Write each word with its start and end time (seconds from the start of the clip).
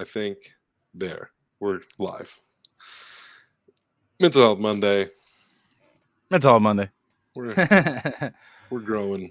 I 0.00 0.04
think 0.04 0.38
there 0.94 1.30
we're 1.60 1.80
live. 1.98 2.34
Mental 4.18 4.40
Health 4.40 4.58
Monday. 4.58 5.08
Mental 6.30 6.52
Health 6.52 6.62
Monday. 6.62 6.88
We're 7.34 7.54
we're 8.70 8.80
growing, 8.80 9.30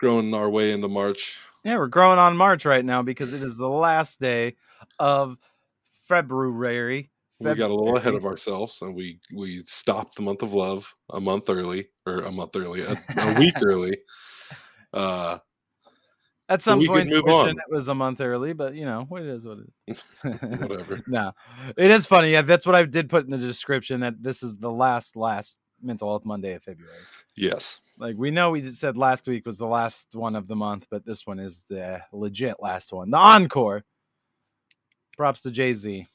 growing 0.00 0.34
our 0.34 0.50
way 0.50 0.72
into 0.72 0.88
March. 0.88 1.38
Yeah, 1.62 1.76
we're 1.76 1.86
growing 1.86 2.18
on 2.18 2.36
March 2.36 2.64
right 2.64 2.84
now 2.84 3.02
because 3.02 3.34
it 3.34 3.44
is 3.44 3.56
the 3.56 3.68
last 3.68 4.18
day 4.18 4.56
of 4.98 5.38
February. 6.02 7.12
We 7.38 7.54
got 7.54 7.70
a 7.70 7.74
little 7.74 7.96
ahead 7.96 8.14
of 8.14 8.26
ourselves, 8.26 8.82
and 8.82 8.96
we 8.96 9.20
we 9.32 9.62
stopped 9.64 10.16
the 10.16 10.22
month 10.22 10.42
of 10.42 10.52
love 10.52 10.92
a 11.10 11.20
month 11.20 11.48
early, 11.48 11.86
or 12.04 12.22
a 12.22 12.32
month 12.32 12.56
early, 12.56 12.80
a, 12.80 13.00
a 13.16 13.34
week 13.38 13.54
early. 13.62 13.96
Uh, 14.92 15.38
At 16.48 16.60
some 16.60 16.78
we 16.78 16.86
could 16.86 16.94
points, 16.94 17.12
move 17.12 17.24
wishing 17.24 17.40
on. 17.40 17.58
it 17.58 17.70
was 17.70 17.88
a 17.88 17.94
month 17.94 18.20
early, 18.20 18.52
but 18.52 18.74
you 18.74 18.84
know, 18.84 19.06
what 19.08 19.22
it 19.22 19.28
is 19.28 19.46
what 19.46 19.58
it 19.58 19.70
is. 19.86 20.02
whatever. 20.60 21.02
no, 21.06 21.32
it 21.76 21.90
is 21.90 22.06
funny. 22.06 22.32
Yeah, 22.32 22.42
that's 22.42 22.66
what 22.66 22.74
I 22.74 22.82
did 22.82 23.08
put 23.08 23.24
in 23.24 23.30
the 23.30 23.38
description 23.38 24.00
that 24.00 24.22
this 24.22 24.42
is 24.42 24.56
the 24.56 24.70
last, 24.70 25.16
last 25.16 25.58
Mental 25.82 26.08
Health 26.08 26.26
Monday 26.26 26.52
of 26.52 26.62
February. 26.62 26.92
Yes. 27.34 27.80
Like 27.98 28.16
we 28.18 28.30
know 28.30 28.50
we 28.50 28.66
said 28.66 28.96
last 28.96 29.26
week 29.26 29.46
was 29.46 29.56
the 29.56 29.66
last 29.66 30.14
one 30.14 30.36
of 30.36 30.46
the 30.46 30.56
month, 30.56 30.86
but 30.90 31.06
this 31.06 31.26
one 31.26 31.38
is 31.38 31.64
the 31.68 32.00
legit 32.12 32.56
last 32.60 32.92
one, 32.92 33.10
the 33.10 33.16
encore. 33.18 33.84
Props 35.16 35.42
to 35.42 35.50
Jay 35.50 35.72
Z. 35.72 36.06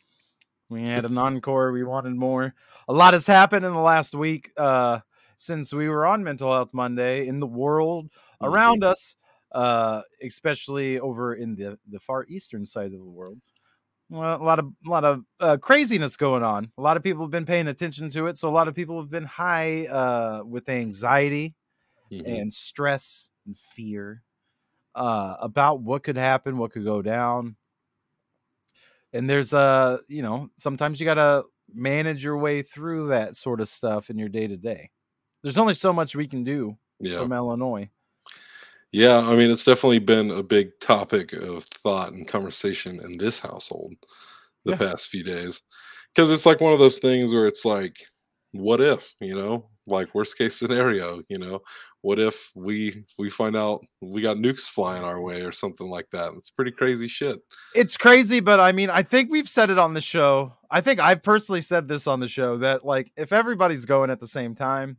We 0.70 0.84
had 0.84 1.06
an 1.06 1.18
encore. 1.18 1.72
We 1.72 1.84
wanted 1.84 2.16
more. 2.16 2.54
A 2.88 2.94
lot 2.94 3.14
has 3.14 3.26
happened 3.26 3.66
in 3.66 3.73
the 3.73 3.80
last 3.80 4.14
week 4.14 4.52
uh, 4.58 5.00
since 5.38 5.73
we 5.73 5.88
were 5.88 6.06
on 6.06 6.23
Mental 6.23 6.52
Health 6.52 6.70
Monday 6.73 7.28
in 7.28 7.40
the 7.40 7.48
world 7.48 8.09
around 8.42 8.84
us, 8.84 9.16
uh, 9.52 10.02
especially 10.23 10.99
over 10.99 11.35
in 11.35 11.55
the 11.55 11.80
the 11.88 11.99
far 11.99 12.26
eastern 12.27 12.66
side 12.66 12.94
of 12.94 12.99
the 12.99 13.05
world. 13.05 13.41
Well, 14.09 14.41
a 14.41 14.44
lot 14.44 14.59
of 14.59 14.73
a 14.85 14.89
lot 14.89 15.05
of 15.05 15.23
uh, 15.39 15.58
craziness 15.58 16.17
going 16.17 16.44
on. 16.44 16.72
A 16.77 16.81
lot 16.81 16.98
of 16.98 17.03
people 17.03 17.23
have 17.23 17.31
been 17.31 17.45
paying 17.45 17.67
attention 17.67 18.09
to 18.11 18.28
it, 18.28 18.38
so 18.38 18.50
a 18.50 18.52
lot 18.52 18.67
of 18.67 18.75
people 18.75 19.00
have 19.00 19.09
been 19.11 19.25
high 19.25 19.86
uh, 19.88 20.44
with 20.44 20.67
anxiety 20.69 21.56
Mhm. 22.11 22.39
and 22.39 22.53
stress 22.53 23.31
and 23.45 23.58
fear 23.58 24.23
uh, 24.95 25.38
about 25.41 25.81
what 25.81 26.03
could 26.03 26.17
happen, 26.17 26.58
what 26.58 26.72
could 26.73 26.86
go 26.86 27.02
down. 27.02 27.58
And 29.13 29.30
there's 29.30 29.53
uh, 29.53 30.00
you 30.08 30.22
know, 30.22 30.50
sometimes 30.58 31.00
you 31.00 31.06
gotta 31.06 31.44
manage 31.73 32.23
your 32.23 32.38
way 32.38 32.61
through 32.61 33.09
that 33.09 33.36
sort 33.36 33.61
of 33.61 33.67
stuff 33.67 34.09
in 34.09 34.17
your 34.17 34.30
day 34.30 34.47
to 34.47 34.58
day. 34.58 34.91
There's 35.44 35.58
only 35.58 35.73
so 35.73 35.94
much 35.94 36.16
we 36.16 36.28
can 36.28 36.44
do 36.44 36.78
Yeah. 37.00 37.28
from 37.28 37.31
Illinois. 37.31 37.89
Yeah, 38.92 39.18
I 39.20 39.36
mean, 39.36 39.52
it's 39.52 39.66
definitely 39.66 40.00
been 40.00 40.32
a 40.32 40.42
big 40.44 40.72
topic 40.80 41.34
of 41.34 41.64
thought 41.66 42.14
and 42.14 42.28
conversation 42.28 43.00
in 43.04 43.18
this 43.18 43.40
household 43.40 43.94
the 44.66 44.72
Yeah. 44.72 44.78
past 44.78 45.09
few 45.09 45.23
days. 45.23 45.62
Because 46.16 46.31
it's 46.31 46.46
like 46.46 46.59
one 46.59 46.73
of 46.73 46.80
those 46.80 46.98
things 47.00 47.31
where 47.34 47.46
it's 47.46 47.66
like, 47.66 47.98
what 48.52 48.81
if, 48.81 49.14
you 49.20 49.36
know, 49.36 49.70
like 49.86 50.14
worst 50.16 50.38
case 50.38 50.58
scenario, 50.58 51.22
you 51.30 51.38
know, 51.38 51.62
what 52.02 52.18
if 52.20 52.50
we 52.56 53.04
we 53.20 53.30
find 53.30 53.56
out 53.56 53.86
we 54.02 54.22
got 54.22 54.38
nukes 54.38 54.62
flying 54.68 55.03
our 55.03 55.22
way 55.22 55.42
or 55.42 55.52
something 55.52 55.88
like 55.88 56.08
that? 56.12 56.34
It's 56.34 56.50
pretty 56.50 56.72
crazy 56.72 57.08
shit. 57.08 57.40
It's 57.76 57.98
crazy, 57.98 58.40
but 58.40 58.59
I 58.59 58.72
mean, 58.72 58.90
I 58.90 59.03
think 59.03 59.30
we've 59.30 59.50
said 59.50 59.70
it 59.70 59.78
on 59.78 59.94
the 59.94 60.02
show. 60.02 60.53
I 60.72 60.81
think 60.81 61.00
I've 61.00 61.22
personally 61.22 61.62
said 61.62 61.88
this 61.88 62.08
on 62.08 62.20
the 62.20 62.28
show 62.28 62.58
that 62.58 62.84
like 62.86 63.12
if 63.18 63.31
everybody's 63.31 63.86
going 63.86 64.09
at 64.09 64.20
the 64.20 64.28
same 64.28 64.56
time, 64.56 64.98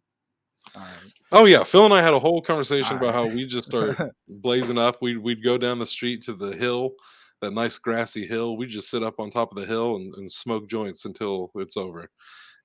all 0.77 0.83
right. 0.83 1.13
Oh 1.33 1.45
yeah, 1.47 1.65
Phil 1.65 1.85
and 1.85 1.95
I 1.95 2.03
had 2.03 2.15
a 2.15 2.19
whole 2.19 2.43
conversation 2.43 2.97
about 2.97 3.15
how 3.15 3.27
we 3.27 3.47
just 3.47 3.69
start 3.69 3.97
blazing 4.29 4.79
up. 4.79 5.01
We'd 5.01 5.19
we'd 5.19 5.43
go 5.45 5.57
down 5.59 5.79
the 5.79 5.87
street 5.87 6.23
to 6.25 6.35
the 6.35 6.57
hill, 6.57 6.93
that 7.41 7.53
nice 7.53 7.79
grassy 7.79 8.27
hill. 8.27 8.57
We 8.57 8.67
just 8.67 8.91
sit 8.91 9.03
up 9.03 9.19
on 9.19 9.31
top 9.31 9.53
of 9.53 9.59
the 9.59 9.67
hill 9.67 9.97
and, 9.97 10.15
and 10.15 10.31
smoke 10.31 10.69
joints 10.69 11.05
until 11.05 11.51
it's 11.57 11.77
over. 11.77 12.09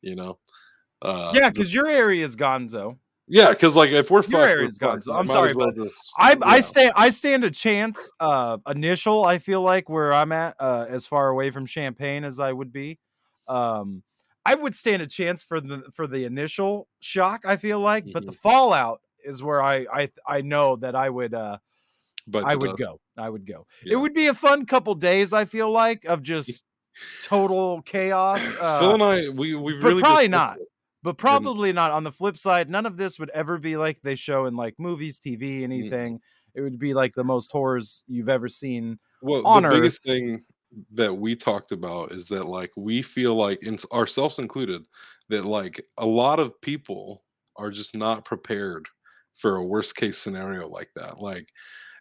You 0.02 0.16
know. 0.16 0.40
Uh, 1.02 1.32
yeah, 1.36 1.50
because 1.50 1.73
your 1.73 1.88
area 1.88 2.23
is 2.23 2.36
Gonzo. 2.36 2.98
yeah, 3.28 3.50
because 3.50 3.76
like 3.76 3.92
if 3.92 4.10
we're 4.10 4.23
your 4.23 4.42
area's 4.42 4.78
gone, 4.78 5.02
fucked. 5.02 5.10
I 5.16 5.20
I'm 5.20 5.28
sorry, 5.28 5.54
well 5.54 5.72
but 5.76 5.84
just- 5.86 6.11
I 6.17 6.36
I 6.42 6.60
stand 6.61 6.94
I 6.95 7.10
stand 7.10 7.44
a 7.44 7.52
chance. 7.52 8.11
Uh, 8.20 8.58
initial, 8.67 9.23
I 9.26 9.38
feel 9.39 9.61
like 9.61 9.89
where 9.89 10.14
I'm 10.14 10.32
at, 10.32 10.55
uh, 10.60 10.86
as 10.89 11.05
far 11.05 11.30
away 11.30 11.52
from 11.52 11.66
Champaign 11.66 12.23
as 12.23 12.39
I 12.39 12.52
would 12.52 12.72
be, 12.72 12.98
um, 13.48 14.04
I 14.45 14.56
would 14.56 14.76
stand 14.76 15.02
a 15.02 15.08
chance 15.08 15.44
for 15.44 15.60
the 15.60 15.83
for 15.94 16.08
the 16.08 16.26
initial 16.26 16.88
shock. 17.00 17.42
I 17.45 17.58
feel 17.58 17.80
like, 17.80 18.06
but 18.14 18.26
the 18.26 18.32
Mhm. 18.32 18.38
fallout 18.38 19.02
is 19.23 19.42
where 19.42 19.61
I 19.61 19.86
I 19.92 20.11
I 20.28 20.42
know 20.42 20.76
that 20.78 20.95
I 20.95 21.10
would 21.10 21.33
uh 21.33 21.58
Bite 22.28 22.44
I 22.45 22.55
would 22.55 22.78
go. 22.78 23.00
I 23.17 23.30
would 23.30 23.45
go. 23.45 23.67
Yeah. 23.84 23.94
It 23.94 23.95
would 23.98 24.14
be 24.14 24.28
a 24.28 24.34
fun 24.34 24.66
couple 24.66 24.95
days. 24.95 25.32
I 25.34 25.45
feel 25.45 25.72
like 25.72 26.05
of 26.05 26.23
just 26.23 26.64
total 27.23 27.82
chaos. 27.84 28.42
Uh, 28.60 28.80
Phil 28.80 28.94
and 28.95 29.04
I, 29.04 29.30
we 29.30 29.54
we 29.55 29.73
really 29.73 30.02
probably 30.02 30.28
not. 30.28 30.58
it. 30.60 30.67
but 31.04 31.17
probably 31.17 31.72
not 31.73 31.92
on 31.92 32.04
the 32.04 32.11
flip 32.11 32.38
side 32.38 32.67
none 32.70 32.86
of 32.88 32.98
this 32.98 33.20
would 33.20 33.30
ever 33.32 33.58
be 33.60 33.78
like 33.78 34.02
they 34.02 34.16
show 34.16 34.45
in 34.48 34.55
like 34.55 34.73
movies 34.80 35.20
tv 35.20 35.61
anything 35.61 36.20
it 36.55 36.61
would 36.61 36.80
be 36.80 36.94
like 36.95 37.14
the 37.14 37.23
most 37.23 37.52
horrors 37.52 38.04
you've 38.08 38.30
ever 38.30 38.48
seen 38.50 38.98
Well, 39.22 39.45
on 39.45 39.61
the 39.64 39.70
biggest 39.70 40.02
thing 40.04 40.45
that 40.93 41.13
we 41.13 41.36
talked 41.36 41.71
about 41.71 42.11
is 42.11 42.27
that 42.27 42.45
like 42.45 42.71
we 42.75 43.02
feel 43.02 43.36
like, 43.36 43.61
in, 43.63 43.77
ourselves 43.93 44.39
included, 44.39 44.86
that 45.30 45.45
like 45.45 45.83
a 45.97 46.05
lot 46.05 46.39
of 46.39 46.59
people 46.61 47.23
are 47.58 47.71
just 47.71 47.95
not 47.95 48.25
prepared 48.25 48.86
for 49.33 49.58
a 49.58 49.65
worst 49.65 49.95
case 49.95 50.17
scenario 50.17 50.67
like 50.67 50.89
that. 50.95 51.19
Like 51.19 51.47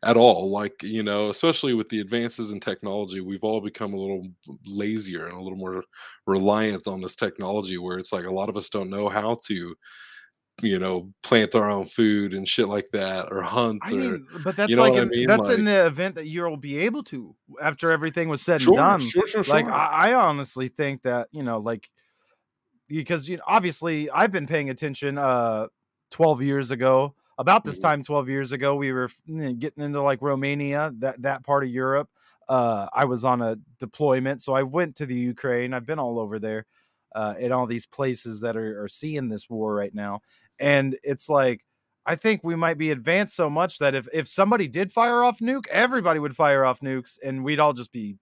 at 0.04 0.16
all. 0.16 0.50
Like, 0.50 0.82
you 0.82 1.02
know, 1.02 1.30
especially 1.30 1.74
with 1.74 1.88
the 1.88 2.00
advances 2.00 2.52
in 2.52 2.60
technology, 2.60 3.20
we've 3.20 3.42
all 3.42 3.60
become 3.60 3.94
a 3.94 3.98
little 3.98 4.28
lazier 4.66 5.24
and 5.26 5.34
a 5.34 5.40
little 5.40 5.58
more 5.58 5.82
reliant 6.26 6.86
on 6.86 7.00
this 7.00 7.16
technology 7.16 7.78
where 7.78 7.98
it's 7.98 8.12
like 8.12 8.26
a 8.26 8.32
lot 8.32 8.48
of 8.48 8.56
us 8.56 8.68
don't 8.68 8.90
know 8.90 9.08
how 9.08 9.36
to 9.46 9.74
you 10.62 10.78
know 10.78 11.12
plant 11.22 11.54
our 11.54 11.70
own 11.70 11.84
food 11.86 12.32
and 12.34 12.48
shit 12.48 12.68
like 12.68 12.88
that 12.92 13.32
or 13.32 13.42
hunt 13.42 13.82
i 13.82 13.92
or 13.92 13.96
mean 13.96 14.28
but 14.40 14.56
that's 14.56 14.76
know 14.76 14.82
like 14.82 14.92
what 14.92 15.00
I 15.00 15.04
in, 15.04 15.08
mean? 15.10 15.26
that's 15.26 15.48
in 15.48 15.64
the 15.64 15.86
event 15.86 16.14
that 16.14 16.26
you'll 16.26 16.56
be 16.56 16.78
able 16.78 17.02
to 17.04 17.34
after 17.60 17.90
everything 17.90 18.28
was 18.28 18.40
said 18.42 18.62
sure, 18.62 18.72
and 18.74 18.76
done 18.76 19.00
sure 19.02 19.26
sure 19.26 19.42
like. 19.44 19.68
I, 19.68 20.10
I 20.10 20.14
honestly 20.14 20.68
think 20.68 21.02
that 21.02 21.28
you 21.32 21.42
know 21.42 21.58
like 21.58 21.90
because 22.88 23.28
you 23.28 23.36
know 23.36 23.42
obviously 23.46 24.10
i've 24.10 24.32
been 24.32 24.46
paying 24.46 24.70
attention 24.70 25.18
uh 25.18 25.66
12 26.10 26.42
years 26.42 26.70
ago 26.70 27.14
about 27.38 27.64
this 27.64 27.78
Mhm. 27.78 27.82
time 27.82 28.02
12 28.02 28.28
years 28.28 28.52
ago 28.52 28.74
we 28.76 28.92
were 28.92 29.10
getting 29.26 29.82
into 29.82 30.02
like 30.02 30.20
romania 30.22 30.92
that 30.98 31.20
that 31.22 31.44
part 31.44 31.64
of 31.64 31.70
europe 31.70 32.08
uh 32.48 32.86
i 32.92 33.04
was 33.04 33.24
on 33.24 33.40
a 33.42 33.56
deployment 33.78 34.40
so 34.42 34.52
i 34.52 34.62
went 34.62 34.96
to 34.96 35.06
the 35.06 35.14
ukraine 35.14 35.72
i've 35.72 35.86
been 35.86 35.98
all 35.98 36.18
over 36.18 36.38
there 36.38 36.66
uh 37.14 37.34
in 37.38 37.52
all 37.52 37.66
these 37.66 37.86
places 37.86 38.40
that 38.42 38.56
are, 38.56 38.82
are 38.82 38.88
seeing 38.88 39.28
this 39.28 39.48
war 39.48 39.74
right 39.74 39.94
now 39.94 40.20
and 40.58 40.96
it's 41.02 41.28
like 41.28 41.64
i 42.06 42.14
think 42.14 42.42
we 42.44 42.54
might 42.56 42.78
be 42.78 42.90
advanced 42.90 43.34
so 43.36 43.48
much 43.50 43.78
that 43.78 43.94
if 43.94 44.06
if 44.12 44.28
somebody 44.28 44.68
did 44.68 44.92
fire 44.92 45.22
off 45.24 45.38
nuke 45.40 45.66
everybody 45.68 46.18
would 46.18 46.36
fire 46.36 46.64
off 46.64 46.80
nukes 46.80 47.18
and 47.24 47.44
we'd 47.44 47.60
all 47.60 47.72
just 47.72 47.92
be 47.92 48.16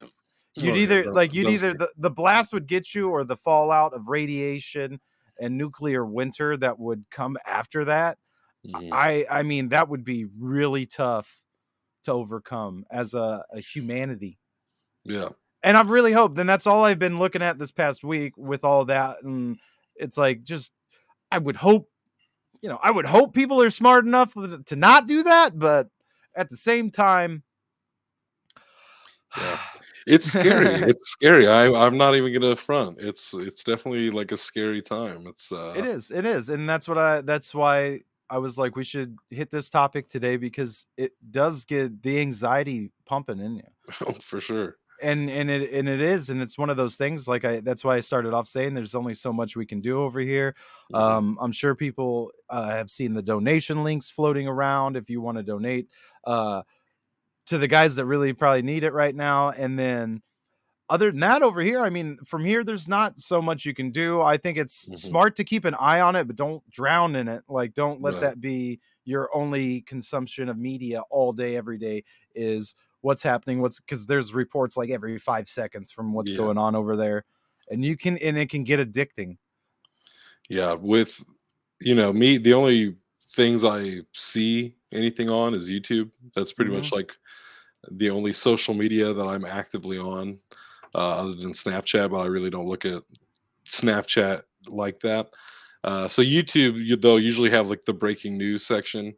You'd 0.55 0.75
Oh, 0.75 0.77
either 0.77 1.05
like 1.13 1.33
you'd 1.33 1.49
either 1.49 1.73
the, 1.73 1.89
the 1.97 2.11
blast 2.11 2.53
would 2.53 2.67
get 2.67 2.95
you 2.95 3.09
or 3.09 3.25
the 3.25 3.37
fallout 3.39 3.95
of 3.95 4.09
radiation 4.09 5.01
and 5.41 5.57
nuclear 5.57 6.05
winter 6.05 6.59
that 6.59 6.79
would 6.79 7.05
come 7.11 7.39
after 7.47 7.87
that. 7.87 8.19
Mhm. 8.67 8.91
I 8.93 9.25
I 9.31 9.43
mean 9.45 9.71
that 9.71 9.89
would 9.89 10.05
be 10.05 10.27
really 10.39 10.85
tough 10.85 11.41
to 12.05 12.13
overcome 12.13 12.85
as 12.91 13.15
a, 13.15 13.45
a 13.51 13.61
humanity. 13.61 14.39
yeah 15.05 15.31
And 15.63 15.77
I'm 15.77 15.89
really 15.89 16.13
hope 16.13 16.37
then 16.37 16.47
that's 16.47 16.67
all 16.67 16.85
I've 16.85 16.99
been 16.99 17.17
looking 17.17 17.43
at 17.43 17.59
this 17.59 17.73
past 17.73 18.05
week 18.05 18.37
with 18.37 18.63
all 18.63 18.85
that 18.87 19.23
and 19.23 19.59
it's 19.97 20.19
like 20.19 20.43
just 20.43 20.71
I 21.31 21.39
would 21.39 21.57
hope 21.57 21.89
you 22.63 22.69
know, 22.69 22.79
I 22.83 22.91
would 22.91 23.05
hope 23.05 23.35
people 23.35 23.61
are 23.61 23.71
smart 23.71 24.07
enough 24.07 24.35
to 24.35 24.77
not 24.77 25.07
do 25.07 25.25
that, 25.25 25.59
but 25.59 25.89
at 26.35 26.49
the 26.49 26.57
same 26.57 26.91
time 26.91 27.43
Yeah. 29.37 29.59
It's 30.05 30.33
scary. 30.33 30.67
it's 30.91 31.13
scary. 31.13 31.47
I 31.47 31.67
I'm 31.67 31.97
not 31.97 32.17
even 32.17 32.35
gonna 32.35 32.57
front. 32.57 32.99
It's 32.99 33.35
it's 33.35 33.63
definitely 33.63 34.11
like 34.11 34.33
a 34.33 34.37
scary 34.37 34.83
time. 34.83 35.29
It's 35.29 35.53
uh 35.53 35.75
it 35.77 35.85
is 35.85 36.11
it 36.11 36.27
is 36.27 36.49
and 36.49 36.69
that's 36.69 36.89
what 36.89 36.99
i 36.99 37.21
that's 37.21 37.55
why 37.55 38.01
i 38.29 38.37
was 38.37 38.59
like 38.59 38.75
we 38.75 38.83
should 38.83 39.17
hit 39.31 39.49
this 39.53 39.71
topic 39.71 40.09
today 40.09 40.37
because 40.37 40.89
it 40.97 41.13
does 41.31 41.65
get 41.65 42.03
the 42.03 42.19
anxiety 42.19 42.91
pumping 43.07 43.39
in 43.39 43.55
you 43.55 44.15
for 44.21 44.41
sure. 44.41 44.77
And 45.03 45.29
and 45.31 45.51
it 45.51 45.73
and 45.73 45.89
it 45.89 46.01
is 46.01 46.31
and 46.31 46.41
it's 46.41 46.57
one 46.57 46.71
of 46.71 46.77
those 46.77 46.97
things 46.97 47.27
like 47.29 47.45
i 47.45 47.61
that's 47.61 47.85
why 47.85 47.97
i 47.97 48.01
started 48.01 48.33
off 48.33 48.47
saying 48.47 48.75
there's 48.75 48.95
only 48.95 49.15
so 49.15 49.33
much 49.33 49.57
we 49.57 49.67
can 49.67 49.81
do 49.81 50.01
over 50.03 50.21
here 50.21 50.55
Mhm. 50.93 50.99
um 50.99 51.39
i'm 51.41 51.53
sure 51.53 51.75
people 51.75 52.31
uh, 52.51 52.71
have 52.71 52.91
seen 52.91 53.15
the 53.15 53.23
donation 53.23 53.85
links 53.85 54.11
floating 54.11 54.47
around 54.49 54.97
if 54.97 55.11
you 55.11 55.21
want 55.21 55.37
to 55.39 55.43
donate 55.43 55.89
uh 56.25 56.63
to 57.47 57.59
the 57.59 57.69
guys 57.69 57.97
that 57.97 58.07
really 58.07 58.33
probably 58.33 58.63
need 58.63 58.85
it 58.85 58.93
right 58.93 59.15
now 59.15 59.51
and 59.51 59.79
then 59.79 60.23
other 60.89 61.11
than 61.11 61.21
that 61.21 61.43
over 61.43 61.61
here 61.61 61.81
i 61.81 61.91
mean 61.91 62.17
from 62.27 62.45
here 62.45 62.63
there's 62.65 62.87
not 62.89 63.19
so 63.19 63.41
much 63.43 63.65
you 63.65 63.75
can 63.75 63.91
do 63.91 64.21
i 64.23 64.37
think 64.37 64.59
it's 64.59 64.89
Mhm. 64.91 64.99
smart 64.99 65.37
to 65.37 65.45
keep 65.45 65.65
an 65.65 65.75
eye 65.75 66.01
on 66.01 66.17
it 66.17 66.27
but 66.27 66.37
don't 66.37 66.69
drown 66.71 67.17
in 67.17 67.29
it 67.29 67.43
like 67.49 67.75
don't 67.75 68.03
let 68.03 68.15
Right. 68.15 68.21
that 68.23 68.41
be 68.41 68.81
your 69.05 69.35
only 69.35 69.81
consumption 69.83 70.49
of 70.49 70.57
media 70.59 71.01
all 71.11 71.33
day 71.33 71.57
every 71.57 71.79
day 71.79 72.05
is 72.35 72.75
what's 73.03 73.23
happening, 73.23 73.61
what's 73.61 73.79
because 73.81 74.07
there's 74.07 74.33
reports 74.33 74.77
like 74.77 74.91
every 74.91 75.19
five 75.19 75.49
seconds 75.49 75.93
from 75.93 76.13
what's 76.13 76.33
Yeah. 76.33 76.39
going 76.39 76.59
on 76.59 76.75
over 76.75 76.97
there, 76.97 77.25
and 77.71 77.85
you 77.85 77.97
can 77.97 78.17
and 78.19 78.39
it 78.39 78.49
can 78.49 78.65
get 78.65 78.81
addicting. 78.81 79.37
Yeah, 80.49 80.73
with 80.73 81.23
you 81.81 81.95
know 81.95 82.13
me, 82.13 82.39
the 82.39 82.55
only 82.55 82.97
things 83.35 83.65
I 83.65 84.01
see 84.13 84.75
anything 84.93 85.31
on 85.31 85.55
is 85.55 85.71
YouTube. 85.71 86.11
That's 86.35 86.53
pretty 86.53 86.71
much 86.71 86.93
like 86.93 87.13
the 87.91 88.11
only 88.11 88.33
social 88.33 88.75
media 88.75 89.13
that 89.13 89.27
I'm 89.27 89.45
actively 89.45 89.99
on, 89.99 90.39
uh, 90.95 91.17
other 91.17 91.35
than 91.35 91.53
Snapchat. 91.53 92.11
But 92.11 92.23
I 92.23 92.27
really 92.27 92.51
don't 92.51 92.69
look 92.69 92.85
at 92.85 93.03
Snapchat 93.65 94.43
like 94.69 95.01
that. 95.01 95.31
Uh, 95.85 96.07
so 96.07 96.23
YouTube, 96.23 96.85
you, 96.85 96.97
they'll 96.97 97.19
usually 97.19 97.51
have 97.51 97.69
like 97.69 97.85
the 97.85 97.93
breaking 97.93 98.39
news 98.39 98.65
section, 98.65 99.15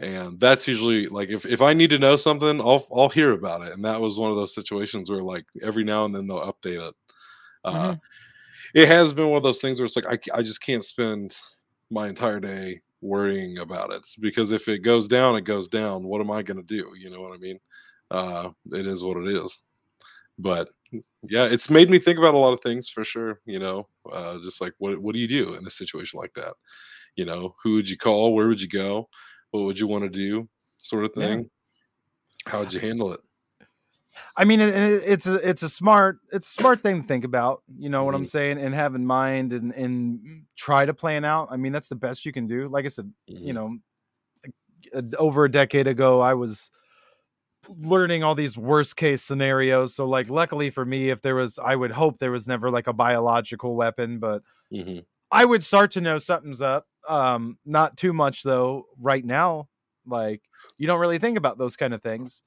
and 0.00 0.40
that's 0.40 0.66
usually 0.66 1.08
like 1.08 1.28
if, 1.28 1.44
if 1.44 1.60
I 1.60 1.74
need 1.74 1.90
to 1.90 1.98
know 1.98 2.16
something, 2.16 2.60
I'll 2.62 2.86
I'll 2.94 3.10
hear 3.10 3.32
about 3.32 3.62
it. 3.66 3.74
And 3.74 3.84
that 3.84 4.00
was 4.00 4.18
one 4.18 4.30
of 4.30 4.36
those 4.36 4.54
situations 4.54 5.10
where 5.10 5.22
like 5.22 5.44
every 5.62 5.84
now 5.84 6.06
and 6.06 6.14
then 6.14 6.26
they'll 6.26 6.40
update 6.40 6.86
it. 6.88 6.94
Uh, 7.64 7.96
it 8.74 8.88
has 8.88 9.12
been 9.12 9.28
one 9.28 9.36
of 9.36 9.42
those 9.42 9.60
things 9.60 9.78
where 9.78 9.84
it's 9.84 9.96
like 9.96 10.06
I, 10.06 10.38
I 10.38 10.42
just 10.42 10.62
can't 10.62 10.84
spend 10.84 11.36
my 11.90 12.08
entire 12.08 12.40
day 12.40 12.80
worrying 13.02 13.58
about 13.58 13.90
it. 13.90 14.06
Because 14.20 14.52
if 14.52 14.68
it 14.68 14.78
goes 14.78 15.06
down 15.06 15.36
it 15.36 15.42
goes 15.42 15.68
down. 15.68 16.04
What 16.04 16.22
am 16.22 16.30
i 16.30 16.42
going 16.42 16.56
to 16.56 16.62
do? 16.62 16.90
You 16.98 17.10
know 17.10 17.20
what 17.20 17.34
i 17.34 17.38
mean? 17.38 17.58
Uh 18.10 18.50
it 18.72 18.86
is 18.86 19.04
what 19.04 19.18
it 19.18 19.28
is. 19.28 19.60
But 20.38 20.70
yeah 21.28 21.44
it's 21.44 21.68
made 21.68 21.90
me 21.90 21.98
think 21.98 22.18
about 22.18 22.34
a 22.34 22.38
lot 22.38 22.54
of 22.54 22.60
things 22.62 22.88
for 22.88 23.04
sure 23.04 23.40
you 23.44 23.58
know? 23.58 23.86
Uh 24.10 24.38
just 24.38 24.62
like 24.62 24.72
what 24.78 24.98
what 24.98 25.12
do 25.12 25.18
you 25.18 25.28
do 25.28 25.54
in 25.54 25.66
a 25.66 25.70
situation 25.70 26.18
like 26.18 26.32
that? 26.34 26.54
You 27.16 27.26
know 27.26 27.54
who 27.62 27.74
would 27.74 27.90
you 27.90 27.98
call? 27.98 28.34
Where 28.34 28.48
would 28.48 28.62
you 28.62 28.68
go 28.68 29.08
what 29.50 29.64
would 29.64 29.78
you 29.78 29.86
want 29.86 30.04
to 30.04 30.10
do 30.10 30.48
sort 30.78 31.04
of 31.04 31.12
Yeah. 31.16 31.26
thing 31.26 31.50
how 32.46 32.60
would 32.60 32.72
you 32.72 32.80
handle 32.80 33.12
it 33.12 33.20
I 34.36 34.44
mean, 34.44 34.60
it, 34.60 34.74
it- 34.74 35.02
it's 35.06 35.26
a 35.26 35.36
it's 35.48 35.62
a 35.62 35.68
smart 35.68 36.18
it's 36.32 36.48
a 36.48 36.52
smart 36.52 36.82
thing 36.82 37.02
to 37.02 37.06
think 37.08 37.24
about. 37.24 37.62
You 37.78 37.88
know 37.88 38.04
what 38.04 38.14
I'm 38.14 38.24
Mhm. 38.24 38.28
saying, 38.28 38.58
and 38.58 38.74
have 38.74 38.94
in 38.94 39.06
mind 39.06 39.52
and 39.52 39.72
and 39.72 40.44
try 40.56 40.84
to 40.84 40.92
plan 40.94 41.24
out. 41.24 41.48
I 41.50 41.56
mean, 41.56 41.72
that's 41.72 41.88
the 41.88 41.94
best 41.96 42.24
you 42.26 42.32
can 42.32 42.46
do. 42.46 42.68
Like 42.68 42.84
I 42.84 42.88
said, 42.88 43.12
you 43.26 43.52
Mhm. 43.52 43.80
know, 44.92 45.14
over 45.18 45.44
a 45.44 45.50
decade 45.50 45.86
ago, 45.86 46.20
I 46.20 46.34
was 46.34 46.70
learning 47.68 48.22
all 48.24 48.34
these 48.34 48.56
worst 48.58 48.96
case 48.96 49.22
scenarios. 49.22 49.94
So, 49.94 50.06
like, 50.08 50.30
luckily 50.30 50.70
for 50.70 50.84
me, 50.84 51.10
if 51.10 51.22
there 51.22 51.34
was, 51.34 51.58
I 51.58 51.76
would 51.76 51.92
hope 51.92 52.18
there 52.18 52.32
was 52.32 52.46
never 52.46 52.70
like 52.70 52.86
a 52.86 52.92
biological 52.92 53.76
weapon, 53.76 54.18
but 54.18 54.42
Mhm. 54.72 55.04
I 55.30 55.44
would 55.44 55.62
start 55.62 55.90
to 55.92 56.00
know 56.00 56.18
something's 56.18 56.62
up. 56.62 56.86
Um, 57.10 57.58
not 57.66 57.96
too 57.96 58.12
much 58.12 58.42
though. 58.42 58.86
Right 58.98 59.24
now, 59.24 59.68
like 60.06 60.42
you 60.78 60.86
don't 60.86 61.00
really 61.00 61.18
think 61.18 61.36
about 61.36 61.58
those 61.58 61.76
kind 61.76 61.92
of 61.94 62.02
things. 62.02 62.42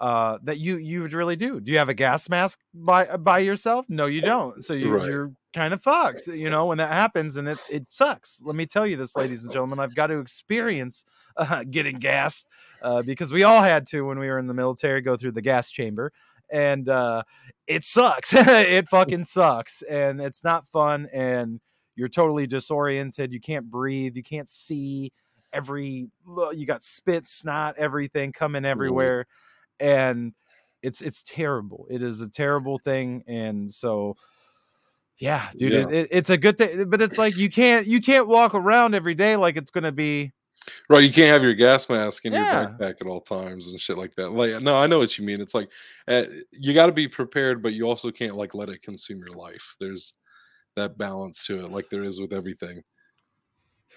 Uh, 0.00 0.38
that 0.42 0.58
you 0.58 0.76
you 0.76 1.02
would 1.02 1.12
really 1.12 1.36
do. 1.36 1.60
Do 1.60 1.70
you 1.70 1.78
have 1.78 1.88
a 1.88 1.94
gas 1.94 2.28
mask 2.28 2.58
by 2.74 3.16
by 3.16 3.38
yourself? 3.38 3.86
No, 3.88 4.06
you 4.06 4.20
don't. 4.20 4.62
So 4.62 4.74
you, 4.74 4.90
Right. 4.92 5.06
you're 5.06 5.32
kind 5.54 5.72
of 5.72 5.80
fucked. 5.82 6.26
You 6.26 6.50
know 6.50 6.66
when 6.66 6.78
that 6.78 6.90
happens, 6.92 7.36
and 7.36 7.46
it 7.48 7.58
it 7.70 7.86
sucks. 7.90 8.42
Let 8.44 8.56
me 8.56 8.66
tell 8.66 8.86
you 8.86 8.96
this, 8.96 9.16
ladies 9.16 9.44
and 9.44 9.52
gentlemen. 9.52 9.78
I've 9.78 9.94
got 9.94 10.08
to 10.08 10.18
experience 10.18 11.04
uh, 11.36 11.62
getting 11.70 12.00
gassed 12.00 12.48
uh, 12.82 13.02
because 13.02 13.32
we 13.32 13.44
all 13.44 13.62
had 13.62 13.86
to 13.88 14.02
when 14.02 14.18
we 14.18 14.26
were 14.26 14.38
in 14.40 14.48
the 14.48 14.54
military 14.54 15.00
go 15.00 15.16
through 15.16 15.32
the 15.32 15.40
gas 15.42 15.70
chamber, 15.70 16.12
and 16.50 16.88
uh, 16.88 17.22
it 17.68 17.84
sucks. 17.84 18.32
it 18.36 18.88
fucking 18.88 19.24
sucks, 19.24 19.80
and 19.82 20.20
it's 20.20 20.42
not 20.42 20.66
fun. 20.66 21.08
And 21.12 21.60
you're 21.96 22.08
totally 22.08 22.46
disoriented. 22.46 23.32
You 23.32 23.40
can't 23.40 23.70
breathe. 23.70 24.16
You 24.16 24.22
can't 24.22 24.48
see. 24.48 25.12
Every 25.52 26.08
you 26.26 26.66
got 26.66 26.82
spit, 26.82 27.28
snot, 27.28 27.76
everything 27.78 28.32
coming 28.32 28.64
everywhere, 28.64 29.26
and 29.78 30.32
it's 30.82 31.00
it's 31.00 31.22
terrible. 31.22 31.86
It 31.88 32.02
is 32.02 32.20
a 32.20 32.28
terrible 32.28 32.78
thing, 32.78 33.22
and 33.28 33.72
so 33.72 34.16
yeah, 35.18 35.48
dude, 35.56 35.72
Yeah. 35.72 35.78
It, 35.80 35.92
it, 35.92 36.08
it's 36.10 36.30
a 36.30 36.36
good 36.36 36.58
thing. 36.58 36.90
But 36.90 37.00
it's 37.00 37.18
like 37.18 37.36
you 37.36 37.48
can't 37.48 37.86
you 37.86 38.00
can't 38.00 38.26
walk 38.26 38.54
around 38.54 38.94
every 38.94 39.14
day 39.14 39.36
like 39.36 39.56
it's 39.56 39.70
gonna 39.70 39.92
be 39.92 40.32
Right, 40.88 41.02
you 41.02 41.12
can't 41.12 41.28
have 41.28 41.42
your 41.42 41.54
gas 41.54 41.88
mask 41.88 42.24
in 42.24 42.32
Yeah. 42.32 42.62
your 42.62 42.70
backpack 42.70 42.96
at 43.00 43.06
all 43.06 43.20
times 43.20 43.70
and 43.70 43.80
shit 43.80 43.98
like 43.98 44.14
that. 44.16 44.30
Like, 44.30 44.62
no, 44.62 44.76
I 44.76 44.86
know 44.86 44.98
what 44.98 45.18
you 45.18 45.24
mean. 45.24 45.40
It's 45.40 45.54
like 45.54 45.70
uh, 46.08 46.24
you 46.52 46.74
got 46.74 46.86
to 46.86 46.92
be 46.92 47.06
prepared, 47.06 47.62
but 47.62 47.74
you 47.74 47.86
also 47.86 48.10
can't 48.10 48.36
like 48.36 48.54
let 48.54 48.68
it 48.68 48.82
consume 48.82 49.18
your 49.18 49.36
life. 49.36 49.76
There's 49.78 50.14
that 50.76 50.98
balance 50.98 51.44
to 51.46 51.64
it, 51.64 51.70
like 51.70 51.88
there 51.90 52.04
is 52.04 52.20
with 52.20 52.32
everything. 52.32 52.82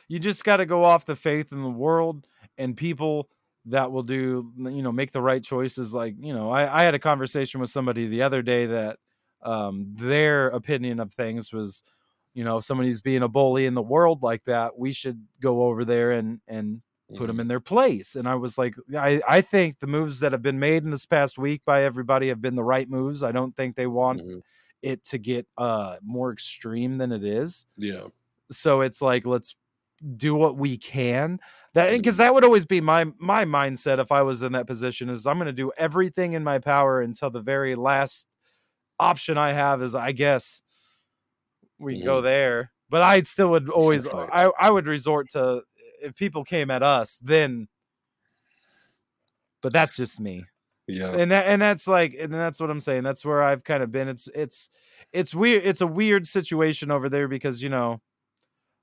you 0.07 0.19
just 0.19 0.43
got 0.43 0.57
to 0.57 0.65
go 0.65 0.83
off 0.83 1.05
the 1.05 1.15
faith 1.15 1.51
in 1.51 1.61
the 1.61 1.69
world 1.69 2.27
and 2.57 2.75
people 2.77 3.29
that 3.65 3.91
will 3.91 4.03
do 4.03 4.53
you 4.57 4.81
know 4.81 4.91
make 4.91 5.11
the 5.11 5.21
right 5.21 5.43
choices 5.43 5.93
like 5.93 6.15
you 6.19 6.33
know 6.33 6.49
i, 6.49 6.81
I 6.81 6.83
had 6.83 6.93
a 6.93 6.99
conversation 6.99 7.59
with 7.59 7.69
somebody 7.69 8.07
the 8.07 8.21
other 8.21 8.41
day 8.41 8.65
that 8.67 8.99
um, 9.43 9.93
their 9.97 10.47
opinion 10.47 10.99
of 10.99 11.13
things 11.13 11.51
was 11.51 11.83
you 12.33 12.43
know 12.45 12.57
if 12.57 12.63
somebody's 12.63 13.01
being 13.01 13.23
a 13.23 13.27
bully 13.27 13.65
in 13.65 13.73
the 13.73 13.81
world 13.81 14.23
like 14.23 14.45
that 14.45 14.77
we 14.77 14.91
should 14.93 15.25
go 15.41 15.63
over 15.63 15.83
there 15.83 16.11
and 16.11 16.39
and 16.47 16.81
put 17.15 17.25
Mhm. 17.25 17.27
them 17.27 17.39
in 17.41 17.47
their 17.47 17.59
place 17.59 18.15
and 18.15 18.27
i 18.27 18.35
was 18.35 18.57
like 18.57 18.75
i 18.97 19.21
i 19.27 19.41
think 19.41 19.79
the 19.79 19.87
moves 19.87 20.19
that 20.21 20.31
have 20.31 20.41
been 20.41 20.59
made 20.59 20.83
in 20.83 20.91
this 20.91 21.05
past 21.05 21.37
week 21.37 21.63
by 21.65 21.83
everybody 21.83 22.29
have 22.29 22.41
been 22.41 22.55
the 22.55 22.63
right 22.63 22.89
moves 22.89 23.23
i 23.23 23.31
don't 23.31 23.55
think 23.55 23.75
they 23.75 23.87
want 23.87 24.21
Mhm. 24.21 24.41
It 24.81 25.03
to 25.05 25.17
get 25.17 25.47
uh 25.57 25.97
more 26.03 26.31
extreme 26.31 26.97
than 26.97 27.11
it 27.11 27.23
is. 27.23 27.65
Yeah, 27.77 28.07
so 28.51 28.81
it's 28.81 29.01
like 29.01 29.25
let's 29.25 29.55
do 30.15 30.35
what 30.35 30.57
we 30.57 30.77
can. 30.77 31.39
That 31.73 31.91
because 31.91 32.17
that 32.17 32.33
would 32.33 32.43
always 32.43 32.65
be 32.65 32.81
my 32.81 33.05
my 33.19 33.45
mindset 33.45 33.99
if 33.99 34.11
i 34.11 34.21
was 34.23 34.41
in 34.41 34.51
that 34.53 34.65
position 34.67 35.09
is 35.09 35.27
i'm 35.27 35.37
going 35.37 35.45
to 35.47 35.53
do 35.53 35.71
everything 35.77 36.33
in 36.33 36.43
my 36.43 36.57
power 36.59 37.01
until 37.01 37.29
the 37.29 37.41
very 37.41 37.75
last 37.75 38.27
option 38.99 39.37
i 39.37 39.51
have 39.53 39.81
is 39.83 39.93
i 39.93 40.11
guess 40.11 40.63
we 41.77 42.01
go 42.01 42.19
Mhm. 42.19 42.23
there. 42.23 42.71
But 42.89 43.01
i 43.03 43.21
still 43.21 43.49
would 43.51 43.69
always 43.69 44.05
Right. 44.07 44.29
i 44.31 44.51
i 44.59 44.69
would 44.71 44.87
resort 44.87 45.29
to 45.31 45.61
if 46.01 46.15
people 46.15 46.43
came 46.43 46.71
at 46.71 46.81
us 46.81 47.19
then 47.23 47.67
but 49.61 49.73
that's 49.73 49.97
just 49.97 50.19
me 50.19 50.45
yeah, 50.87 51.11
and 51.11 51.31
that 51.31 51.45
and 51.47 51.61
that's 51.61 51.87
like 51.87 52.15
and 52.19 52.33
that's 52.33 52.59
what 52.59 52.69
i'm 52.69 52.79
saying 52.81 53.03
that's 53.03 53.25
where 53.25 53.43
i've 53.43 53.63
kind 53.63 53.83
of 53.83 53.91
been 53.91 54.07
it's 54.07 54.27
it's 54.35 54.69
it's 55.13 55.33
weird 55.35 55.63
it's 55.65 55.81
a 55.81 55.87
weird 55.87 56.27
situation 56.27 56.91
over 56.91 57.09
there 57.09 57.27
because 57.27 57.61
you 57.63 57.69
know 57.69 58.01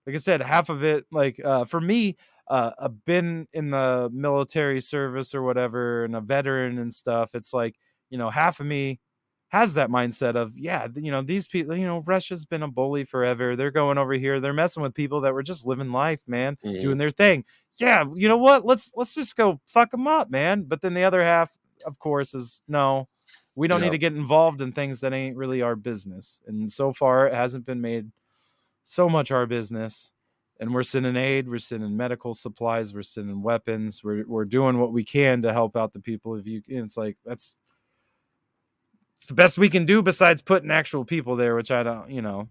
like 0.07 0.15
i 0.15 0.19
said 0.19 0.41
half 0.43 0.69
of 0.69 0.85
it 0.85 1.07
like 1.13 1.41
uh 1.45 1.65
for 1.65 1.81
me 1.81 2.17
uh 2.49 2.71
i've 2.79 3.05
been 3.05 3.47
in 3.53 3.71
the 3.71 4.11
military 4.13 4.81
service 4.81 5.35
or 5.35 5.43
whatever 5.43 6.05
and 6.05 6.17
a 6.17 6.21
veteran 6.21 6.79
and 6.79 6.95
stuff 6.95 7.35
it's 7.35 7.53
like 7.55 7.77
you 8.11 8.19
know 8.19 8.31
half 8.31 8.61
of 8.61 8.67
me 8.67 9.01
has 9.49 9.75
that 9.75 9.89
mindset 9.91 10.35
of 10.35 10.57
yeah 10.59 10.89
you 10.97 11.13
know 11.13 11.23
these 11.23 11.47
people 11.47 11.77
you 11.77 11.87
know 11.87 12.01
russia's 12.07 12.45
been 12.45 12.63
a 12.63 12.69
bully 12.69 13.05
forever 13.05 13.55
they're 13.55 13.71
going 13.71 13.99
over 13.99 14.15
here 14.15 14.41
they're 14.41 14.53
messing 14.53 14.83
with 14.83 14.95
people 14.95 15.21
that 15.21 15.33
were 15.33 15.43
just 15.45 15.67
living 15.67 15.93
life 15.93 16.21
man 16.27 16.57
Mhm. 16.65 16.81
doing 16.81 16.99
their 16.99 17.11
thing 17.13 17.45
yeah 17.79 18.05
you 18.15 18.27
know 18.29 18.37
what 18.39 18.65
let's 18.67 18.93
let's 18.97 19.15
just 19.15 19.37
go 19.37 19.61
fuck 19.67 19.91
them 19.91 20.07
up 20.09 20.29
man 20.31 20.65
but 20.65 20.81
then 20.81 20.95
the 20.95 21.05
other 21.05 21.23
half 21.23 21.51
of 21.87 21.99
course 21.99 22.35
is 22.35 22.63
no 22.69 23.09
we 23.55 23.67
don't 23.69 23.81
Yeah. 23.81 23.87
need 23.87 23.93
to 23.93 23.99
get 23.99 24.13
involved 24.15 24.61
in 24.61 24.73
things 24.73 25.01
that 25.01 25.13
ain't 25.13 25.37
really 25.37 25.63
our 25.63 25.77
business 25.77 26.41
and 26.47 26.71
so 26.71 26.93
far 26.93 27.27
it 27.27 27.35
hasn't 27.35 27.65
been 27.67 27.81
made 27.81 28.11
so 28.85 29.09
much 29.09 29.31
our 29.31 29.47
business 29.47 30.13
and 30.61 30.73
we're 30.73 30.83
sending 30.83 31.17
aid 31.17 31.49
we're 31.49 31.59
sending 31.59 31.97
medical 31.97 32.35
supplies 32.35 32.93
we're 32.95 33.03
sending 33.03 33.43
weapons 33.43 34.05
we're, 34.05 34.25
we're 34.27 34.45
doing 34.45 34.79
what 34.79 34.93
we 34.93 35.03
can 35.05 35.41
to 35.43 35.53
help 35.53 35.77
out 35.77 35.93
the 35.93 36.01
people 36.01 36.37
if 36.37 36.47
you 36.47 36.63
and 36.69 36.79
it's 36.85 36.97
like 36.97 37.17
that's 37.25 37.57
it's 39.17 39.27
the 39.27 39.35
best 39.35 39.59
we 39.59 39.69
can 39.71 39.85
do 39.85 40.03
besides 40.03 40.43
putting 40.43 40.71
actual 40.71 41.05
people 41.05 41.35
there 41.37 41.55
which 41.57 41.71
i 41.71 41.83
don't 41.83 42.11
you 42.11 42.21
know 42.23 42.49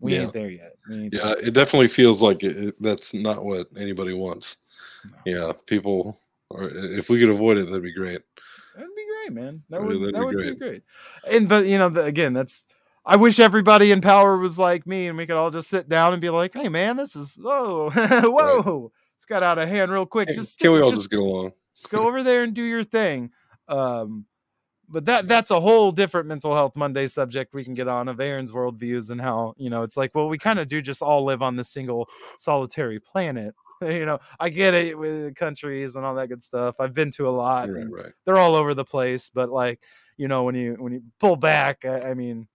we 0.00 0.14
Yeah. 0.14 0.22
ain't 0.22 0.32
there 0.32 0.50
yet 0.50 0.72
ain't 0.94 1.12
yeah. 1.12 1.34
It 1.42 1.52
definitely 1.52 1.88
feels 1.88 2.22
like 2.22 2.42
it, 2.42 2.56
it- 2.56 2.82
that's 2.82 3.12
not 3.12 3.44
what 3.44 3.68
anybody 3.76 4.14
wants. 4.14 4.56
No. 5.04 5.12
Yeah, 5.26 5.52
people. 5.66 6.18
Or 6.50 6.68
if 6.68 7.08
we 7.08 7.20
could 7.20 7.28
avoid 7.30 7.58
it, 7.58 7.66
that'd 7.68 7.82
be 7.82 7.92
great. 7.92 8.20
That'd 8.74 8.94
be 8.96 9.06
great, 9.06 9.32
man. 9.32 9.62
That 9.70 9.82
would, 9.82 10.00
that'd 10.00 10.14
that 10.14 10.18
be 10.18 10.24
would 10.24 10.36
be 10.36 10.42
great. 10.54 10.58
great. 10.58 10.82
And 11.32 11.48
but 11.48 11.66
you 11.66 11.78
know, 11.78 11.88
the, 11.88 12.04
again, 12.04 12.32
that's 12.32 12.64
I 13.06 13.16
wish 13.16 13.40
everybody 13.40 13.92
in 13.92 14.00
power 14.00 14.36
was 14.36 14.58
like 14.58 14.86
me, 14.86 15.06
and 15.06 15.16
we 15.16 15.26
could 15.26 15.36
all 15.36 15.50
just 15.50 15.68
sit 15.68 15.88
down 15.88 16.12
and 16.12 16.20
be 16.20 16.30
like, 16.30 16.52
"Hey, 16.54 16.68
man, 16.68 16.96
this 16.96 17.16
is 17.16 17.36
whoa, 17.40 17.90
whoa, 17.94 18.92
it's 19.16 19.24
got 19.24 19.42
out 19.42 19.58
of 19.58 19.68
hand 19.68 19.90
real 19.90 20.06
quick. 20.06 20.28
Can, 20.28 20.34
Just 20.34 20.58
can 20.58 20.72
we 20.72 20.80
all 20.80 20.90
just, 20.90 21.02
just 21.02 21.10
get 21.10 21.20
along? 21.20 21.52
just 21.74 21.90
go 21.90 22.06
over 22.06 22.22
there 22.22 22.42
and 22.42 22.52
do 22.52 22.62
your 22.62 22.84
thing." 22.84 23.30
Um, 23.68 24.26
but 24.88 25.06
that 25.06 25.28
that's 25.28 25.50
a 25.52 25.60
whole 25.60 25.92
different 25.92 26.26
mental 26.26 26.54
health 26.54 26.74
Monday 26.74 27.06
subject 27.06 27.54
we 27.54 27.64
can 27.64 27.74
get 27.74 27.86
on 27.86 28.08
of 28.08 28.20
Aaron's 28.20 28.50
worldviews 28.50 29.10
and 29.10 29.20
how 29.20 29.54
you 29.56 29.70
know 29.70 29.82
it's 29.84 29.96
like, 29.96 30.14
well, 30.14 30.28
we 30.28 30.36
kind 30.36 30.58
of 30.58 30.68
do 30.68 30.82
just 30.82 31.00
all 31.00 31.24
live 31.24 31.42
on 31.42 31.56
this 31.56 31.68
single 31.68 32.08
solitary 32.38 32.98
planet. 32.98 33.54
You 34.00 34.06
know, 34.06 34.18
I 34.38 34.50
get 34.50 34.74
it 34.74 34.98
with 34.98 35.34
countries 35.34 35.96
and 35.96 36.04
all 36.04 36.14
that 36.16 36.28
good 36.28 36.42
stuff. 36.42 36.76
I've 36.78 36.94
been 36.94 37.10
to 37.12 37.28
a 37.28 37.30
lot. 37.30 37.70
Right, 37.70 37.90
right. 37.90 38.12
they're 38.24 38.36
all 38.38 38.54
over 38.54 38.74
the 38.74 38.84
place 38.84 39.30
but 39.30 39.50
like 39.50 39.80
you 40.16 40.28
know 40.28 40.44
when 40.44 40.54
you 40.54 40.76
when 40.78 40.92
you 40.92 41.02
pull 41.18 41.36
back 41.36 41.84
i, 41.84 42.10
I 42.10 42.14
mean 42.14 42.46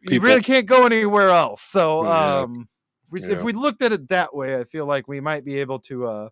you 0.00 0.20
really 0.20 0.40
can't 0.42 0.66
go 0.66 0.86
anywhere 0.86 1.30
else 1.30 1.60
so 1.60 2.04
Yeah. 2.04 2.40
um 2.40 2.68
we, 3.10 3.20
Yeah. 3.20 3.32
if 3.32 3.42
we 3.42 3.52
looked 3.52 3.82
at 3.82 3.92
it 3.92 4.08
that 4.08 4.34
way 4.34 4.58
i 4.58 4.64
feel 4.64 4.86
like 4.86 5.06
we 5.06 5.20
might 5.20 5.44
be 5.44 5.60
able 5.60 5.78
to 5.80 6.06
uh 6.06 6.28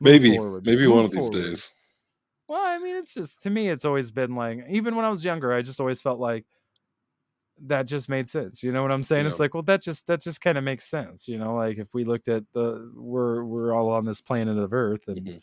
maybe 0.00 0.36
forward. 0.36 0.66
maybe 0.66 0.86
one 0.86 1.04
of 1.04 1.10
these 1.10 1.30
days. 1.30 1.72
Well, 2.48 2.62
I 2.64 2.78
mean, 2.78 2.96
it's 2.96 3.14
just 3.14 3.42
to 3.44 3.50
me, 3.50 3.68
it's 3.68 3.84
always 3.84 4.10
been 4.10 4.34
like, 4.34 4.64
even 4.68 4.96
when 4.96 5.04
I 5.04 5.08
was 5.08 5.24
younger, 5.24 5.52
I 5.52 5.62
just 5.62 5.78
always 5.78 6.02
felt 6.02 6.18
like 6.18 6.44
that 7.66 7.84
just 7.86 8.08
made 8.08 8.28
sense. 8.28 8.62
You 8.62 8.72
know 8.72 8.82
what 8.82 8.92
I'm 8.92 9.02
saying? 9.02 9.26
It's 9.26 9.40
like, 9.40 9.54
well, 9.54 9.62
that 9.64 9.82
just 9.82 10.06
that 10.06 10.20
just 10.22 10.40
kind 10.40 10.56
of 10.58 10.64
makes 10.64 10.86
sense. 10.88 11.28
You 11.28 11.38
know, 11.38 11.54
like 11.54 11.78
if 11.78 11.94
we 11.94 12.04
looked 12.04 12.28
at 12.28 12.44
the 12.52 12.90
we're 12.94 13.44
we're 13.44 13.74
all 13.74 13.90
on 13.90 14.04
this 14.04 14.20
planet 14.20 14.58
of 14.58 14.72
Earth 14.72 15.06
and 15.08 15.20
Mhm. 15.26 15.42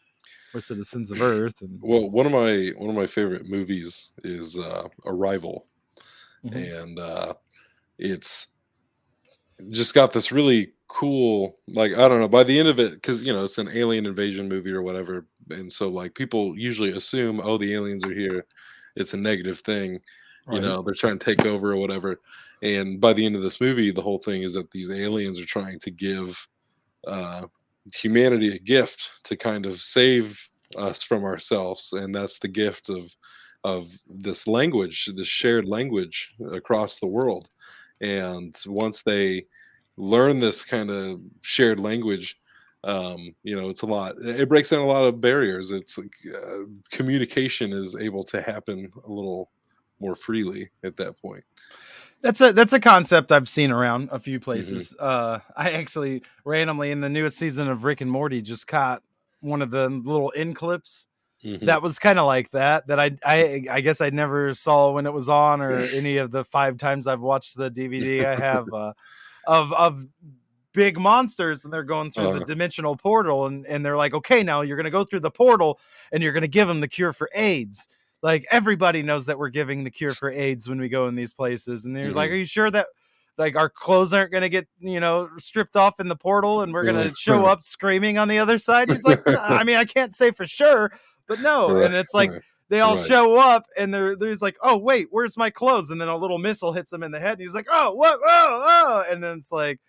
we're 0.53 0.59
citizens 0.59 1.11
of 1.11 1.21
Earth 1.21 1.61
and 1.61 1.79
Well, 1.81 2.09
one 2.09 2.25
of 2.25 2.31
my 2.31 2.71
one 2.77 2.89
of 2.89 2.95
my 2.95 3.07
favorite 3.07 3.45
movies 3.47 4.09
is 4.23 4.57
uh, 4.57 4.87
Arrival, 5.05 5.67
Mhm. 6.45 6.73
and 6.73 6.99
uh, 6.99 7.33
it's 7.99 8.47
just 9.69 9.93
got 9.93 10.13
this 10.13 10.31
really 10.31 10.73
cool 10.87 11.57
like 11.67 11.93
I 11.95 12.07
don't 12.07 12.19
know. 12.19 12.27
By 12.27 12.43
the 12.43 12.57
end 12.57 12.67
of 12.67 12.79
it, 12.79 12.93
because 12.93 13.21
you 13.21 13.33
know 13.33 13.43
it's 13.43 13.57
an 13.57 13.69
alien 13.73 14.05
invasion 14.05 14.47
movie 14.47 14.71
or 14.71 14.81
whatever, 14.81 15.27
and 15.49 15.71
so 15.71 15.89
like 15.89 16.15
people 16.15 16.57
usually 16.57 16.91
assume, 16.91 17.41
oh, 17.43 17.57
the 17.57 17.73
aliens 17.73 18.05
are 18.05 18.13
here. 18.13 18.45
It's 18.95 19.13
a 19.13 19.17
negative 19.17 19.59
thing, 19.59 19.99
you 20.51 20.61
know. 20.61 20.81
They're 20.81 20.93
trying 20.93 21.19
to 21.19 21.25
take 21.25 21.45
over 21.45 21.73
or 21.73 21.77
whatever. 21.77 22.19
And 22.63 22.99
by 22.99 23.13
the 23.13 23.25
end 23.25 23.35
of 23.35 23.41
this 23.41 23.61
movie, 23.61 23.91
the 23.91 24.01
whole 24.01 24.19
thing 24.19 24.43
is 24.43 24.53
that 24.53 24.71
these 24.71 24.89
aliens 24.89 25.39
are 25.39 25.45
trying 25.45 25.79
to 25.79 25.91
give 25.91 26.47
uh, 27.05 27.45
humanity 27.93 28.55
a 28.55 28.59
gift 28.59 29.09
to 29.25 29.35
kind 29.35 29.65
of 29.65 29.79
save 29.81 30.39
us 30.77 31.03
from 31.03 31.23
ourselves, 31.23 31.93
and 31.93 32.13
that's 32.13 32.39
the 32.39 32.47
gift 32.47 32.89
of 32.89 33.15
of 33.63 33.87
this 34.07 34.47
language, 34.47 35.09
this 35.15 35.27
shared 35.27 35.67
language 35.67 36.33
across 36.53 36.99
the 36.99 37.07
world. 37.07 37.49
And 38.01 38.55
once 38.65 39.03
they 39.03 39.45
learn 39.97 40.39
this 40.39 40.63
kind 40.63 40.89
of 40.89 41.19
shared 41.41 41.79
language, 41.79 42.37
um, 42.83 43.35
you 43.43 43.59
know, 43.59 43.69
it's 43.69 43.81
a 43.81 43.87
lot. 43.87 44.15
It 44.21 44.47
breaks 44.47 44.69
down 44.69 44.81
a 44.81 44.85
lot 44.85 45.05
of 45.05 45.19
barriers. 45.19 45.71
It's 45.71 45.97
like 45.97 46.13
uh, 46.33 46.59
communication 46.91 47.73
is 47.73 47.95
able 47.99 48.23
to 48.25 48.41
happen 48.41 48.91
a 49.05 49.11
little 49.11 49.49
more 49.99 50.15
freely 50.15 50.69
at 50.83 50.95
that 50.97 51.19
point. 51.21 51.43
That's 52.21 52.41
a 52.41 52.51
that's 52.51 52.73
a 52.73 52.79
concept 52.79 53.31
I've 53.31 53.47
seen 53.47 53.71
around 53.71 54.09
a 54.11 54.19
few 54.19 54.39
Mm-hmm. 54.39 54.43
places. 54.43 54.95
Uh, 54.99 55.39
I 55.55 55.71
actually 55.71 56.23
randomly 56.45 56.91
in 56.91 56.99
the 56.99 57.09
newest 57.09 57.37
season 57.37 57.69
of 57.69 57.83
Rick 57.83 58.01
and 58.01 58.09
Morty 58.11 58.41
just 58.41 58.67
caught 58.67 59.03
one 59.41 59.61
of 59.61 59.69
the 59.69 59.87
little 59.89 60.31
in 60.31 60.53
clips 60.55 61.07
Mhm. 61.45 61.65
that 61.67 61.81
was 61.83 61.99
kind 61.99 62.17
of 62.17 62.25
like 62.25 62.49
that 62.51 62.87
that 62.87 62.99
I, 62.99 63.15
I 63.23 63.63
I 63.69 63.81
guess 63.81 64.01
I 64.01 64.09
never 64.09 64.53
saw 64.55 64.91
when 64.91 65.05
it 65.05 65.13
was 65.13 65.29
on 65.29 65.61
or 65.61 65.87
any 65.93 66.17
of 66.17 66.31
the 66.31 66.43
five 66.43 66.77
times 66.77 67.05
I've 67.05 67.21
watched 67.21 67.55
the 67.55 67.69
DVD 67.69 68.25
I 68.25 68.35
have 68.35 68.73
uh, 68.73 68.93
of 69.45 69.71
of 69.73 70.03
big 70.73 70.97
monsters 70.99 71.63
and 71.63 71.71
they're 71.71 71.83
going 71.83 72.11
through 72.11 72.25
the 72.25 72.37
Uh-huh. 72.37 72.45
dimensional 72.45 72.95
portal 72.95 73.45
and 73.45 73.65
and 73.67 73.85
they're 73.85 73.95
like 73.97 74.15
okay 74.15 74.41
now 74.41 74.61
you're 74.61 74.77
gonna 74.77 74.89
go 74.89 75.03
through 75.03 75.19
the 75.21 75.31
portal 75.31 75.79
and 76.11 76.23
you're 76.23 76.33
gonna 76.33 76.47
give 76.47 76.67
them 76.67 76.81
the 76.81 76.87
cure 76.87 77.13
for 77.13 77.29
AIDS 77.35 77.87
like 78.23 78.45
everybody 78.51 79.03
knows 79.03 79.25
that 79.27 79.37
we're 79.37 79.49
giving 79.49 79.83
the 79.83 79.91
cure 79.91 80.11
for 80.11 80.31
AIDS 80.31 80.67
when 80.67 80.79
we 80.79 80.89
go 80.89 81.07
in 81.07 81.15
these 81.15 81.33
places 81.33 81.85
and 81.85 81.95
there's 81.95 82.15
like 82.15 82.29
Mhm. 82.29 82.33
are 82.33 82.37
you 82.37 82.45
sure 82.45 82.71
that 82.71 82.87
like 83.37 83.55
our 83.55 83.69
clothes 83.69 84.13
aren't 84.13 84.31
gonna 84.31 84.49
get 84.49 84.67
you 84.79 84.99
know 84.99 85.29
stripped 85.37 85.75
off 85.75 85.99
in 85.99 86.07
the 86.07 86.15
portal 86.15 86.61
and 86.61 86.73
we're 86.73 86.83
gonna 86.83 87.13
show 87.15 87.45
up 87.45 87.61
screaming 87.61 88.17
on 88.17 88.27
the 88.27 88.39
other 88.39 88.57
side 88.57 88.89
he's 88.89 89.03
like 89.03 89.19
"Nah, 89.27 89.39
i 89.45 89.63
mean 89.63 89.77
i 89.77 89.85
can't 89.85 90.13
say 90.13 90.31
for 90.31 90.45
sure 90.45 90.91
but 91.27 91.39
no 91.41 91.71
Right, 91.71 91.85
and 91.85 91.95
it's 91.95 92.13
like 92.15 92.31
right. 92.31 92.41
they 92.69 92.79
all 92.81 92.95
Right. 92.95 93.05
show 93.05 93.37
up 93.37 93.65
and 93.77 93.93
they're 93.93 94.15
there's 94.15 94.41
like 94.41 94.57
oh 94.63 94.77
wait 94.77 95.07
where's 95.11 95.37
my 95.37 95.49
clothes 95.51 95.91
and 95.91 96.01
then 96.01 96.07
a 96.07 96.17
little 96.17 96.39
missile 96.39 96.73
hits 96.73 96.91
him 96.91 97.03
in 97.03 97.11
the 97.11 97.19
head 97.19 97.33
and 97.33 97.41
he's 97.41 97.53
like 97.53 97.67
oh 97.69 97.93
what 97.93 98.19
oh 98.25 98.63
oh 99.05 99.11
and 99.11 99.23
then 99.23 99.37
it's 99.37 99.51
like 99.51 99.79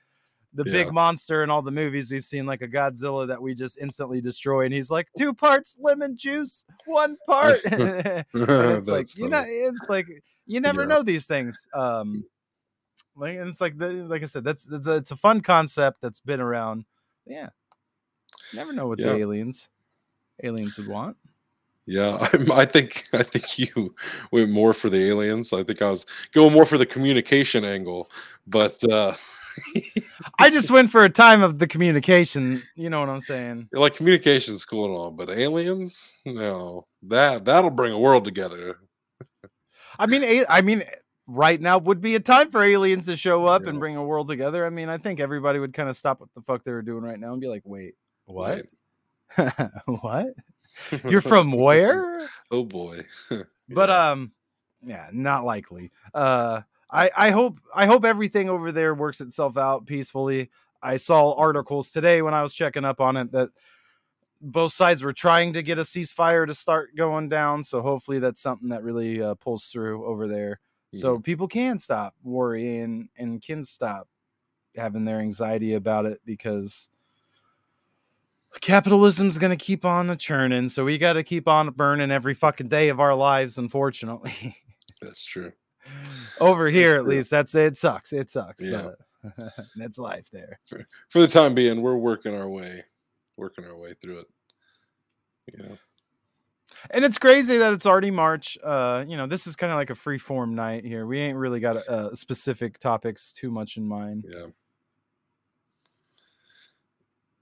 the 0.59 0.65
Yeah. 0.65 0.73
big 0.73 0.93
monster 0.93 1.45
in 1.45 1.51
all 1.51 1.63
the 1.63 1.71
movies 1.71 2.11
we've 2.11 2.25
seen 2.25 2.45
like 2.45 2.63
a 2.63 2.69
godzilla 2.69 3.29
that 3.29 3.41
we 3.41 3.55
just 3.55 3.79
instantly 3.79 4.21
destroy 4.21 4.65
and 4.65 4.75
he's 4.75 4.91
like 4.91 5.07
two 5.17 5.33
parts 5.33 5.77
lemon 5.79 6.17
juice 6.17 6.65
one 6.85 7.17
part 7.29 7.61
it's 7.65 8.27
like 8.89 9.07
That's 9.07 9.17
you 9.17 9.29
know 9.29 9.45
it's 9.47 9.89
like 9.89 10.07
you 10.47 10.61
never 10.61 10.83
Yeah. 10.83 10.89
know 10.89 11.03
these 11.05 11.27
things 11.29 11.69
um 11.75 12.25
like 13.15 13.37
and 13.39 13.49
it's 13.49 13.61
like 13.61 13.79
the, 13.79 13.89
like 14.09 14.23
i 14.23 14.27
said 14.27 14.43
that's 14.43 14.67
it's 14.71 14.89
a, 14.89 14.97
it's 14.97 15.13
a 15.13 15.17
fun 15.17 15.41
concept 15.41 16.01
that's 16.03 16.19
been 16.21 16.41
around 16.41 16.85
yeah 17.25 17.49
never 18.53 18.73
know 18.73 18.89
what 18.89 18.99
Yeah. 18.99 19.13
the 19.13 19.19
aliens 19.19 19.69
aliens 20.43 20.77
would 20.77 20.89
want 20.89 21.17
Yeah, 21.87 22.17
I, 22.51 22.63
I 22.63 22.65
think 22.67 23.07
I 23.13 23.23
think 23.23 23.59
you 23.61 23.95
went 24.33 24.51
more 24.51 24.73
for 24.75 24.91
the 24.91 25.09
aliens. 25.09 25.53
I 25.53 25.63
think 25.63 25.83
I 25.83 25.89
was 25.91 26.05
going 26.33 26.53
more 26.53 26.67
for 26.67 26.79
the 26.79 26.85
communication 26.87 27.65
angle, 27.65 28.11
but 28.47 28.83
uh, 28.91 29.15
i 30.39 30.51
just 30.51 30.71
went 30.71 30.91
for 30.91 31.03
a 31.03 31.09
time 31.11 31.43
of 31.43 31.59
the 31.59 31.67
communication 31.67 32.63
you 32.75 32.89
know 32.91 33.01
what 33.01 33.09
i'm 33.09 33.21
saying? 33.21 33.69
Like 33.73 33.97
communication's 33.97 34.65
cool 34.65 34.87
and 34.87 34.95
all, 34.95 35.11
but 35.11 35.31
aliens, 35.31 36.17
no, 36.25 36.87
that 37.05 37.45
that'll 37.45 37.71
bring 37.71 37.93
a 37.93 37.99
world 37.99 38.25
together. 38.25 38.77
i 39.99 40.07
mean 40.07 40.23
a- 40.25 40.47
i 40.49 40.61
mean 40.61 40.83
right 41.27 41.61
now 41.61 41.77
would 41.79 42.01
be 42.01 42.15
a 42.15 42.21
time 42.21 42.51
for 42.51 42.63
aliens 42.63 43.05
to 43.07 43.17
show 43.17 43.45
up 43.47 43.67
and 43.67 43.79
bring 43.79 43.97
a 43.97 44.03
world 44.05 44.29
together. 44.29 44.65
I 44.67 44.71
mean 44.71 44.89
i 44.89 44.97
think 44.99 45.21
everybody 45.21 45.59
would 45.59 45.73
kind 45.75 45.89
of 45.89 45.97
stop 45.97 46.21
what 46.21 46.29
the 46.35 46.41
fuck 46.43 46.65
they 46.65 46.73
were 46.73 46.83
doing 46.83 47.03
right 47.03 47.19
now 47.21 47.33
and 47.33 47.41
be 47.41 47.49
like 47.49 47.63
wait 47.65 47.95
what? 48.27 48.67
What? 49.87 50.29
You're 51.05 51.21
from 51.21 51.53
where? 51.53 52.21
Oh 52.51 52.65
boy. 52.65 53.05
but 53.69 53.91
um 53.91 54.33
yeah 54.85 55.09
not 55.13 55.45
likely. 55.45 55.91
Uh 56.15 56.63
i 56.91 57.11
i 57.17 57.31
hope 57.31 57.61
i 57.75 57.87
hope 57.87 58.05
everything 58.05 58.49
over 58.49 58.73
there 58.73 58.95
works 58.95 59.21
itself 59.21 59.57
out 59.57 59.87
peacefully. 59.87 60.51
I 60.81 60.97
saw 60.97 61.35
articles 61.35 61.91
today 61.91 62.23
when 62.23 62.35
i 62.35 62.43
was 62.43 62.55
checking 62.55 62.85
up 62.85 63.01
on 63.01 63.17
it 63.17 63.33
that 63.33 63.51
both 64.41 64.73
sides 64.73 65.03
were 65.03 65.13
trying 65.13 65.53
to 65.53 65.63
get 65.63 65.79
a 65.79 65.83
ceasefire 65.83 66.47
to 66.47 66.55
start 66.55 66.95
going 66.97 67.29
down 67.29 67.63
so 67.63 67.83
hopefully 67.83 68.19
that's 68.19 68.41
something 68.41 68.69
that 68.69 68.83
really 68.83 69.23
uh, 69.23 69.35
pulls 69.35 69.67
through 69.67 70.05
over 70.05 70.29
there. 70.29 70.61
So 70.95 71.19
people 71.19 71.49
can 71.49 71.79
stop 71.79 72.15
worrying 72.23 73.11
and 73.19 73.43
can 73.43 73.63
stop 73.63 74.09
having 74.75 75.05
their 75.05 75.21
anxiety 75.21 75.75
about 75.75 76.07
it 76.07 76.21
because 76.25 76.89
capitalism's 78.63 79.37
going 79.37 79.57
to 79.57 79.63
keep 79.63 79.85
on 79.85 80.17
churning 80.17 80.69
so 80.69 80.85
we 80.85 80.97
got 80.97 81.13
to 81.15 81.23
keep 81.23 81.47
on 81.47 81.71
burning 81.71 82.11
every 82.11 82.33
fucking 82.33 82.69
day 82.69 82.89
of 82.89 83.01
our 83.01 83.15
lives 83.15 83.59
unfortunately. 83.59 84.57
That's 85.03 85.27
true. 85.27 85.53
Over 86.41 86.69
here 86.69 86.97
at 86.97 87.07
least 87.07 87.31
that's 87.31 87.55
it 87.55 87.77
sucks 87.77 88.13
it 88.13 88.31
sucks 88.31 88.63
Yeah. 88.65 88.91
but 89.23 89.35
that's 89.77 89.99
life 89.99 90.31
there 90.31 90.61
For 91.09 91.21
the 91.21 91.29
time 91.29 91.55
being, 91.55 91.83
we're 91.83 91.97
working 91.97 92.35
our 92.35 92.49
way, 92.49 92.85
working 93.37 93.65
our 93.65 93.77
way 93.77 93.95
through 94.01 94.21
it. 94.21 94.27
You 95.53 95.65
know, 95.65 95.79
and 96.91 97.05
it's 97.05 97.19
crazy 97.19 97.59
that 97.59 97.73
it's 97.73 97.87
already 97.87 98.11
march 98.11 98.57
uh 98.63 99.05
you 99.09 99.17
know 99.17 99.27
this 99.27 99.47
is 99.47 99.57
kind 99.57 99.73
of 99.73 99.77
like 99.77 99.91
a 99.91 99.95
free 99.95 100.19
form 100.19 100.55
night 100.55 100.85
here 100.85 101.07
we 101.07 101.19
ain't 101.19 101.37
really 101.39 101.59
got 101.59 101.77
uh, 101.89 102.15
specific 102.15 102.79
topics 102.79 103.33
too 103.33 103.51
much 103.51 103.77
in 103.79 103.87
mind 103.89 104.25
yeah, 104.33 104.47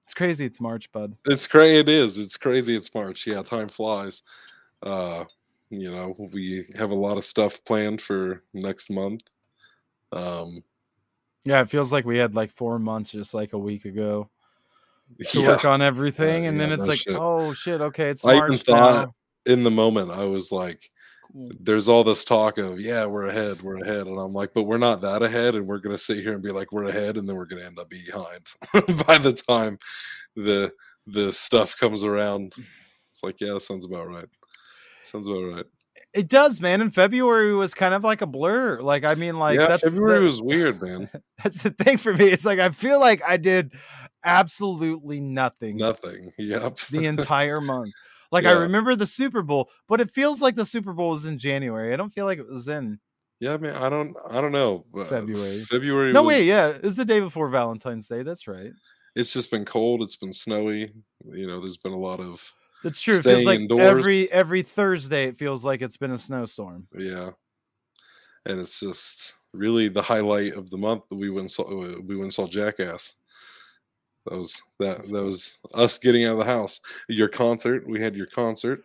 it's 0.04 0.14
crazy 0.14 0.46
it's 0.46 0.60
march 0.60 0.90
bud 0.92 1.14
it's 1.26 1.46
crazy. 1.46 1.80
It 1.80 1.88
is. 1.88 2.18
It's 2.18 2.36
crazy. 2.36 2.76
It's 2.76 2.94
March. 2.94 3.26
Yeah, 3.26 3.42
time 3.42 3.68
flies. 3.68 4.22
Uh, 4.82 5.24
you 5.70 5.90
know, 5.90 6.14
we 6.32 6.64
have 6.78 6.90
a 6.90 6.94
lot 6.94 7.18
of 7.18 7.25
stuff 7.25 7.62
planned 7.64 8.00
for 8.00 8.42
next 8.54 8.90
month. 8.90 9.23
Um, 10.12 10.62
yeah 11.44 11.61
it 11.61 11.70
feels 11.70 11.92
like 11.92 12.04
we 12.04 12.18
had 12.18 12.35
like 12.35 12.50
four 12.52 12.78
months 12.78 13.11
just 13.11 13.32
like 13.35 13.52
a 13.52 13.58
week 13.58 13.85
ago 13.85 14.28
to 15.30 15.40
yeah, 15.40 15.49
work 15.49 15.64
on 15.64 15.80
everything 15.82 16.46
and 16.46 16.56
yeah, 16.56 16.64
then 16.64 16.73
it's 16.73 16.88
like 16.88 16.99
shit. 16.99 17.16
oh 17.16 17.52
shit 17.52 17.80
okay 17.80 18.11
it's 18.11 18.25
I 18.25 18.37
even 18.37 18.49
march 18.49 18.62
thought- 18.62 19.06
now. 19.06 19.14
in 19.52 19.62
the 19.62 19.70
moment, 19.70 20.11
I 20.11 20.25
was 20.25 20.50
like, 20.50 20.90
there's 21.61 21.88
all 21.88 22.02
this 22.02 22.25
talk 22.25 22.58
of, 22.58 22.80
yeah, 22.80 23.04
we're 23.04 23.26
ahead, 23.26 23.61
we're 23.62 23.76
ahead. 23.82 24.06
And 24.06 24.18
I'm 24.18 24.32
like, 24.32 24.54
but 24.54 24.62
we're 24.64 24.78
not 24.78 25.00
that 25.02 25.23
ahead. 25.23 25.54
And 25.54 25.66
we're 25.66 25.78
going 25.80 25.94
to 25.94 26.02
sit 26.02 26.18
here 26.23 26.32
and 26.32 26.42
be 26.42 26.50
like, 26.50 26.73
we're 26.73 26.85
ahead. 26.85 27.16
And 27.16 27.28
then 27.28 27.37
we're 27.37 27.44
going 27.44 27.61
to 27.61 27.66
end 27.66 27.78
up 27.78 27.90
behind 27.90 28.46
by 29.06 29.18
the 29.18 29.32
time 29.32 29.78
the 30.35 30.73
the 31.06 31.32
stuff 31.32 31.76
comes 31.78 32.04
around. 32.04 32.54
It's 33.11 33.23
like, 33.23 33.40
yeah, 33.40 33.52
that 33.54 33.61
sounds 33.62 33.85
about 33.85 34.08
right. 34.08 34.28
Sounds 35.06 35.26
about 35.28 35.40
right. 35.54 35.64
it 36.12 36.28
does 36.28 36.60
man 36.60 36.80
and 36.80 36.94
february 36.94 37.52
was 37.54 37.75
kind 37.75 37.94
of 37.94 38.02
like 38.04 38.22
a 38.22 38.26
blur 38.26 38.80
like 38.80 39.04
i 39.04 39.14
mean 39.14 39.38
like 39.38 39.58
yeah, 39.58 39.68
that's 39.68 39.84
February 39.84 40.20
the- 40.20 40.25
was 40.26 40.42
weird, 40.42 40.80
man. 40.82 41.08
that's 41.44 41.62
the 41.62 41.70
thing 41.70 41.96
for 41.98 42.12
me 42.14 42.28
it's 42.28 42.44
like 42.44 42.58
i 42.58 42.68
feel 42.70 42.98
like 43.00 43.22
i 43.26 43.36
did 43.36 43.72
absolutely 44.25 45.20
nothing 45.20 45.76
Nothing. 45.76 46.32
Yep. 46.38 46.78
the 46.90 47.06
entire 47.06 47.60
month 47.60 47.92
like 48.32 48.44
i 48.44 48.52
remember 48.52 48.94
the 48.96 49.06
super 49.06 49.42
bowl 49.42 49.70
but 49.88 50.00
it 50.00 50.10
feels 50.12 50.42
like 50.42 50.56
the 50.56 50.64
super 50.64 50.92
bowl 50.92 51.10
was 51.10 51.25
in 51.26 51.38
january 51.38 51.92
i 51.92 51.96
don't 51.96 52.10
feel 52.10 52.25
like 52.26 52.38
it 52.38 52.48
was 52.48 52.68
in 52.68 52.98
Yeah, 53.38 53.56
man. 53.58 53.76
I 53.76 53.88
don't. 53.90 54.16
I 54.30 54.40
don't 54.40 54.52
know. 54.52 54.86
February. 55.08 55.60
February. 55.64 56.12
no 56.12 56.22
was- 56.22 56.28
wait 56.28 56.44
yeah 56.46 56.72
it's 56.82 56.96
the 56.96 57.04
day 57.04 57.20
before 57.20 57.48
valentine's 57.48 58.08
day 58.08 58.22
that's 58.22 58.48
right 58.48 58.72
It's 59.14 59.32
just 59.32 59.50
been 59.50 59.64
cold. 59.64 60.02
It's 60.02 60.16
been 60.16 60.32
snowy. 60.34 60.88
You 61.25 61.46
know, 61.46 61.58
there's 61.60 61.78
been 61.78 61.92
a 61.94 61.98
lot 62.08 62.20
of 62.20 62.36
that's 62.87 63.02
true 63.02 63.19
it 63.19 63.25
feels 63.25 63.45
like 63.45 63.61
indoors. 63.61 63.83
every 63.83 64.31
every 64.31 64.62
thursday 64.62 65.26
it 65.26 65.37
feels 65.37 65.64
like 65.64 65.83
it's 65.83 65.97
been 65.97 66.12
a 66.12 66.19
snowstorm 66.19 66.87
yeah, 66.97 67.31
and 68.47 68.61
it's 68.61 68.78
just 68.81 69.35
really 69.52 69.88
the 69.88 70.02
highlight 70.02 70.55
of 70.55 70.71
the 70.71 70.78
month 70.78 71.02
that 71.09 71.16
we 71.16 71.31
went 71.31 71.43
and 71.43 71.50
saw. 71.50 71.62
uh, 71.64 72.00
We 72.05 72.16
went 72.16 72.25
and 72.25 72.35
saw 72.35 72.47
Jackass. 72.47 73.14
That 74.26 74.38
was 74.38 74.61
that 74.81 75.02
that 75.05 75.25
was 75.25 75.59
us 75.75 75.99
getting 75.99 76.25
out 76.25 76.33
of 76.33 76.38
the 76.38 76.45
house. 76.45 76.81
Your 77.09 77.28
concert, 77.28 77.87
we 77.88 78.00
had 78.00 78.16
your 78.16 78.26
concert. 78.26 78.85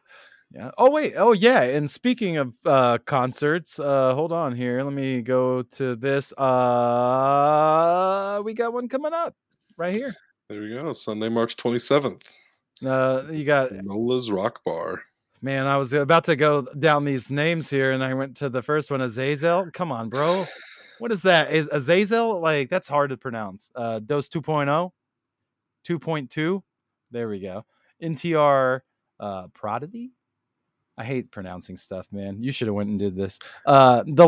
Yeah. 0.51 0.71
Oh 0.77 0.91
wait. 0.91 1.13
Oh 1.17 1.33
yeah. 1.33 1.63
And 1.63 1.89
speaking 1.89 2.37
of 2.37 2.53
uh 2.65 2.99
concerts, 3.05 3.79
uh 3.79 4.13
hold 4.13 4.31
on 4.31 4.55
here. 4.55 4.83
Let 4.83 4.93
me 4.93 5.21
go 5.21 5.63
to 5.63 5.95
this. 5.95 6.31
Uh 6.33 8.41
we 8.43 8.53
got 8.53 8.73
one 8.73 8.87
coming 8.87 9.13
up 9.13 9.35
right 9.77 9.95
here. 9.95 10.15
There 10.49 10.61
we 10.61 10.69
go. 10.69 10.93
Sunday, 10.93 11.29
March 11.29 11.55
27th. 11.57 12.23
Uh 12.85 13.23
you 13.31 13.45
got 13.45 13.71
Nola's 13.71 14.31
Rock 14.31 14.63
Bar. 14.63 15.03
man, 15.41 15.67
I 15.67 15.77
was 15.77 15.93
about 15.93 16.23
to 16.25 16.35
go 16.35 16.61
down 16.79 17.05
these 17.05 17.31
names 17.31 17.69
here 17.69 17.91
and 17.91 18.03
I 18.03 18.13
went 18.13 18.37
to 18.37 18.49
the 18.49 18.61
first 18.61 18.91
one, 18.91 19.01
Azazel. 19.01 19.69
Come 19.73 19.91
on, 19.91 20.09
bro. 20.09 20.45
What 20.99 21.11
is 21.11 21.21
that? 21.23 21.51
Is 21.51 21.67
Azazel? 21.71 22.39
Like 22.39 22.69
that's 22.69 22.87
hard 22.87 23.09
to 23.09 23.17
pronounce. 23.17 23.71
Uh 23.75 23.99
Dose 23.99 24.29
2.0, 24.29 24.91
2.2. 25.87 26.63
There 27.11 27.29
we 27.29 27.39
go. 27.39 27.65
NTR 28.01 28.81
uh 29.19 29.47
Prodigy. 29.53 30.11
I 30.97 31.03
hate 31.03 31.31
pronouncing 31.31 31.77
stuff, 31.77 32.07
man. 32.11 32.43
You 32.43 32.51
should 32.51 32.67
have 32.67 32.75
went 32.75 32.89
and 32.89 32.99
did 32.99 33.15
this. 33.15 33.39
Uh 33.65 34.03
the 34.05 34.27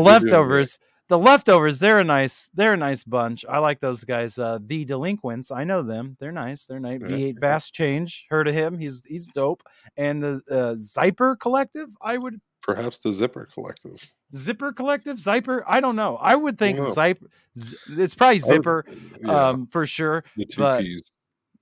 great. 0.76 0.78
The 1.08 1.18
leftovers, 1.18 1.78
they're 1.80 1.98
a 1.98 2.04
nice, 2.04 2.48
they're 2.54 2.72
a 2.72 2.76
nice 2.78 3.04
bunch. 3.04 3.44
I 3.46 3.58
like 3.58 3.80
those 3.80 4.04
guys. 4.04 4.38
Uh 4.38 4.58
the 4.64 4.84
delinquents, 4.86 5.50
I 5.50 5.64
know 5.64 5.82
them. 5.82 6.16
They're 6.18 6.32
nice. 6.32 6.64
They're 6.64 6.80
nice. 6.80 7.00
Yeah, 7.02 7.08
V8. 7.08 7.40
Bass 7.40 7.70
Change. 7.70 8.24
Heard 8.30 8.48
of 8.48 8.54
him. 8.54 8.78
He's 8.78 9.02
he's 9.06 9.28
dope. 9.28 9.62
And 9.98 10.22
the 10.22 10.40
uh, 10.50 10.74
Zyper 10.74 11.38
Collective, 11.38 11.88
I 12.00 12.16
would 12.16 12.40
Perhaps 12.62 12.98
the 13.00 13.12
Zipper 13.12 13.46
Collective. 13.52 14.02
Zipper 14.34 14.72
Collective, 14.72 15.18
Zyper. 15.18 15.62
I 15.66 15.80
don't 15.80 15.96
know. 15.96 16.16
I 16.16 16.34
would 16.34 16.58
think 16.58 16.78
Wow. 16.78 16.86
Zyper. 16.86 17.26
Z- 17.58 17.76
it's 17.90 18.14
probably 18.14 18.40
I 18.40 18.46
would- 18.46 18.54
Zipper, 18.54 18.86
Yeah, 19.20 19.48
um, 19.48 19.66
for 19.66 19.84
sure. 19.84 20.24
the 20.38 20.46
two 20.46 20.60
but- 20.62 20.80
P's. 20.80 21.12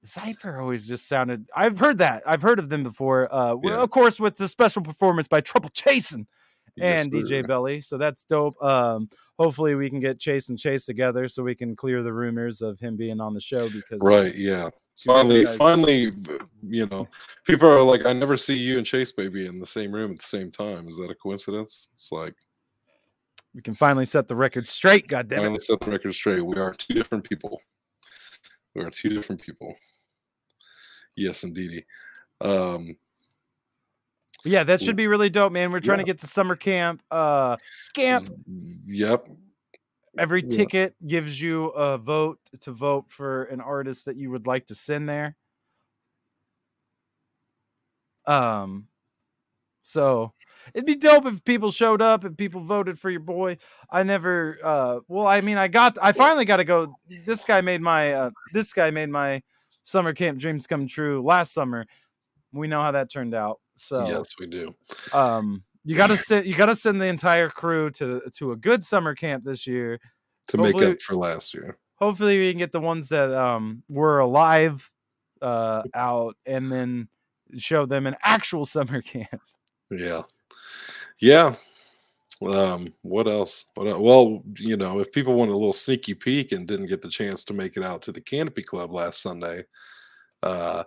Zyper 0.07 0.61
always 0.61 0.87
just 0.87 1.09
sounded. 1.09 1.47
I've 1.55 1.79
heard 1.79 1.99
that. 1.99 2.23
I've 2.27 2.43
heard 2.43 2.59
of 2.61 2.69
them 2.69 2.83
before. 2.85 3.33
Uh, 3.35 3.55
well, 3.57 3.77
Yeah. 3.79 3.83
of 3.83 3.91
course, 3.91 4.19
with 4.21 4.37
the 4.37 4.47
special 4.49 4.83
performance 4.83 5.27
by 5.29 5.41
Trouble 5.41 5.71
Yes, 6.77 7.05
and 7.05 7.13
DJ. 7.13 7.47
Belly. 7.47 7.81
So 7.81 7.99
that's 7.99 8.25
dope. 8.25 8.61
Um, 8.63 9.09
hopefully 9.39 9.75
we 9.75 9.91
can 9.91 10.01
get 10.01 10.19
Chase 10.19 10.49
and 10.49 10.59
Chase 10.59 10.85
together 10.87 11.29
so 11.29 11.43
we 11.43 11.55
can 11.55 11.77
clear 11.77 12.03
the 12.03 12.13
rumors 12.13 12.63
of 12.63 12.79
him 12.81 12.97
being 12.97 13.21
on 13.21 13.35
the 13.35 13.41
show 13.41 13.69
because 13.69 14.01
Right, 14.03 14.35
yeah. 14.35 14.71
Finally, 15.05 15.45
guys- 15.45 15.57
finally, 15.57 16.13
you 16.63 16.87
know, 16.91 17.09
people 17.45 17.69
are 17.69 17.83
like, 17.83 18.05
I 18.07 18.13
never 18.13 18.37
see 18.37 18.57
you 18.57 18.79
and 18.79 18.87
Chase 18.87 19.13
Baby 19.13 19.47
in 19.47 19.59
the 19.59 19.67
same 19.67 19.93
room 19.93 20.13
at 20.13 20.19
the 20.19 20.27
same 20.27 20.51
time. 20.51 20.89
Is 20.89 20.97
that 20.97 21.11
a 21.11 21.15
coincidence? 21.15 21.89
It's 21.93 22.11
like, 22.13 22.35
we 23.55 23.61
can 23.61 23.75
finally 23.75 24.07
set 24.07 24.29
the 24.29 24.37
record 24.37 24.67
straight. 24.67 25.09
God 25.09 25.29
damn 25.29 25.41
it. 25.41 25.43
finally 25.43 25.61
set 25.61 25.81
the 25.81 25.91
record 25.91 26.15
straight. 26.15 26.41
We 26.41 26.57
are 26.57 26.73
two 26.73 26.95
different 26.95 27.29
people. 27.29 27.61
We 28.75 28.83
are 28.83 28.91
two 28.91 29.11
different 29.11 29.43
people. 29.43 29.75
Yes, 31.17 31.45
indeedy. 31.45 31.85
Um, 32.41 32.97
Yeah, 34.45 34.65
that 34.65 34.81
should 34.83 34.97
be 34.97 35.07
really 35.07 35.31
dope, 35.31 35.53
man. 35.53 35.71
We're 35.71 35.81
trying 35.81 36.01
Yeah. 36.01 36.05
to 36.05 36.13
get 36.13 36.21
to 36.21 36.27
summer 36.27 36.57
camp. 36.57 37.03
Uh, 37.11 37.57
scamp. 37.75 38.29
Yep. 38.85 39.29
Every 40.19 40.43
Yeah. 40.43 40.57
ticket 40.57 40.97
gives 41.07 41.41
you 41.41 41.67
a 41.69 41.97
vote 41.97 42.39
to 42.61 42.73
vote 42.73 43.07
for 43.09 43.45
an 43.45 43.61
artist 43.61 44.05
that 44.07 44.17
you 44.17 44.31
would 44.31 44.47
like 44.47 44.67
to 44.67 44.75
send 44.75 45.09
there. 45.09 45.37
Um, 48.27 48.89
so 49.83 50.33
it'd 50.75 50.87
be 50.87 50.97
dope 50.97 51.27
if 51.27 51.43
people 51.45 51.71
showed 51.71 52.03
up 52.03 52.25
and 52.25 52.37
people 52.37 52.61
voted 52.63 52.99
for 52.99 53.11
your 53.11 53.21
boy. 53.21 53.59
I 53.91 54.03
never, 54.03 54.59
uh, 54.63 55.01
well, 55.09 55.27
I 55.27 55.41
mean, 55.41 55.57
I 55.57 55.69
got, 55.69 55.97
I 56.03 56.13
finally 56.13 56.45
got 56.45 56.59
to 56.59 56.65
go. 56.65 56.95
This 57.25 57.45
guy 57.45 57.61
made 57.61 57.81
my, 57.81 58.13
uh, 58.13 58.31
this 58.53 58.73
guy 58.73 58.91
made 58.91 59.09
my 59.09 59.43
summer 59.83 60.13
camp 60.13 60.39
dreams 60.39 60.67
come 60.67 60.87
true 60.87 61.23
last 61.23 61.55
summer. 61.55 61.87
We 62.53 62.69
know 62.69 62.83
how 62.83 62.93
that 62.93 63.11
turned 63.11 63.35
out. 63.35 63.62
So, 63.75 64.07
Yes, 64.07 64.35
we 64.39 64.47
do. 64.47 64.75
um, 65.13 65.63
you 65.85 65.97
gotta 65.97 66.17
send, 66.17 66.47
you 66.47 66.55
gotta 66.55 66.77
send 66.77 67.01
the 67.01 67.07
entire 67.07 67.49
crew 67.49 67.91
to 67.93 68.23
to 68.37 68.53
a 68.53 68.57
good 68.57 68.85
summer 68.85 69.15
camp 69.15 69.45
this 69.45 69.67
year 69.67 69.99
To 70.49 70.57
make 70.59 70.73
Hopefully- 70.73 70.93
up 70.93 71.01
for 71.01 71.17
last 71.17 71.55
year. 71.55 71.79
hopefully 71.97 72.39
we 72.39 72.51
can 72.51 72.59
get 72.59 72.73
the 72.73 72.81
ones 72.81 73.09
that 73.11 73.33
um 73.33 73.83
were 73.89 74.19
alive 74.21 74.91
uh 75.41 75.83
out 75.95 76.37
and 76.47 76.71
then 76.71 77.09
show 77.59 77.87
them 77.87 78.07
an 78.07 78.17
actual 78.23 78.65
summer 78.75 79.01
camp 79.03 79.41
Yeah. 79.91 80.23
Yeah. 81.21 81.55
Um, 82.41 82.93
what 83.03 83.29
else? 83.29 83.67
What 83.75 83.87
el- 83.87 84.03
well, 84.03 84.43
you 84.59 84.77
know, 84.77 84.99
if 84.99 85.13
people 85.13 85.35
want 85.35 85.51
a 85.53 85.57
little 85.57 85.73
sneaky 85.73 86.15
peek 86.15 86.51
and 86.53 86.67
didn't 86.67 86.87
get 86.87 87.01
the 87.03 87.09
chance 87.09 87.45
to 87.45 87.55
make 87.55 87.77
it 87.77 87.85
out 87.85 88.03
to 88.03 88.11
the 88.13 88.21
Canopy 88.21 88.65
Club 88.65 88.91
last 88.93 89.23
Sunday, 89.23 89.63
uh, 90.43 90.83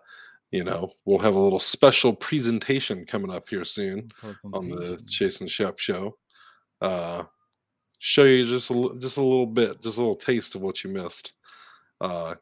you 0.56 0.64
know, 0.64 0.94
we'll 1.04 1.20
have 1.20 1.36
a 1.36 1.40
little 1.40 1.60
special 1.60 2.14
presentation 2.14 3.06
coming 3.06 3.30
up 3.30 3.50
here 3.50 3.66
soon 3.66 4.10
on 4.54 4.70
the 4.70 5.02
Chase 5.08 5.42
and 5.42 5.50
Shep 5.52 5.80
show. 5.80 6.18
Uh, 6.82 7.24
show 8.00 8.24
you 8.24 8.46
just 8.48 8.70
a 8.70 8.96
just 9.00 9.18
a 9.18 9.22
little 9.22 9.46
bit, 9.46 9.82
just 9.82 9.98
a 9.98 10.02
little 10.02 10.16
taste 10.16 10.56
of 10.56 10.62
what 10.62 10.84
you 10.84 10.90
missed. 10.90 11.34
Uh, 12.00 12.36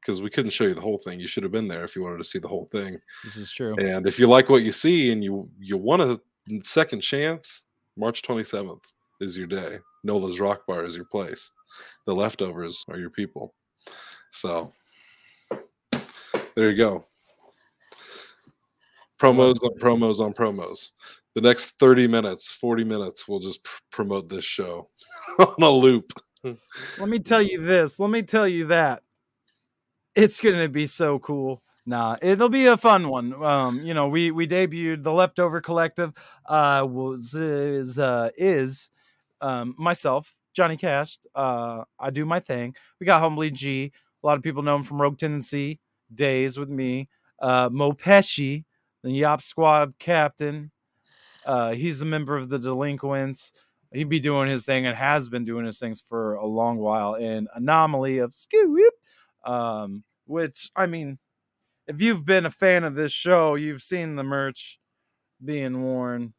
because 0.00 0.22
we 0.22 0.30
couldn't 0.30 0.52
show 0.52 0.62
you 0.62 0.74
the 0.74 0.80
whole 0.80 0.98
thing. 0.98 1.18
You 1.18 1.26
should 1.26 1.42
have 1.42 1.50
been 1.50 1.66
there 1.66 1.82
if 1.82 1.96
you 1.96 2.02
wanted 2.04 2.18
to 2.18 2.24
see 2.24 2.38
the 2.38 2.46
whole 2.46 2.68
thing. 2.70 2.96
this 3.24 3.36
is 3.36 3.50
true 3.52 3.74
And 3.76 4.06
if 4.06 4.20
you 4.20 4.28
like 4.28 4.48
what 4.48 4.62
you 4.62 4.70
see 4.70 5.10
and 5.10 5.24
you 5.24 5.50
you 5.58 5.76
want 5.76 6.02
a 6.02 6.20
second 6.62 7.00
chance, 7.00 7.62
March 7.96 8.22
27th 8.22 8.82
is 9.20 9.36
your 9.36 9.48
day. 9.48 9.78
Nola's 10.04 10.38
Rock 10.38 10.64
Bar 10.68 10.84
is 10.84 10.94
your 10.94 11.06
place. 11.06 11.50
The 12.06 12.14
leftovers 12.14 12.84
are 12.88 12.98
your 12.98 13.10
people. 13.10 13.52
So 14.30 14.70
there 16.54 16.70
you 16.70 16.76
go. 16.76 17.04
Promos 19.18 19.56
on 19.62 19.78
promos 19.78 20.20
on 20.20 20.32
promos. 20.32 20.90
The 21.34 21.40
next 21.42 21.78
30 21.78 22.06
minutes, 22.08 22.52
40 22.52 22.84
minutes, 22.84 23.26
we'll 23.26 23.40
just 23.40 23.64
pr- 23.64 23.80
promote 23.90 24.28
this 24.28 24.44
show 24.44 24.88
on 25.38 25.54
a 25.62 25.70
loop. 25.70 26.12
let 26.44 27.08
me 27.08 27.18
tell 27.18 27.42
you 27.42 27.60
this 27.62 27.98
let 27.98 28.10
me 28.10 28.22
tell 28.22 28.46
you 28.46 28.66
that 28.66 29.02
it's 30.14 30.40
gonna 30.40 30.68
be 30.68 30.86
so 30.86 31.18
cool 31.18 31.62
nah 31.86 32.16
it'll 32.22 32.48
be 32.48 32.66
a 32.66 32.76
fun 32.76 33.08
one 33.08 33.32
um 33.44 33.80
you 33.82 33.92
know 33.94 34.08
we 34.08 34.30
we 34.30 34.46
debuted 34.46 35.02
the 35.02 35.12
leftover 35.12 35.60
collective 35.60 36.12
uh 36.48 36.86
was 36.88 37.34
is 37.34 37.98
uh 37.98 38.30
is 38.36 38.90
um 39.40 39.74
myself 39.78 40.32
Johnny 40.54 40.76
Cash. 40.76 41.18
uh 41.34 41.82
i 41.98 42.10
do 42.10 42.24
my 42.24 42.40
thing 42.40 42.74
we 43.00 43.06
got 43.06 43.20
humbly 43.20 43.50
g 43.50 43.92
a 44.22 44.26
lot 44.26 44.36
of 44.36 44.42
people 44.42 44.62
know 44.62 44.76
him 44.76 44.84
from 44.84 45.00
rogue 45.00 45.18
tendency 45.18 45.80
days 46.14 46.58
with 46.58 46.68
me 46.68 47.08
uh 47.42 47.68
mo 47.72 47.92
pesci 47.92 48.64
the 49.06 49.12
yop 49.12 49.40
squad 49.40 49.94
captain 49.98 50.70
uh 51.46 51.72
he's 51.72 52.02
a 52.02 52.04
member 52.04 52.36
of 52.36 52.48
the 52.48 52.58
delinquents. 52.58 53.52
He'd 53.92 54.08
be 54.08 54.18
doing 54.18 54.50
his 54.50 54.66
thing 54.66 54.84
and 54.84 54.96
has 54.96 55.28
been 55.28 55.44
doing 55.44 55.64
his 55.64 55.78
things 55.78 56.02
for 56.06 56.34
a 56.34 56.44
long 56.44 56.76
while 56.78 57.14
in 57.14 57.46
anomaly 57.54 58.18
of 58.18 58.34
scoop 58.34 58.92
um 59.44 60.02
which 60.26 60.70
i 60.74 60.86
mean 60.86 61.18
if 61.86 62.02
you've 62.02 62.24
been 62.24 62.46
a 62.46 62.50
fan 62.50 62.82
of 62.82 62.96
this 62.96 63.12
show 63.12 63.54
you've 63.54 63.82
seen 63.82 64.16
the 64.16 64.24
merch 64.24 64.80
being 65.44 65.82
worn. 65.82 66.32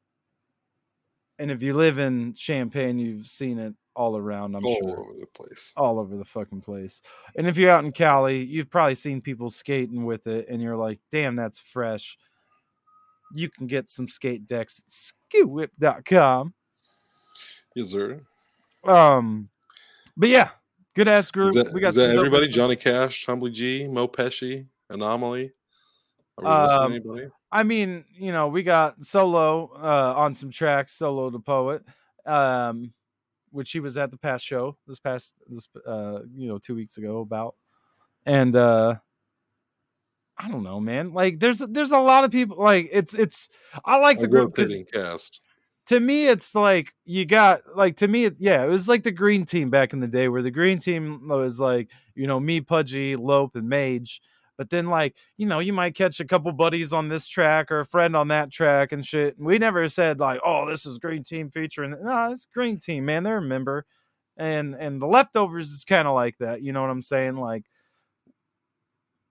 And 1.40 1.52
if 1.52 1.62
you 1.64 1.74
live 1.74 2.00
in 2.00 2.34
champaign 2.34 3.00
you've 3.00 3.28
seen 3.28 3.60
it 3.60 3.74
all 3.96 4.18
around 4.18 4.56
i'm 4.56 4.66
all 4.66 4.78
sure. 4.84 5.00
over 5.00 5.20
the 5.20 5.26
place. 5.28 5.74
all 5.76 6.00
over 6.00 6.18
the 6.18 6.26
fucking 6.26 6.62
place. 6.62 7.02
And 7.36 7.48
if 7.48 7.58
you're 7.58 7.72
out 7.72 7.86
in 7.86 7.94
cali 7.94 8.44
you've 8.44 8.70
probably 8.70 8.96
seen 8.96 9.22
people 9.22 9.50
skating 9.50 10.04
with 10.04 10.28
it 10.28 10.50
and 10.50 10.62
you're 10.62 10.76
like 10.76 11.00
damn 11.12 11.38
that's 11.38 11.60
fresh 11.60 12.18
you 13.34 13.50
can 13.50 13.68
get 13.68 13.90
some 13.90 14.08
skate 14.08 14.46
decks 14.48 14.80
at 14.80 15.38
skewwhip.com 15.42 16.54
Yes, 17.76 17.90
sir. 17.90 18.22
um, 18.86 19.50
but 20.16 20.30
yeah, 20.30 20.50
good 20.96 21.08
ass 21.08 21.30
group. 21.32 21.54
that, 21.56 21.72
we 21.74 21.80
got 21.82 21.90
is 21.90 21.96
that 21.96 22.16
everybody? 22.16 22.48
Johnny 22.48 22.76
Cash, 22.76 23.26
Humbly 23.26 23.52
G, 23.52 23.88
Mo 23.88 24.08
Pesci, 24.08 24.66
Anomaly. 24.90 25.52
Are 26.40 26.44
we 26.44 26.50
Um, 26.50 26.92
anybody? 26.94 27.28
I 27.52 27.64
mean, 27.64 28.04
you 28.14 28.32
know, 28.32 28.48
we 28.48 28.64
got 28.64 29.04
solo 29.04 29.72
uh, 29.76 30.14
on 30.18 30.34
some 30.34 30.50
tracks. 30.52 30.94
Solo 30.94 31.30
the 31.30 31.40
poet, 31.40 31.84
um, 32.26 32.94
which 33.52 33.72
he 33.72 33.80
was 33.80 33.98
at 33.98 34.12
the 34.12 34.18
past 34.18 34.44
show 34.46 34.76
this 34.88 35.00
past 35.00 35.34
this 35.48 35.68
uh, 35.86 36.20
you 36.36 36.48
know 36.48 36.58
two 36.58 36.76
weeks 36.76 36.98
ago 36.98 37.20
about, 37.20 37.56
and 38.26 38.56
uh, 38.56 38.96
I 40.40 40.50
don't 40.50 40.64
know, 40.64 40.80
man. 40.80 41.14
Like, 41.14 41.40
there's 41.40 41.60
there's 41.60 41.92
a 41.92 42.00
lot 42.00 42.24
of 42.24 42.32
people. 42.32 42.58
Like, 42.58 42.90
it's 42.92 43.14
it's 43.14 43.50
I 43.86 43.98
like 43.98 44.20
A 44.20 44.22
the 44.22 44.28
group 44.28 44.56
cast. 44.56 45.42
to 45.88 46.00
me 46.00 46.28
it's 46.28 46.54
like 46.54 46.94
you 47.06 47.26
got 47.26 47.62
like 47.76 47.96
to 47.96 48.08
me 48.08 48.26
it, 48.26 48.36
yeah 48.40 48.64
it 48.64 48.68
was 48.68 48.88
like 48.88 49.04
the 49.04 49.12
green 49.12 49.46
team 49.46 49.70
back 49.70 49.94
in 49.94 50.00
the 50.00 50.08
day 50.08 50.28
where 50.28 50.42
the 50.42 50.52
green 50.52 50.78
team 50.78 51.28
was 51.28 51.60
like 51.60 51.90
you 52.14 52.28
know 52.28 52.40
me 52.40 52.60
pudgy 52.62 53.16
lope 53.16 53.56
and 53.56 53.70
mage 53.70 54.22
but 54.58 54.70
then 54.70 54.88
like 54.88 55.16
you 55.38 55.46
know 55.46 55.60
you 55.60 55.72
might 55.72 55.96
catch 55.96 56.20
a 56.20 56.26
couple 56.26 56.52
buddies 56.52 56.92
on 56.92 57.08
this 57.08 57.26
track 57.26 57.72
or 57.72 57.80
a 57.80 57.86
friend 57.86 58.16
on 58.18 58.28
that 58.28 58.52
track 58.52 58.92
and 58.92 59.06
shit 59.06 59.40
we 59.40 59.58
never 59.58 59.88
said 59.88 60.20
like 60.20 60.42
oh 60.46 60.68
this 60.68 60.86
is 60.86 61.00
green 61.00 61.24
team 61.24 61.50
featuring 61.50 61.96
no 62.04 62.32
it's 62.32 62.46
green 62.46 62.78
team 62.78 63.06
man 63.06 63.24
they're 63.24 63.38
a 63.38 63.42
member 63.42 63.86
and 64.36 64.76
and 64.76 65.02
the 65.02 65.08
leftovers 65.08 65.72
is 65.72 65.86
kind 65.86 66.08
of 66.08 66.14
like 66.14 66.38
that 66.40 66.62
you 66.62 66.74
know 66.74 66.82
what 66.82 66.90
i'm 66.92 67.02
saying 67.02 67.38
like 67.38 67.64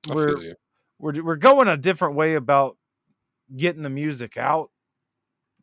we're 0.09 0.31
feel 0.31 0.43
you. 0.43 0.55
We're 0.99 1.23
we're 1.23 1.37
going 1.37 1.69
a 1.69 1.77
different 1.77 2.15
way 2.15 2.35
about 2.35 2.77
getting 3.55 3.83
the 3.83 3.91
music 3.91 4.37
out 4.37 4.71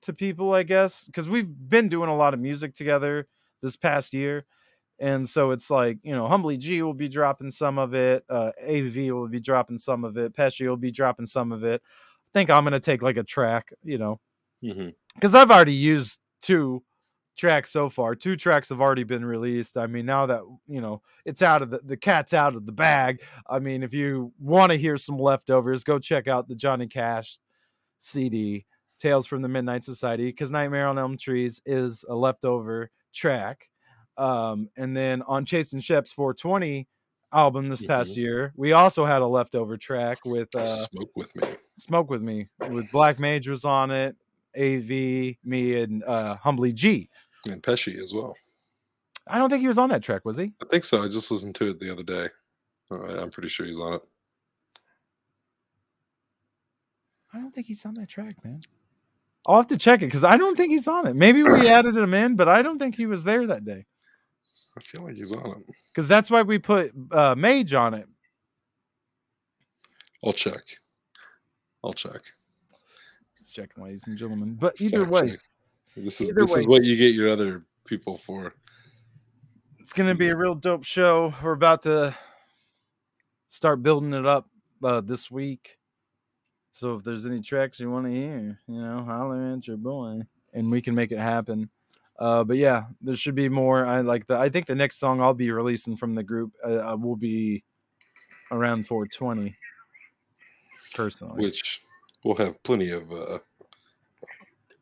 to 0.01 0.13
people, 0.13 0.53
I 0.53 0.63
guess, 0.63 1.05
because 1.05 1.27
we've 1.29 1.49
been 1.49 1.89
doing 1.89 2.09
a 2.09 2.15
lot 2.15 2.33
of 2.33 2.39
music 2.39 2.75
together 2.75 3.27
this 3.61 3.75
past 3.75 4.13
year. 4.13 4.45
And 4.99 5.27
so 5.27 5.51
it's 5.51 5.69
like, 5.69 5.97
you 6.03 6.13
know, 6.15 6.27
Humbly 6.27 6.57
G 6.57 6.81
will 6.81 6.93
be 6.93 7.09
dropping 7.09 7.51
some 7.51 7.77
of 7.77 7.93
it, 7.93 8.23
uh, 8.29 8.51
AV 8.65 8.95
will 9.13 9.27
be 9.27 9.39
dropping 9.39 9.77
some 9.77 10.03
of 10.05 10.17
it, 10.17 10.35
Pesci 10.35 10.67
will 10.67 10.77
be 10.77 10.91
dropping 10.91 11.25
some 11.25 11.51
of 11.51 11.63
it. 11.63 11.81
I 11.83 12.29
think 12.33 12.49
I'm 12.49 12.63
gonna 12.63 12.79
take 12.79 13.01
like 13.01 13.17
a 13.17 13.23
track, 13.23 13.73
you 13.83 13.97
know, 13.97 14.19
because 15.15 15.35
I've 15.35 15.51
already 15.51 15.73
used 15.73 16.19
two 16.41 16.83
tracks 17.35 17.71
so 17.71 17.89
far. 17.89 18.15
Two 18.15 18.35
tracks 18.35 18.69
have 18.69 18.79
already 18.81 19.03
been 19.03 19.25
released. 19.25 19.77
I 19.77 19.87
mean, 19.87 20.05
now 20.05 20.25
that 20.27 20.41
you 20.67 20.81
know 20.81 21.01
it's 21.25 21.41
out 21.41 21.61
of 21.61 21.69
the 21.69 21.79
the 21.83 21.97
cat's 21.97 22.33
out 22.33 22.55
of 22.55 22.65
the 22.65 22.71
bag. 22.71 23.21
I 23.49 23.59
mean, 23.59 23.83
if 23.83 23.93
you 23.93 24.31
want 24.39 24.71
to 24.71 24.77
hear 24.77 24.97
some 24.97 25.17
leftovers, 25.17 25.83
go 25.83 25.99
check 25.99 26.27
out 26.27 26.47
the 26.47 26.55
Johnny 26.55 26.87
Cash 26.87 27.39
CD, 27.99 28.65
Tales 28.99 29.27
from 29.27 29.41
the 29.41 29.49
Midnight 29.49 29.83
Society, 29.83 30.25
because 30.27 30.51
Nightmare 30.51 30.87
on 30.87 30.97
Elm 30.99 31.17
Trees 31.17 31.61
is 31.65 32.03
a 32.07 32.15
leftover 32.15 32.89
track. 33.13 33.69
Um, 34.17 34.69
and 34.77 34.95
then 34.95 35.21
on 35.23 35.45
Chase 35.45 35.73
and 35.73 35.83
Shep's 35.83 36.11
420 36.11 36.87
album 37.31 37.67
this 37.69 37.83
past 37.83 38.13
Mhm. 38.13 38.17
year, 38.17 38.53
we 38.55 38.73
also 38.73 39.05
had 39.05 39.23
a 39.23 39.27
leftover 39.27 39.75
track 39.77 40.19
with 40.25 40.53
uh, 40.55 40.67
Smoke 40.67 41.09
with 41.15 41.35
me. 41.35 41.47
Smoke 41.75 42.09
with 42.11 42.21
Me 42.21 42.47
with 42.69 42.91
Black 42.91 43.17
Mage 43.19 43.47
was 43.47 43.65
on 43.65 43.89
it, 43.89 44.15
AV, 44.57 45.35
me, 45.43 45.75
and 45.81 46.03
uh, 46.03 46.35
Humbly 46.37 46.73
G. 46.73 47.09
And 47.49 47.61
Pesci 47.61 48.01
as 48.01 48.13
well. 48.13 48.35
I 49.27 49.37
don't 49.37 49.49
think 49.49 49.61
he 49.61 49.67
was 49.67 49.77
on 49.77 49.89
that 49.89 50.03
track, 50.03 50.25
was 50.25 50.37
he? 50.37 50.53
I 50.61 50.65
think 50.69 50.85
so. 50.85 51.03
I 51.03 51.07
just 51.07 51.31
listened 51.31 51.55
to 51.55 51.69
it 51.69 51.79
the 51.79 51.91
other 51.91 52.03
day. 52.03 52.29
Uh, 52.91 53.21
I'm 53.21 53.29
pretty 53.29 53.49
sure 53.49 53.65
he's 53.65 53.79
on 53.79 53.93
it. 53.93 54.01
I 57.33 57.39
don't 57.39 57.53
think 57.53 57.67
he's 57.67 57.85
on 57.85 57.95
that 57.95 58.09
track, 58.09 58.43
man. 58.43 58.61
I'll 59.47 59.57
have 59.57 59.67
to 59.67 59.77
check 59.77 60.01
it 60.01 60.05
because 60.05 60.23
I 60.23 60.37
don't 60.37 60.55
think 60.55 60.71
he's 60.71 60.87
on 60.87 61.07
it. 61.07 61.15
Maybe 61.15 61.43
we 61.43 61.67
added 61.69 61.97
him 61.97 62.13
in, 62.13 62.35
but 62.35 62.47
I 62.47 62.61
don't 62.61 62.79
think 62.79 62.95
he 62.95 63.05
was 63.05 63.23
there 63.23 63.47
that 63.47 63.65
day 63.65 63.85
I 64.77 64.81
feel 64.81 65.03
like 65.03 65.15
he's 65.15 65.31
on 65.31 65.61
it. 65.61 65.75
because 65.93 66.07
that's 66.07 66.31
why 66.31 66.41
we 66.41 66.59
put 66.59 66.91
uh, 67.11 67.35
Mage 67.35 67.73
on 67.73 67.93
it. 67.93 68.07
I'll 70.25 70.33
check. 70.33 70.61
I'll 71.83 71.93
check. 71.93 72.21
Let's 73.55 73.69
check, 73.69 73.77
ladies 73.77 74.07
and 74.07 74.17
gentlemen. 74.17 74.55
But 74.59 74.81
either 74.81 75.01
Fact 75.01 75.11
way, 75.11 75.29
check. 75.29 75.39
This 75.97 76.21
is 76.21 76.29
Either 76.29 76.41
this 76.41 76.55
is 76.55 76.67
what 76.67 76.83
you 76.83 76.97
get 76.97 77.13
your 77.13 77.29
other 77.29 77.63
people 77.85 78.17
for. 78.17 78.55
it's 79.79 79.93
gonna 79.93 80.15
be 80.15 80.29
a 80.29 80.35
real 80.35 80.55
dope 80.55 80.83
show. 80.83 81.35
We're 81.43 81.51
about 81.51 81.83
to 81.83 82.15
start 83.49 83.83
building 83.83 84.13
it 84.15 84.25
up 84.25 84.49
uh, 84.83 85.01
this 85.01 85.29
week. 85.29 85.77
So 86.71 86.95
if 86.95 87.03
there's 87.03 87.27
any 87.27 87.41
tracks 87.41 87.79
you 87.79 87.91
want 87.91 88.07
to 88.07 88.11
hear, 88.11 88.59
you 88.67 88.81
know, 88.81 89.03
holler 89.03 89.53
at 89.53 89.67
your 89.67 89.77
boy, 89.77 90.21
and 90.53 90.71
we 90.71 90.81
can 90.81 90.95
make 90.95 91.11
it 91.11 91.19
happen. 91.19 91.69
Uh, 92.17 92.43
but 92.43 92.57
yeah, 92.57 92.85
there 93.01 93.15
should 93.15 93.35
be 93.35 93.49
more. 93.49 93.85
I 93.85 94.01
like 94.01 94.25
the. 94.25 94.35
I 94.35 94.49
think 94.49 94.65
the 94.65 94.73
next 94.73 94.99
song 94.99 95.21
I'll 95.21 95.35
be 95.35 95.51
releasing 95.51 95.95
from 95.95 96.15
the 96.15 96.23
group 96.23 96.53
uh, 96.67 96.93
uh, 96.93 96.97
will 96.97 97.17
be 97.17 97.63
around 98.49 98.87
420. 98.87 99.55
Personally, 100.95 101.43
which 101.43 101.81
will 102.23 102.35
have 102.35 102.61
plenty 102.63 102.91
of 102.91 103.11
uh, 103.11 103.39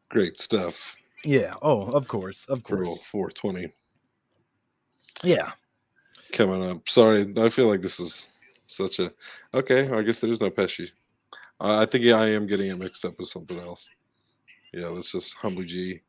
great 0.09 0.37
stuff 0.37 0.95
yeah. 1.23 1.53
Oh, 1.61 1.91
of 1.91 2.07
course, 2.07 2.45
of 2.45 2.63
course. 2.63 2.99
420 3.11 3.71
Yeah. 5.23 5.51
coming 6.33 6.63
up. 6.63 6.87
Sorry, 6.89 7.31
I 7.37 7.49
feel 7.49 7.67
like 7.67 7.81
this 7.81 7.99
is 7.99 8.27
such 8.65 8.99
a 8.99 9.11
okay. 9.53 9.87
I 9.89 10.01
guess 10.01 10.19
there's 10.19 10.41
no 10.41 10.49
Pesci. 10.49 10.89
Uh, 11.59 11.77
I 11.79 11.85
think 11.85 12.05
I 12.05 12.29
am 12.29 12.47
getting 12.47 12.71
it 12.71 12.77
mixed 12.79 13.05
up 13.05 13.13
with 13.19 13.27
something 13.27 13.59
else. 13.59 13.89
Yeah, 14.73 14.87
let's 14.87 15.11
just 15.11 15.35
Humbly 15.35 15.65
G, 15.65 16.01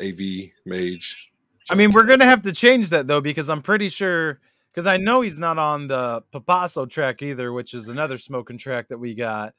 AV, 0.00 0.50
Mage. 0.64 1.30
I 1.70 1.74
mean, 1.74 1.92
we're 1.92 2.04
gonna 2.04 2.24
have 2.24 2.42
to 2.44 2.52
change 2.52 2.88
that 2.90 3.06
though 3.06 3.20
because 3.20 3.50
I'm 3.50 3.60
pretty 3.60 3.90
sure 3.90 4.40
because 4.72 4.86
I 4.86 4.96
know 4.96 5.20
he's 5.20 5.38
not 5.38 5.58
on 5.58 5.88
the 5.88 6.22
Papasso 6.32 6.88
track 6.88 7.20
either, 7.20 7.52
which 7.52 7.74
is 7.74 7.88
another 7.88 8.16
smoking 8.16 8.56
track 8.56 8.88
that 8.88 8.98
we 8.98 9.14
got, 9.14 9.54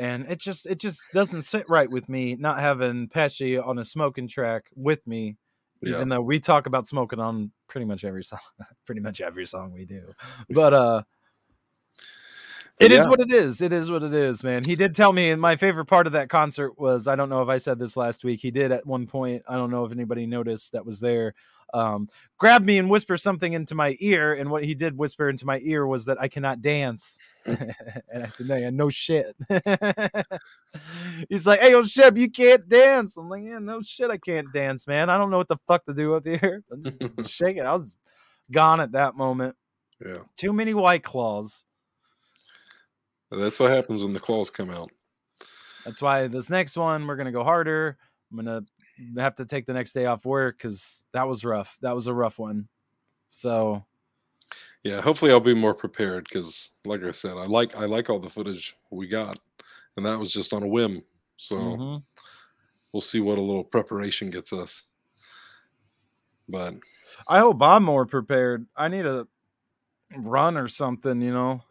and 0.00 0.26
it 0.30 0.38
just 0.38 0.66
it 0.66 0.78
just 0.78 1.02
doesn't 1.12 1.42
sit 1.42 1.68
right 1.68 1.90
with 1.90 2.08
me 2.08 2.36
not 2.36 2.60
having 2.60 3.08
Pesci 3.08 3.64
on 3.64 3.78
a 3.78 3.84
smoking 3.84 4.28
track 4.28 4.64
with 4.76 5.06
me, 5.06 5.36
Yeah. 5.82 5.96
even 5.96 6.08
though 6.08 6.20
we 6.22 6.38
talk 6.40 6.66
about 6.66 6.86
smoking 6.86 7.20
on 7.20 7.50
pretty 7.68 7.84
much 7.86 8.04
every 8.04 8.22
song, 8.24 8.38
pretty 8.86 9.00
much 9.00 9.20
every 9.20 9.46
song 9.46 9.72
we 9.72 9.84
do, 9.84 10.12
but 10.50 10.72
uh. 10.74 11.02
It 12.80 12.92
is 12.92 12.98
Yeah. 12.98 13.08
what 13.08 13.18
it 13.20 13.32
is. 13.32 13.60
It 13.60 13.72
is 13.72 13.90
what 13.90 14.04
it 14.04 14.14
is, 14.14 14.44
man. 14.44 14.62
He 14.62 14.76
did 14.76 14.94
tell 14.94 15.12
me, 15.12 15.30
and 15.30 15.40
my 15.42 15.56
favorite 15.56 15.86
part 15.86 16.06
of 16.06 16.12
that 16.12 16.28
concert 16.28 16.78
was 16.78 17.08
I 17.08 17.16
don't 17.16 17.28
know 17.28 17.42
if 17.42 17.48
I 17.48 17.58
said 17.58 17.76
this 17.78 17.96
last 17.96 18.22
week. 18.22 18.38
He 18.40 18.52
did 18.52 18.70
at 18.70 18.86
one 18.86 19.04
point. 19.06 19.42
I 19.48 19.56
don't 19.56 19.72
know 19.72 19.84
if 19.84 19.90
anybody 19.90 20.26
noticed 20.26 20.72
that 20.72 20.86
was 20.86 21.00
there. 21.00 21.34
Um, 21.74 22.08
grab 22.38 22.62
me 22.64 22.78
and 22.78 22.88
whisper 22.88 23.16
something 23.16 23.52
into 23.52 23.74
my 23.74 23.96
ear, 23.98 24.34
and 24.34 24.48
what 24.48 24.64
he 24.64 24.74
did 24.76 24.96
whisper 24.96 25.28
into 25.28 25.44
my 25.44 25.58
ear 25.64 25.88
was 25.88 26.04
that 26.04 26.20
I 26.20 26.28
cannot 26.28 26.62
dance. 26.62 27.18
and 27.46 28.24
I 28.24 28.28
said, 28.28 28.46
"No, 28.48 28.70
no 28.70 28.90
shit." 28.90 29.36
He's 31.28 31.46
like, 31.46 31.60
"Hey, 31.60 31.70
yo, 31.70 31.82
Shep, 31.82 32.16
you 32.16 32.30
can't 32.30 32.68
dance." 32.68 33.16
I'm 33.16 33.28
like, 33.28 33.42
"Yeah, 33.42 33.58
no 33.58 33.80
shit, 33.82 34.10
I 34.10 34.18
can't 34.18 34.52
dance, 34.52 34.86
man. 34.86 35.10
I 35.10 35.18
don't 35.18 35.30
know 35.30 35.38
what 35.38 35.48
the 35.48 35.56
fuck 35.66 35.84
to 35.86 35.94
do 35.94 36.14
up 36.14 36.26
here. 36.26 36.62
I'm 36.72 36.84
just 36.84 37.30
shaking." 37.32 37.62
I 37.64 37.72
was 37.72 37.98
gone 38.50 38.80
at 38.80 38.92
that 38.92 39.14
moment. 39.16 39.56
Yeah, 40.04 40.22
Too 40.36 40.52
many 40.52 40.74
white 40.74 41.02
claws. 41.02 41.64
that's 43.30 43.58
what 43.58 43.70
happens 43.70 44.02
when 44.02 44.12
the 44.12 44.20
claws 44.20 44.50
come 44.50 44.70
out. 44.70 44.90
That's 45.84 46.02
why 46.02 46.28
this 46.28 46.50
next 46.50 46.76
one 46.76 47.06
we're 47.06 47.16
gonna 47.16 47.32
go 47.32 47.44
harder. 47.44 47.96
I'm 48.30 48.36
gonna 48.44 48.64
have 49.16 49.36
to 49.36 49.44
take 49.46 49.66
the 49.66 49.72
next 49.72 49.92
day 49.92 50.06
off 50.06 50.24
work 50.24 50.58
because 50.58 51.04
that 51.12 51.26
was 51.26 51.44
rough. 51.44 51.76
That 51.80 51.94
was 51.94 52.06
a 52.06 52.14
rough 52.14 52.38
one. 52.38 52.68
So 53.28 53.84
Yeah, 54.84 55.00
hopefully 55.00 55.30
I'll 55.32 55.40
be 55.40 55.54
more 55.54 55.74
prepared 55.74 56.24
because, 56.24 56.70
like 56.84 57.02
I 57.02 57.10
said, 57.10 57.32
I 57.32 57.44
like 57.44 57.76
I 57.76 57.84
like 57.84 58.08
all 58.08 58.20
the 58.20 58.30
footage 58.30 58.76
we 58.90 59.08
got, 59.08 59.38
and 59.96 60.06
that 60.06 60.18
was 60.18 60.32
just 60.32 60.52
on 60.52 60.62
a 60.62 60.68
whim. 60.68 61.02
So 61.36 61.56
mhm. 61.56 62.02
we'll 62.92 63.00
see 63.00 63.20
what 63.20 63.38
a 63.38 63.42
little 63.42 63.64
preparation 63.64 64.28
gets 64.28 64.52
us. 64.52 64.84
But 66.48 66.74
I 67.26 67.40
hope 67.40 67.60
I'm 67.62 67.84
more 67.84 68.06
prepared. 68.06 68.66
I 68.76 68.88
need 68.88 69.04
a 69.04 69.26
run 70.16 70.56
or 70.56 70.68
something, 70.68 71.20
you 71.20 71.32
know. 71.32 71.62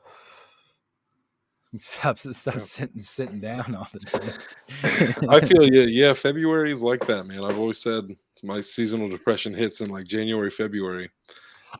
Stop, 1.77 2.17
stop 2.17 2.55
Yeah. 2.55 2.59
sitting 2.61 3.01
sitting 3.03 3.39
down 3.41 3.75
all 3.75 3.87
the 3.91 3.99
time. 3.99 5.29
I 5.29 5.39
feel 5.41 5.63
yeah, 5.63 5.83
yeah. 5.83 6.13
February 6.13 6.71
is 6.71 6.81
like 6.81 7.05
that, 7.07 7.25
man. 7.25 7.43
I've 7.43 7.57
always 7.57 7.79
said 7.79 8.15
my 8.41 8.61
seasonal 8.61 9.09
depression 9.09 9.53
hits 9.53 9.81
in 9.81 9.89
like 9.89 10.07
January, 10.07 10.49
February. 10.49 11.11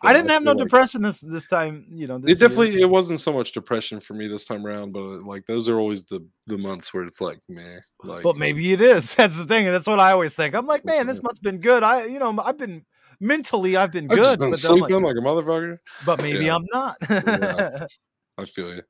I 0.02 0.14
didn't 0.14 0.30
have 0.30 0.44
no 0.44 0.52
like- 0.52 0.66
depression 0.66 1.02
this 1.02 1.22
this 1.22 1.48
time. 1.48 1.86
You 1.90 2.08
know, 2.08 2.18
this 2.18 2.32
It 2.32 2.40
year. 2.40 2.50
definitely 2.50 2.82
it 2.82 2.90
wasn't 2.90 3.20
so 3.20 3.32
much 3.32 3.52
depression 3.52 4.00
for 4.00 4.14
me 4.14 4.28
this 4.28 4.46
time 4.46 4.66
around, 4.66 4.92
but 4.92 5.24
like 5.24 5.46
those 5.46 5.70
are 5.70 5.80
always 5.80 6.04
the 6.04 6.26
the 6.48 6.58
months 6.58 6.94
where 6.94 7.04
it's 7.04 7.22
like, 7.22 7.40
man, 7.48 7.82
like 8.04 8.24
but 8.24 8.38
maybe 8.38 8.74
it 8.74 8.82
is. 8.82 9.16
That's 9.16 9.38
the 9.38 9.46
thing. 9.46 9.66
And 9.66 9.74
that's 9.74 9.88
what 9.88 10.00
I 10.00 10.12
always 10.12 10.36
think. 10.36 10.56
I'm 10.56 10.68
like, 10.68 10.86
man, 10.86 11.08
this 11.08 11.18
mm-hmm. 11.18 11.28
must 11.28 11.40
have 11.40 11.44
been 11.44 11.62
good. 11.62 11.84
I, 11.84 12.06
you 12.06 12.20
know, 12.20 12.38
I've 12.44 12.58
been 12.58 12.86
mentally, 13.20 13.78
I've 13.78 13.92
been 13.92 14.12
I've 14.12 14.18
good, 14.18 14.40
been 14.40 14.52
but, 14.52 14.60
sleeping 14.60 15.02
like, 15.02 15.16
like, 15.16 15.16
a 15.16 15.26
motherfucker. 15.26 15.80
but 16.06 16.22
maybe 16.22 16.46
Yeah. 16.46 16.56
I'm 16.56 16.66
not. 16.74 16.98
Yeah. 17.10 17.86
I 18.40 18.46
feel 18.46 18.76
you. 18.76 18.84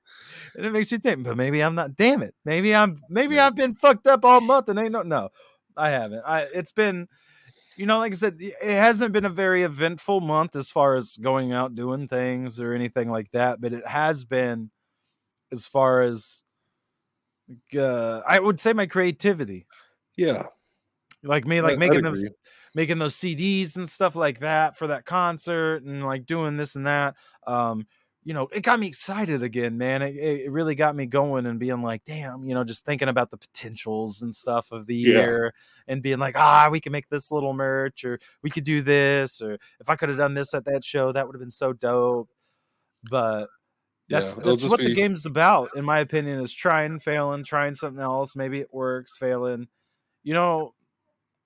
and 0.55 0.65
it 0.65 0.73
makes 0.73 0.91
you 0.91 0.97
think, 0.97 1.23
but 1.23 1.37
maybe 1.37 1.61
I'm 1.61 1.73
not. 1.75 1.95
Damn 1.95 2.21
it, 2.21 2.35
maybe 2.43 2.75
I'm. 2.75 2.99
Maybe 3.09 3.35
Yeah. 3.35 3.47
I've 3.47 3.55
been 3.55 3.75
fucked 3.75 4.07
up 4.07 4.25
all 4.25 4.41
month 4.41 4.67
and 4.69 4.77
ain't 4.77 4.91
no. 4.91 5.03
No, 5.03 5.29
I 5.77 5.89
haven't. 5.89 6.23
I. 6.25 6.41
It's 6.53 6.73
been, 6.73 7.07
you 7.77 7.85
know, 7.85 7.99
like 7.99 8.13
I 8.13 8.15
said, 8.15 8.37
it 8.39 8.55
hasn't 8.61 9.13
been 9.13 9.25
a 9.25 9.29
very 9.29 9.63
eventful 9.63 10.21
month 10.21 10.55
as 10.55 10.69
far 10.69 10.95
as 10.95 11.17
going 11.17 11.53
out 11.53 11.75
doing 11.75 12.07
things 12.07 12.59
or 12.59 12.73
anything 12.73 13.09
like 13.09 13.31
that. 13.31 13.61
But 13.61 13.73
it 13.73 13.87
has 13.87 14.25
been, 14.25 14.71
as 15.51 15.65
far 15.65 16.01
as, 16.01 16.43
uh, 17.77 18.21
I 18.27 18.39
would 18.39 18.59
say 18.59 18.73
my 18.73 18.85
creativity, 18.85 19.65
Yeah, 20.17 20.43
like 21.23 21.45
me, 21.45 21.61
like 21.61 21.73
I'd 21.73 21.79
making 21.79 22.03
those 22.03 22.25
making 22.75 22.99
those 22.99 23.15
CDs 23.15 23.75
and 23.75 23.89
stuff 23.89 24.15
like 24.15 24.39
that 24.41 24.77
for 24.77 24.87
that 24.87 25.05
concert 25.05 25.83
and 25.83 26.05
like 26.05 26.25
doing 26.25 26.57
this 26.57 26.75
and 26.75 26.85
that. 26.85 27.15
Um, 27.45 27.87
you 28.27 28.33
know, 28.33 28.49
it 28.51 28.59
got 28.59 28.77
me 28.77 28.87
excited 28.87 29.41
again, 29.41 29.77
man. 29.77 30.01
It, 30.01 30.17
it 30.17 30.51
really 30.51 30.75
got 30.75 30.97
me 30.97 31.05
going 31.05 31.45
and 31.45 31.57
being 31.57 31.81
like, 31.81 32.03
damn, 32.03 32.43
you 32.43 32.53
know, 32.53 32.65
just 32.65 32.85
thinking 32.85 33.07
about 33.07 33.31
the 33.31 33.37
potentials 33.37 34.21
and 34.21 34.35
stuff 34.35 34.73
of 34.73 34.85
the 34.85 34.95
Yeah. 34.97 35.11
year 35.13 35.53
and 35.87 36.03
being 36.03 36.19
like, 36.19 36.37
ah, 36.37 36.67
we 36.69 36.81
can 36.81 36.91
make 36.91 37.07
this 37.07 37.31
little 37.31 37.53
merch 37.53 38.03
or 38.03 38.19
we 38.43 38.49
could 38.49 38.65
do 38.65 38.81
this 38.81 39.41
or 39.41 39.53
if 39.79 39.89
I 39.89 39.95
could 39.95 40.09
have 40.09 40.17
done 40.17 40.33
this 40.33 40.53
at 40.53 40.65
that 40.65 40.83
show, 40.83 41.13
that 41.13 41.25
would 41.25 41.35
have 41.35 41.39
been 41.39 41.49
so 41.49 41.71
dope. 41.71 42.29
But 43.09 43.47
that's 44.09 44.35
yeah. 44.35 44.43
That's 44.43 44.65
what 44.65 44.81
the 44.81 44.87
be- 44.87 44.95
game's 44.95 45.25
about, 45.25 45.69
in 45.77 45.85
my 45.85 45.99
opinion, 45.99 46.41
is 46.41 46.51
trying, 46.51 46.99
failing, 46.99 47.45
trying 47.45 47.75
something 47.75 48.03
else. 48.03 48.35
Maybe 48.35 48.59
it 48.59 48.73
works, 48.73 49.15
failing. 49.15 49.69
You 50.23 50.33
know, 50.33 50.73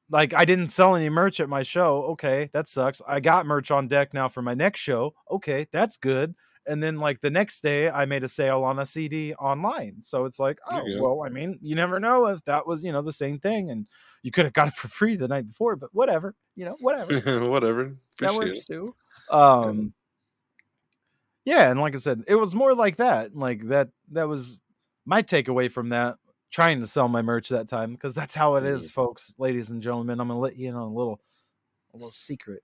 like 0.09 0.33
I 0.33 0.45
didn't 0.45 0.69
sell 0.69 0.95
any 0.95 1.11
merch 1.11 1.39
at 1.41 1.47
my 1.47 1.61
show. 1.61 2.05
Okay, 2.13 2.49
that 2.53 2.67
sucks. 2.67 3.03
I 3.07 3.19
got 3.19 3.45
merch 3.45 3.69
on 3.69 3.87
deck 3.87 4.15
now 4.15 4.29
for 4.29 4.41
my 4.41 4.55
next 4.55 4.79
show. 4.79 5.13
Okay, 5.29 5.67
that's 5.71 5.97
good. 5.97 6.33
And 6.67 6.81
then 6.81 6.97
like 6.97 7.21
the 7.21 7.29
next 7.29 7.61
day 7.63 7.89
I 7.89 8.05
made 8.05 8.23
a 8.23 8.27
sale 8.27 8.63
on 8.63 8.79
a 8.79 8.85
CD 8.85 9.33
online. 9.35 10.01
So 10.01 10.25
it's 10.25 10.39
like, 10.39 10.59
oh 10.69 10.83
well, 11.01 11.23
I 11.25 11.29
mean, 11.29 11.57
you 11.61 11.75
never 11.75 11.99
know 11.99 12.27
if 12.27 12.43
that 12.45 12.65
was 12.67 12.83
you 12.83 12.91
know 12.91 13.01
the 13.01 13.11
same 13.11 13.39
thing, 13.39 13.71
and 13.71 13.87
you 14.23 14.31
could 14.31 14.45
have 14.45 14.53
got 14.53 14.67
it 14.69 14.73
for 14.75 14.87
free 14.87 15.15
the 15.15 15.27
night 15.27 15.47
before, 15.47 15.75
but 15.75 15.89
whatever, 15.93 16.35
you 16.55 16.65
know, 16.65 16.77
whatever 16.81 17.45
Whatever. 17.49 17.95
that 18.19 18.33
works 18.35 18.59
it. 18.59 18.67
too. 18.67 18.95
Um, 19.29 19.93
yeah, 21.45 21.71
and 21.71 21.79
like 21.79 21.95
I 21.95 21.99
said, 21.99 22.23
it 22.27 22.35
was 22.35 22.53
more 22.53 22.75
like 22.75 22.97
that. 22.97 23.35
Like 23.35 23.67
that. 23.69 23.89
That 24.11 24.27
was 24.27 24.61
my 25.05 25.23
takeaway 25.23 25.71
from 25.71 25.89
that. 25.89 26.15
Trying 26.51 26.81
to 26.81 26.87
sell 26.87 27.07
my 27.07 27.21
merch 27.21 27.47
that 27.49 27.69
time 27.69 27.93
because 27.93 28.13
that's 28.13 28.35
how 28.35 28.55
it 28.55 28.65
is, 28.65 28.89
Mhm. 28.91 28.93
folks, 28.93 29.33
ladies 29.37 29.69
and 29.69 29.81
gentlemen. 29.81 30.19
I'm 30.19 30.27
gonna 30.27 30.39
let 30.39 30.57
you 30.57 30.67
in 30.67 30.75
on 30.75 30.81
a 30.81 30.93
little, 30.93 31.21
a 31.93 31.97
little 31.97 32.11
secret. 32.11 32.61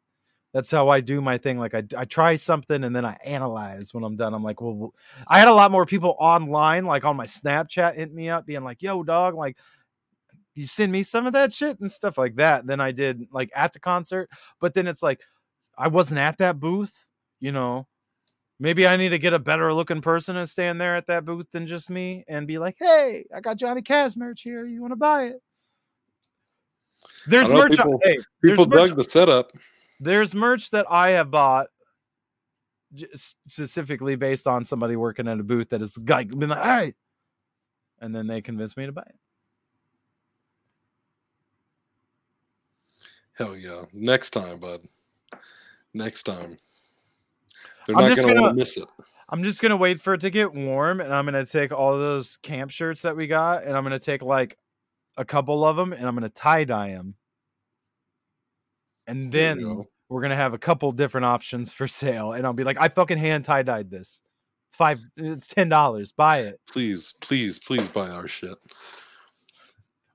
That's 0.58 0.72
how 0.72 0.90
I 0.90 1.02
do 1.02 1.22
my 1.22 1.38
thing. 1.38 1.60
Like 1.60 1.76
I, 1.76 1.84
I 1.96 2.06
try 2.06 2.36
something 2.36 2.84
and 2.84 2.96
then 2.96 3.06
I 3.06 3.16
analyze 3.24 3.94
when 3.94 4.04
I'm 4.04 4.16
done. 4.16 4.34
I'm 4.34 4.42
like, 4.42 4.60
well, 4.60 4.92
I 5.28 5.38
had 5.38 5.50
a 5.50 5.54
lot 5.54 5.70
more 5.70 5.86
people 5.86 6.16
online, 6.18 6.84
like 6.84 7.06
on 7.06 7.16
my 7.16 7.26
Snapchat, 7.28 7.94
hit 7.94 8.12
me 8.12 8.32
up, 8.32 8.48
being 8.48 8.64
like, 8.64 8.82
"Yo, 8.82 9.04
dog, 9.04 9.36
like, 9.36 9.56
you 10.56 10.66
send 10.66 10.92
me 10.92 11.04
some 11.04 11.28
of 11.28 11.34
that 11.34 11.54
shit 11.54 11.80
and 11.80 11.92
stuff 11.92 12.18
like 12.18 12.38
that." 12.38 12.66
Than 12.66 12.80
I 12.80 12.92
did 12.92 13.28
like 13.32 13.52
at 13.56 13.72
the 13.72 13.80
concert. 13.80 14.32
But 14.60 14.74
then 14.74 14.88
it's 14.88 15.04
like, 15.04 15.22
I 15.78 15.90
wasn't 15.90 16.22
at 16.22 16.40
that 16.40 16.60
booth, 16.60 17.08
you 17.40 17.52
know. 17.52 17.86
Maybe 18.60 18.88
I 18.88 18.98
need 18.98 19.10
to 19.10 19.20
get 19.20 19.36
a 19.36 19.40
better 19.40 19.72
looking 19.72 20.02
person 20.02 20.38
to 20.38 20.48
stand 20.48 20.82
there 20.82 20.96
at 20.96 21.06
that 21.06 21.24
booth 21.24 21.46
than 21.52 21.68
just 21.68 21.92
me 21.92 22.26
and 22.28 22.48
be 22.48 22.58
like, 22.58 22.78
"Hey, 22.80 23.26
I 23.32 23.42
got 23.42 23.58
Johnny 23.58 23.84
Cash 23.84 24.16
merch 24.16 24.42
here. 24.42 24.66
You 24.66 24.82
want 24.82 24.94
to 24.94 24.96
buy 24.96 25.26
it?" 25.26 25.42
There's 27.28 27.48
merch. 27.54 27.74
people- 27.74 28.02
hey, 28.04 28.18
there's 28.42 28.58
People 28.58 28.66
merch, 28.66 28.90
dug 28.90 28.98
the 28.98 29.04
setup. 29.04 29.52
There's 30.00 30.34
merch 30.36 30.70
that 30.72 30.86
I 30.90 31.12
have 31.12 31.32
bought 31.32 31.68
specifically 33.16 34.16
based 34.16 34.48
on 34.48 34.64
somebody 34.64 34.96
working 34.96 35.28
at 35.28 35.40
a 35.40 35.44
booth 35.44 35.70
that 35.70 35.82
has 35.82 35.98
like 35.98 36.30
been 36.30 36.50
like, 36.50 36.64
"Hey," 36.64 36.94
and 38.00 38.16
then 38.16 38.28
they 38.28 38.42
convinced 38.42 38.78
me 38.78 38.86
to 38.86 38.92
buy 38.92 39.04
it. 39.04 39.16
Hell 43.34 43.56
yeah. 43.56 43.84
Next 43.94 44.32
time, 44.32 44.60
bud. 44.60 44.82
Next 45.94 46.24
time. 46.24 46.58
They're 47.86 47.96
I'm 47.96 48.10
not 48.10 48.18
gonna, 48.18 48.34
gonna- 48.34 48.54
miss 48.54 48.78
it. 48.78 48.86
I'm 49.30 49.44
just 49.44 49.62
gonna 49.62 49.78
wait 49.78 50.00
for 50.00 50.14
it 50.14 50.22
to 50.22 50.30
get 50.30 50.54
warm, 50.54 51.02
and 51.02 51.14
I'm 51.14 51.26
gonna 51.26 51.46
take 51.46 51.72
all 51.72 51.98
those 51.98 52.38
camp 52.38 52.72
shirts 52.72 53.02
that 53.02 53.16
we 53.16 53.28
got, 53.28 53.64
and 53.64 53.76
I'm 53.76 53.84
gonna 53.84 54.00
take 54.00 54.22
like 54.22 54.58
a 55.18 55.26
couple 55.26 55.66
of 55.66 55.76
them, 55.76 55.92
and 55.94 56.06
I'm 56.08 56.16
gonna 56.16 56.30
tie 56.30 56.64
dye 56.64 56.92
them, 56.92 57.16
and 59.08 59.32
then 59.32 59.60
go. 59.60 59.86
we're 60.10 60.22
gonna 60.22 60.36
have 60.36 60.54
a 60.54 60.58
couple 60.58 60.92
different 60.92 61.26
options 61.26 61.72
for 61.74 61.88
sale, 61.88 62.34
and 62.34 62.46
I'll 62.46 62.54
be 62.54 62.64
like, 62.64 62.80
I 62.80 62.88
fucking 62.90 63.18
hand 63.18 63.46
tie 63.46 63.64
dyed 63.64 63.90
this. 63.90 64.22
It's 64.68 64.76
five. 64.76 65.00
It's 65.16 65.48
ten 65.48 65.70
dollars. 65.70 66.12
Buy 66.12 66.40
it 66.40 66.60
Please, 66.70 67.14
please, 67.22 67.58
please 67.60 67.88
buy 67.88 68.10
our 68.10 68.28
shit. 68.28 68.58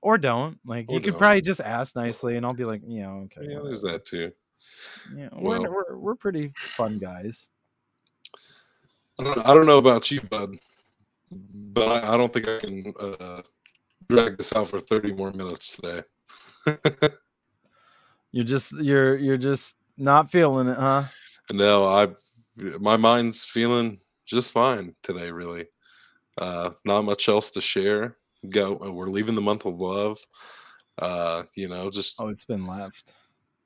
or 0.01 0.17
don't. 0.17 0.59
Like 0.65 0.85
Or 0.89 0.95
you 0.95 0.99
could 1.01 1.11
don't. 1.11 1.19
probably 1.19 1.41
just 1.41 1.61
ask 1.61 1.95
nicely, 1.95 2.37
and 2.37 2.45
I'll 2.45 2.53
be 2.53 2.65
like, 2.65 2.81
yeah, 2.85 3.09
okay. 3.09 3.41
Yeah, 3.49 3.59
there's 3.63 3.81
that 3.81 4.05
too. 4.05 4.31
Yeah, 5.15 5.29
we're, 5.33 5.69
we're 5.69 5.97
we're 5.97 6.15
pretty 6.15 6.51
fun 6.75 6.99
guys. 6.99 7.49
I 9.19 9.23
don't, 9.23 9.39
I 9.45 9.53
don't 9.53 9.65
know 9.67 9.77
about 9.77 10.09
you, 10.09 10.21
bud, 10.21 10.55
but 11.31 12.03
I, 12.03 12.13
I 12.13 12.17
don't 12.17 12.33
think 12.33 12.47
I 12.47 12.59
can 12.59 12.93
uh, 12.99 13.41
drag 14.09 14.37
this 14.37 14.53
out 14.53 14.67
for 14.69 14.79
30 14.79 15.13
more 15.13 15.31
minutes 15.31 15.75
today. 15.77 16.01
You're 18.33 18.43
just 18.43 18.73
you're 18.73 19.15
you're 19.15 19.37
just 19.37 19.77
not 19.97 20.29
feeling 20.29 20.67
it, 20.67 20.77
huh? 20.77 21.03
no, 21.53 21.87
I 21.87 22.07
my 22.79 22.97
mind's 22.97 23.45
feeling 23.45 23.99
just 24.25 24.51
fine 24.51 24.95
today. 25.03 25.29
Really, 25.31 25.67
uh, 26.39 26.71
not 26.83 27.03
much 27.03 27.29
else 27.29 27.51
to 27.51 27.61
share. 27.61 28.17
Go, 28.49 28.73
we're 28.91 29.07
leaving 29.07 29.35
the 29.35 29.41
month 29.41 29.65
of 29.65 29.79
love. 29.79 30.17
Uh, 30.97 31.43
you 31.55 31.67
know, 31.67 31.91
just 31.91 32.19
Oh, 32.19 32.27
it's 32.27 32.43
been 32.43 32.65
left. 32.65 33.13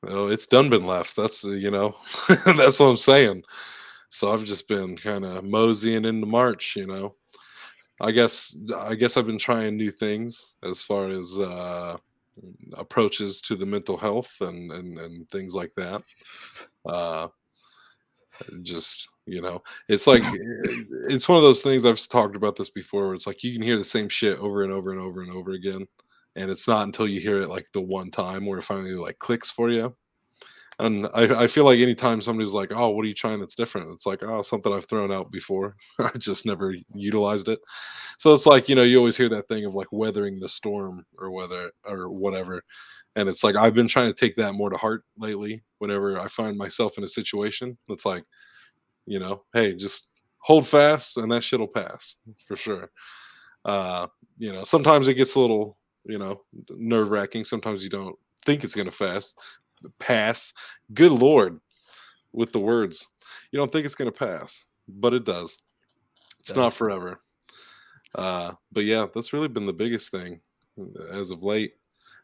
Oh, 0.05 0.27
it's 0.27 0.45
done 0.45 0.69
been 0.69 0.85
left. 0.85 1.15
That's 1.15 1.45
you 1.45 1.71
know, 1.71 1.95
that's 2.45 2.79
what 2.79 2.87
I'm 2.87 2.97
saying. 2.97 3.43
So 4.09 4.33
I've 4.33 4.43
just 4.43 4.67
been 4.67 4.97
kind 4.97 5.25
of 5.25 5.45
moseying 5.45 6.05
into 6.05 6.27
March. 6.27 6.75
You 6.75 6.87
know, 6.87 7.15
I 8.01 8.11
guess 8.11 8.55
I 8.75 8.95
guess 8.95 9.15
I've 9.15 9.27
been 9.27 9.39
trying 9.39 9.77
new 9.77 9.91
things 9.91 10.55
as 10.61 10.83
far 10.83 11.09
as 11.09 11.37
uh, 11.39 11.97
approaches 12.77 13.41
to 13.41 13.55
the 13.55 13.65
mental 13.65 13.97
health 13.97 14.31
and 14.41 14.71
and 14.71 14.99
and 14.99 15.29
things 15.29 15.53
like 15.53 15.73
that. 15.75 16.01
Uh, 16.85 17.27
just 18.61 19.07
you 19.25 19.41
know, 19.41 19.61
it's 19.89 20.07
like 20.07 20.23
it's 21.09 21.27
one 21.27 21.37
of 21.37 21.43
those 21.43 21.61
things 21.61 21.85
I've 21.85 22.05
talked 22.07 22.35
about 22.35 22.55
this 22.55 22.69
before. 22.69 23.07
Where 23.07 23.15
it's 23.15 23.27
like 23.27 23.43
you 23.43 23.53
can 23.53 23.61
hear 23.61 23.77
the 23.77 23.83
same 23.83 24.09
shit 24.09 24.39
over 24.39 24.63
and 24.63 24.71
over 24.71 24.91
and 24.91 25.01
over 25.01 25.21
and 25.21 25.31
over 25.31 25.51
again 25.51 25.87
and 26.37 26.51
it's 26.51 26.67
not 26.67 26.83
until 26.83 27.07
you 27.07 27.19
hear 27.19 27.41
it 27.41 27.49
like 27.49 27.67
the 27.73 27.81
one 27.81 28.11
time 28.11 28.45
where 28.45 28.59
it 28.59 28.63
finally 28.63 28.93
like 28.93 29.19
clicks 29.19 29.51
for 29.51 29.69
you. 29.69 29.93
And 30.79 31.07
I, 31.13 31.43
I 31.43 31.47
feel 31.47 31.65
like 31.65 31.79
anytime 31.79 32.21
somebody's 32.21 32.51
like, 32.53 32.71
"Oh, 32.75 32.89
what 32.89 33.03
are 33.03 33.07
you 33.07 33.13
trying 33.15 33.39
that's 33.39 33.55
different?" 33.55 33.91
It's 33.93 34.05
like, 34.05 34.23
"Oh, 34.23 34.43
something 34.43 34.71
I've 34.71 34.85
thrown 34.85 35.11
out 35.11 35.31
before. 35.31 35.75
I 35.99 36.11
just 36.17 36.45
never 36.45 36.75
utilized 36.93 37.49
it." 37.49 37.59
So 38.19 38.33
it's 38.33 38.45
like 38.45 38.69
you 38.69 38.75
know, 38.75 38.83
you 38.83 38.97
always 38.99 39.17
hear 39.17 39.29
that 39.29 39.47
thing 39.47 39.65
of 39.65 39.73
like 39.75 39.87
weathering 39.91 40.39
the 40.39 40.49
storm 40.49 41.05
or 41.17 41.31
whether 41.31 41.71
or 41.85 42.09
whatever, 42.09 42.63
and 43.15 43.29
it's 43.29 43.43
like 43.43 43.55
I've 43.55 43.73
been 43.75 43.87
trying 43.87 44.13
to 44.13 44.19
take 44.19 44.35
that 44.37 44.53
more 44.53 44.69
to 44.69 44.77
heart 44.77 45.03
lately. 45.17 45.63
Whenever 45.79 46.19
I 46.19 46.27
find 46.27 46.57
myself 46.57 46.97
in 46.97 47.03
a 47.03 47.07
situation, 47.07 47.77
it's 47.89 48.05
like, 48.05 48.23
you 49.05 49.19
know, 49.19 49.43
hey, 49.53 49.73
just 49.73 50.09
hold 50.39 50.67
fast, 50.67 51.17
and 51.17 51.31
that 51.31 51.43
shit'll 51.43 51.67
pass 51.67 52.17
for 52.45 52.55
sure. 52.55 52.89
Uh, 53.65 54.07
you 54.37 54.53
know, 54.53 54.63
sometimes 54.63 55.07
it 55.07 55.15
gets 55.15 55.35
a 55.35 55.39
little 55.39 55.77
you 56.05 56.17
know 56.17 56.41
nerve 56.71 57.11
wracking. 57.11 57.43
Sometimes 57.45 57.83
you 57.83 57.89
don't 57.89 58.15
think 58.45 58.63
it's 58.63 58.75
gonna 58.75 58.91
fast 58.91 59.39
pass. 59.99 60.53
Good 60.93 61.11
lord, 61.11 61.59
with 62.33 62.51
the 62.51 62.59
words, 62.59 63.07
you 63.51 63.57
don't 63.57 63.71
think 63.71 63.85
it's 63.85 63.95
gonna 63.95 64.11
pass, 64.11 64.65
but 64.87 65.13
it 65.13 65.25
does. 65.25 65.59
It's 66.39 66.55
not 66.55 66.69
Does. 66.69 66.77
forever. 66.77 67.19
Uh, 68.15 68.53
but 68.71 68.85
yeah, 68.85 69.05
that's 69.13 69.33
really 69.33 69.49
been 69.49 69.65
the 69.65 69.73
biggest 69.73 70.11
thing 70.11 70.39
as 71.11 71.31
of 71.31 71.43
late. 71.43 71.73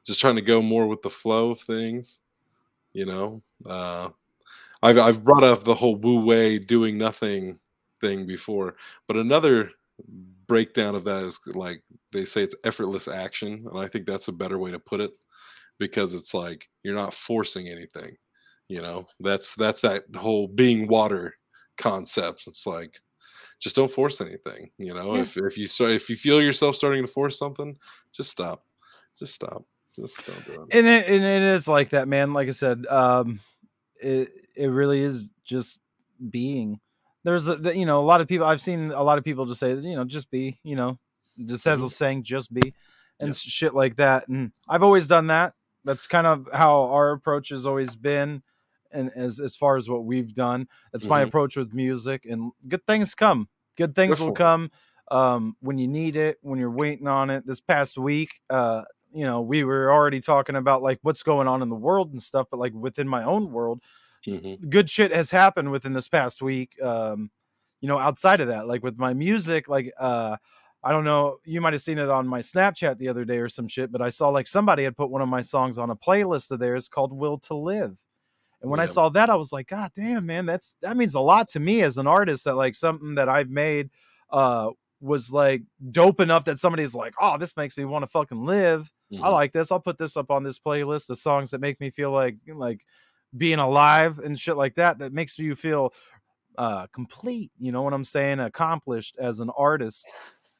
Just 0.05 0.19
trying 0.19 0.35
to 0.35 0.41
go 0.41 0.61
more 0.61 0.87
with 0.87 1.01
the 1.01 1.09
flow 1.09 1.51
of 1.51 1.59
things. 1.59 2.21
You 2.93 3.05
know, 3.05 3.41
uh, 3.65 4.09
I've 4.81 4.97
I've 4.97 5.23
brought 5.23 5.43
up 5.43 5.63
the 5.63 5.75
whole 5.75 5.95
Wu 5.97 6.25
Wei 6.25 6.59
doing 6.59 6.97
nothing 6.97 7.59
thing 7.99 8.25
before, 8.25 8.75
but 9.07 9.17
another 9.17 9.71
breakdown 10.47 10.95
of 10.95 11.03
that 11.05 11.23
is 11.23 11.39
like 11.47 11.81
they 12.11 12.25
say 12.25 12.43
it's 12.43 12.55
effortless 12.65 13.07
action 13.07 13.65
and 13.71 13.79
i 13.79 13.87
think 13.87 14.05
that's 14.05 14.27
a 14.27 14.31
better 14.31 14.59
way 14.59 14.71
to 14.71 14.79
put 14.79 14.99
it 14.99 15.11
because 15.79 16.13
it's 16.13 16.33
like 16.33 16.67
you're 16.83 16.95
not 16.95 17.13
forcing 17.13 17.67
anything 17.67 18.15
you 18.69 18.81
know? 18.81 19.05
That's 19.19 19.55
that's 19.55 19.81
that 19.81 20.03
whole 20.15 20.47
being 20.47 20.87
water 20.87 21.35
concept. 21.77 22.45
It's 22.47 22.65
like 22.65 22.99
just 23.59 23.75
don't 23.75 23.91
force 23.91 24.21
anything 24.21 24.71
you 24.77 24.93
know? 24.93 25.15
Yeah. 25.15 25.21
if 25.21 25.37
if 25.37 25.57
you 25.57 25.67
start 25.67 25.91
if 25.91 26.09
you 26.09 26.15
feel 26.15 26.41
yourself 26.41 26.75
starting 26.75 27.03
to 27.05 27.11
force 27.11 27.37
something 27.37 27.77
just 28.15 28.31
stop 28.31 28.63
just 29.17 29.35
stop 29.35 29.63
just 29.95 30.25
don't 30.25 30.45
do 30.45 30.53
it. 30.53 30.75
And 30.77 30.87
it, 30.87 31.07
and 31.07 31.23
it 31.23 31.43
is 31.55 31.67
like 31.67 31.89
that 31.89 32.07
man. 32.07 32.33
Like 32.33 32.47
i 32.47 32.51
said 32.51 32.85
um 32.87 33.39
it 34.01 34.29
it 34.55 34.67
really 34.67 35.01
is 35.01 35.29
just 35.45 35.79
being. 36.29 36.79
There's 37.25 37.47
a, 37.47 37.55
the, 37.55 37.77
you 37.77 37.85
know 37.85 38.01
a 38.01 38.05
lot 38.05 38.21
of 38.21 38.27
people 38.27 38.47
i've 38.47 38.61
seen 38.61 38.91
a 38.91 39.03
lot 39.03 39.17
of 39.17 39.23
people 39.23 39.45
just 39.45 39.59
say 39.59 39.73
you 39.73 39.95
know 39.95 40.05
just 40.05 40.31
be 40.31 40.59
you 40.63 40.75
know? 40.75 40.97
Just 41.45 41.65
as 41.67 41.81
a 41.81 41.85
Mhm. 41.85 41.91
saying 41.91 42.23
just 42.23 42.53
be 42.53 42.73
and 43.19 43.29
Yeah. 43.29 43.33
shit 43.33 43.73
like 43.73 43.97
that 43.97 44.27
and 44.27 44.51
i've 44.69 44.83
always 44.83 45.07
done 45.07 45.27
that 45.27 45.53
that's 45.83 46.07
kind 46.07 46.27
of 46.27 46.47
how 46.53 46.83
our 46.83 47.11
approach 47.11 47.49
has 47.49 47.65
always 47.65 47.95
been 47.95 48.43
and 48.91 49.11
as 49.15 49.39
as 49.39 49.55
far 49.55 49.75
as 49.77 49.89
what 49.89 50.05
we've 50.05 50.33
done. 50.35 50.67
That's 50.91 51.09
my 51.09 51.21
Mhm. 51.21 51.27
approach 51.27 51.55
with 51.57 51.73
music 51.73 52.25
and 52.25 52.51
good 52.67 52.85
things 52.87 53.15
come. 53.15 53.49
Good 53.77 53.95
things 53.95 54.19
will 54.19 54.31
come 54.33 54.71
um 55.11 55.57
when 55.59 55.77
you 55.77 55.87
need 55.87 56.15
it 56.15 56.37
when 56.41 56.59
you're 56.59 56.71
waiting 56.71 57.07
on 57.07 57.29
it. 57.29 57.45
This 57.45 57.59
past 57.61 57.97
week 57.97 58.39
uh 58.49 58.83
you 59.13 59.25
know 59.25 59.41
we 59.41 59.63
were 59.63 59.91
already 59.91 60.19
talking 60.21 60.55
about 60.55 60.81
like 60.81 60.99
what's 61.01 61.23
going 61.23 61.47
on 61.47 61.61
in 61.61 61.69
the 61.69 61.75
world 61.75 62.11
and 62.11 62.21
stuff 62.21 62.47
but 62.49 62.59
like 62.59 62.73
within 62.73 63.07
my 63.07 63.23
own 63.23 63.51
world 63.51 63.81
Mhm. 64.25 64.63
good 64.69 64.89
shit 64.89 65.13
has 65.13 65.31
happened 65.31 65.71
within 65.71 65.93
this 65.93 66.07
past 66.07 66.41
week 66.41 66.81
um 66.81 67.29
you 67.81 67.87
know 67.87 67.99
outside 67.99 68.41
of 68.41 68.47
that. 68.47 68.67
Like 68.67 68.83
with 68.83 68.97
my 68.97 69.13
music 69.13 69.67
like 69.67 69.91
uh 69.99 70.37
i 70.83 70.91
don't 70.91 71.03
know 71.03 71.37
you 71.45 71.61
might 71.61 71.73
have 71.73 71.81
seen 71.81 71.97
it 71.97 72.09
on 72.09 72.27
my 72.27 72.39
snapchat 72.39 72.97
the 72.97 73.07
other 73.07 73.25
day 73.25 73.37
or 73.39 73.49
some 73.49 73.67
shit 73.67 73.91
but 73.91 74.01
i 74.01 74.09
saw 74.09 74.29
like 74.29 74.47
somebody 74.47 74.83
had 74.83 74.97
put 74.97 75.09
one 75.09 75.21
of 75.21 75.29
my 75.29 75.41
songs 75.41 75.77
on 75.77 75.89
a 75.89 75.95
playlist 75.95 76.51
of 76.51 76.59
theirs 76.59 76.87
called 76.87 77.13
will 77.13 77.37
to 77.37 77.53
live 77.55 77.97
and 78.61 78.69
when 78.71 78.79
i 78.79 78.85
saw 78.85 79.09
that 79.09 79.29
i 79.29 79.35
was 79.35 79.51
like 79.51 79.67
god 79.67 79.91
damn 79.95 80.25
man 80.25 80.45
that's 80.45 80.75
that 80.81 80.97
means 80.97 81.13
a 81.15 81.19
lot 81.19 81.47
to 81.47 81.59
me 81.59 81.81
as 81.81 81.97
an 81.97 82.07
artist 82.07 82.43
that 82.45 82.55
like 82.55 82.75
something 82.75 83.15
that 83.15 83.29
i've 83.29 83.49
made 83.49 83.89
uh 84.31 84.69
was 85.01 85.31
like 85.31 85.61
dope 85.91 86.21
enough 86.21 86.45
that 86.45 86.59
somebody's 86.59 86.95
like 86.95 87.13
oh 87.19 87.37
this 87.37 87.57
makes 87.57 87.77
me 87.77 87.83
want 87.85 88.03
to 88.03 88.07
fucking 88.07 88.45
live 88.45 88.91
I 89.21 89.27
Mhm. 89.27 89.31
like 89.33 89.51
this. 89.53 89.71
I'll 89.71 89.79
put 89.79 89.99
this 89.99 90.17
up 90.17 90.31
on 90.31 90.41
this 90.43 90.57
playlist. 90.57 91.05
The 91.05 91.15
songs 91.15 91.51
that 91.51 91.61
make 91.61 91.79
me 91.79 91.91
feel 91.91 92.09
like 92.11 92.37
like 92.47 92.83
being 93.37 93.59
alive 93.59 94.17
and 94.17 94.39
shit 94.39 94.57
like 94.57 94.73
that. 94.75 94.97
That 94.97 95.13
makes 95.13 95.37
you 95.37 95.53
feel 95.55 95.93
uh 96.57 96.87
complete 96.93 97.51
you 97.59 97.71
know 97.71 97.81
what 97.81 97.93
i'm 97.93 98.03
saying 98.03 98.39
accomplished 98.39 99.15
as 99.19 99.39
an 99.39 99.49
artist 99.57 100.05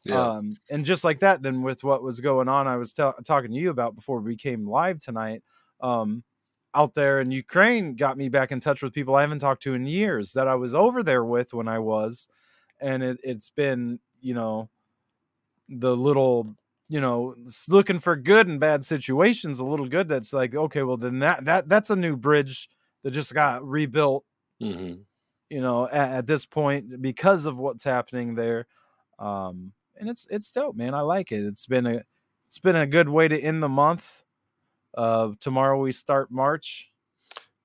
Yeah. 0.06 0.32
um 0.38 0.58
and 0.70 0.86
just 0.86 1.04
like 1.04 1.20
that 1.20 1.42
then 1.42 1.62
with 1.62 1.84
what 1.84 2.04
was 2.04 2.20
going 2.20 2.48
on 2.50 2.68
i 2.68 2.76
was 2.76 2.94
tell 2.94 3.14
talking 3.26 3.52
to 3.52 3.58
you 3.58 3.70
about 3.70 3.96
before 3.96 4.20
we 4.20 4.36
came 4.36 4.68
live 4.68 5.00
tonight 5.00 5.42
um 5.82 6.24
out 6.76 6.94
there 6.94 7.22
in 7.22 7.32
ukraine 7.32 7.96
got 7.96 8.18
me 8.18 8.30
back 8.30 8.52
in 8.52 8.60
touch 8.60 8.82
with 8.82 8.94
people 8.94 9.16
i 9.16 9.22
haven't 9.22 9.40
talked 9.40 9.64
to 9.64 9.74
in 9.74 9.86
years 9.86 10.34
that 10.34 10.48
i 10.48 10.56
was 10.56 10.76
over 10.76 11.04
there 11.04 11.24
with 11.24 11.54
when 11.54 11.68
i 11.68 11.80
was 11.80 12.28
and 12.82 13.04
it, 13.04 13.20
it's 13.24 13.50
been 13.50 14.00
you 14.22 14.34
know 14.34 14.70
the 15.70 15.96
little 15.96 16.56
you 16.90 17.00
know 17.00 17.36
looking 17.70 18.00
for 18.00 18.16
good 18.16 18.48
and 18.48 18.60
bad 18.60 18.84
situations 18.84 19.60
a 19.60 19.66
little 19.66 19.88
good 19.88 20.08
that's 20.08 20.34
like 20.34 20.54
okay 20.56 20.84
well 20.84 20.98
then 20.98 21.20
that 21.20 21.46
that 21.46 21.70
that's 21.70 21.90
a 21.90 21.96
new 21.96 22.16
bridge 22.18 22.70
that 23.04 23.12
just 23.12 23.34
got 23.34 23.66
rebuilt 23.68 24.26
hmm 24.60 25.06
you 25.50 25.62
know 25.62 25.86
at, 25.88 26.12
at 26.12 26.28
this 26.28 26.46
point 26.46 27.02
because 27.02 27.46
of 27.46 27.58
what's 27.58 27.84
happening 27.84 28.36
there 28.36 28.68
um 29.20 29.72
and 29.98 30.10
it's 30.10 30.28
it's 30.30 30.52
dope 30.52 30.76
man 30.76 30.94
i 30.94 31.02
like 31.02 31.32
it 31.32 31.46
it's 31.46 31.66
been 31.66 31.86
a 31.86 32.02
it's 32.48 32.60
been 32.60 32.76
a 32.76 32.86
good 32.88 33.10
way 33.10 33.28
to 33.28 33.40
end 33.40 33.62
the 33.64 33.70
month 33.70 34.24
uh 34.98 35.30
tomorrow 35.40 35.80
we 35.80 35.92
start 35.92 36.32
march 36.32 36.90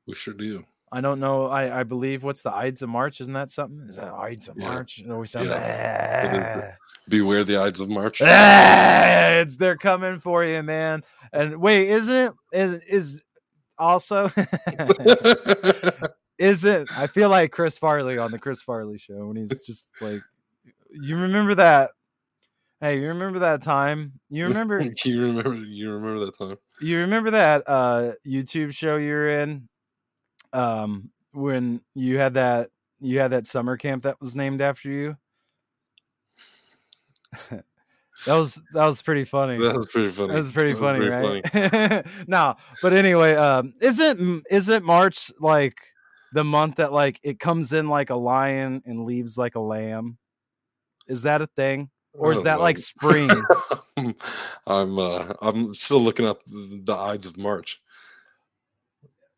We 0.07 0.15
sure 0.15 0.35
do. 0.35 0.65
i 0.93 1.01
don't 1.01 1.21
know 1.21 1.47
i 1.47 1.81
i 1.81 1.83
believe 1.83 2.23
what's 2.23 2.43
the 2.43 2.55
ides 2.55 2.83
of 2.83 2.89
march 2.89 3.21
isn't 3.21 3.35
that 3.35 3.51
something 3.51 3.87
is 3.89 3.97
that 3.97 4.13
ides 4.13 4.49
of 4.49 4.57
Yeah. 4.57 4.69
march 4.69 5.03
or 5.09 5.19
we 5.19 5.27
sound 5.27 5.47
Yeah. 5.49 6.75
Beware 7.09 7.43
the 7.43 7.57
Ides 7.57 7.81
of 7.81 7.89
March. 7.89 8.21
Ah, 8.23 9.29
it's 9.41 9.57
they're 9.57 9.79
coming 9.79 10.19
for 10.19 10.45
you 10.45 10.63
man 10.63 11.03
and 11.33 11.57
wait 11.59 11.89
isn't 11.89 12.15
it 12.15 12.33
is 12.53 12.85
is 12.85 13.23
also 13.79 14.29
isn't 16.39 16.89
I 16.99 17.07
feel 17.07 17.31
like 17.31 17.51
Chris 17.51 17.79
Farley 17.79 18.19
on 18.19 18.31
the 18.31 18.39
Chris 18.39 18.63
Farley 18.63 18.99
show 18.99 19.27
when 19.27 19.37
he's 19.37 19.59
just 19.65 19.89
like 20.03 20.21
you 20.91 21.17
remember 21.17 21.55
that 21.57 21.91
hey 22.81 23.01
you 23.01 23.09
remember 23.09 23.41
that 23.41 23.63
time 23.63 24.21
you 24.29 24.45
remember 24.49 24.89
you 25.05 25.23
remember? 25.23 25.55
You 25.55 25.91
remember 25.93 26.25
that 26.27 26.39
time? 26.39 26.59
you 26.81 26.99
remember 26.99 27.31
that 27.33 27.65
uh 27.67 28.13
YouTube 28.27 28.73
show 28.73 28.97
you 28.97 29.13
were 29.13 29.29
in 29.31 29.69
um 30.53 31.11
when 31.33 31.81
you 31.95 32.19
had 32.19 32.35
that 32.35 32.71
you 33.01 33.19
had 33.19 33.33
that 33.33 33.47
summer 33.47 33.77
camp 33.77 34.05
that 34.05 34.21
was 34.21 34.35
named 34.37 34.61
after 34.61 34.89
you 34.91 35.17
that 37.51 37.65
was 38.27 38.55
that 38.73 38.87
was 38.87 39.03
pretty 39.03 39.25
funny 39.25 39.59
That 39.59 39.77
was 39.77 39.87
pretty 39.87 40.09
funny. 40.09 40.33
That 40.33 40.39
was 40.39 40.53
pretty 40.53 40.75
That 40.75 40.81
was 40.81 40.91
funny, 40.91 40.99
pretty 40.99 41.43
right? 41.55 42.29
no, 42.29 42.55
but 42.83 42.93
anyway, 42.93 43.35
um, 43.35 43.75
isn't 43.81 44.45
isn't 44.51 44.85
March 44.85 45.31
like 45.41 45.77
the 46.33 46.45
month 46.45 46.77
that 46.77 46.93
like 46.93 47.21
it 47.23 47.39
comes 47.41 47.73
in 47.73 47.89
like 47.89 48.11
a 48.11 48.15
lion 48.17 48.83
and 48.85 49.05
leaves 49.05 49.39
like 49.39 49.55
a 49.55 49.61
lamb? 49.61 50.19
Is 51.07 51.23
that 51.23 51.43
a 51.43 51.47
thing, 51.47 51.91
or 52.19 52.33
is 52.33 52.39
don't 52.39 52.45
that 52.45 52.61
like 52.61 52.79
spring? 52.79 53.31
I'm 54.67 54.99
uh 54.99 55.33
I'm 55.41 55.75
still 55.75 56.01
looking 56.01 56.27
up 56.27 56.41
the 56.47 56.95
Ides 56.95 57.27
of 57.27 57.37
March. 57.37 57.81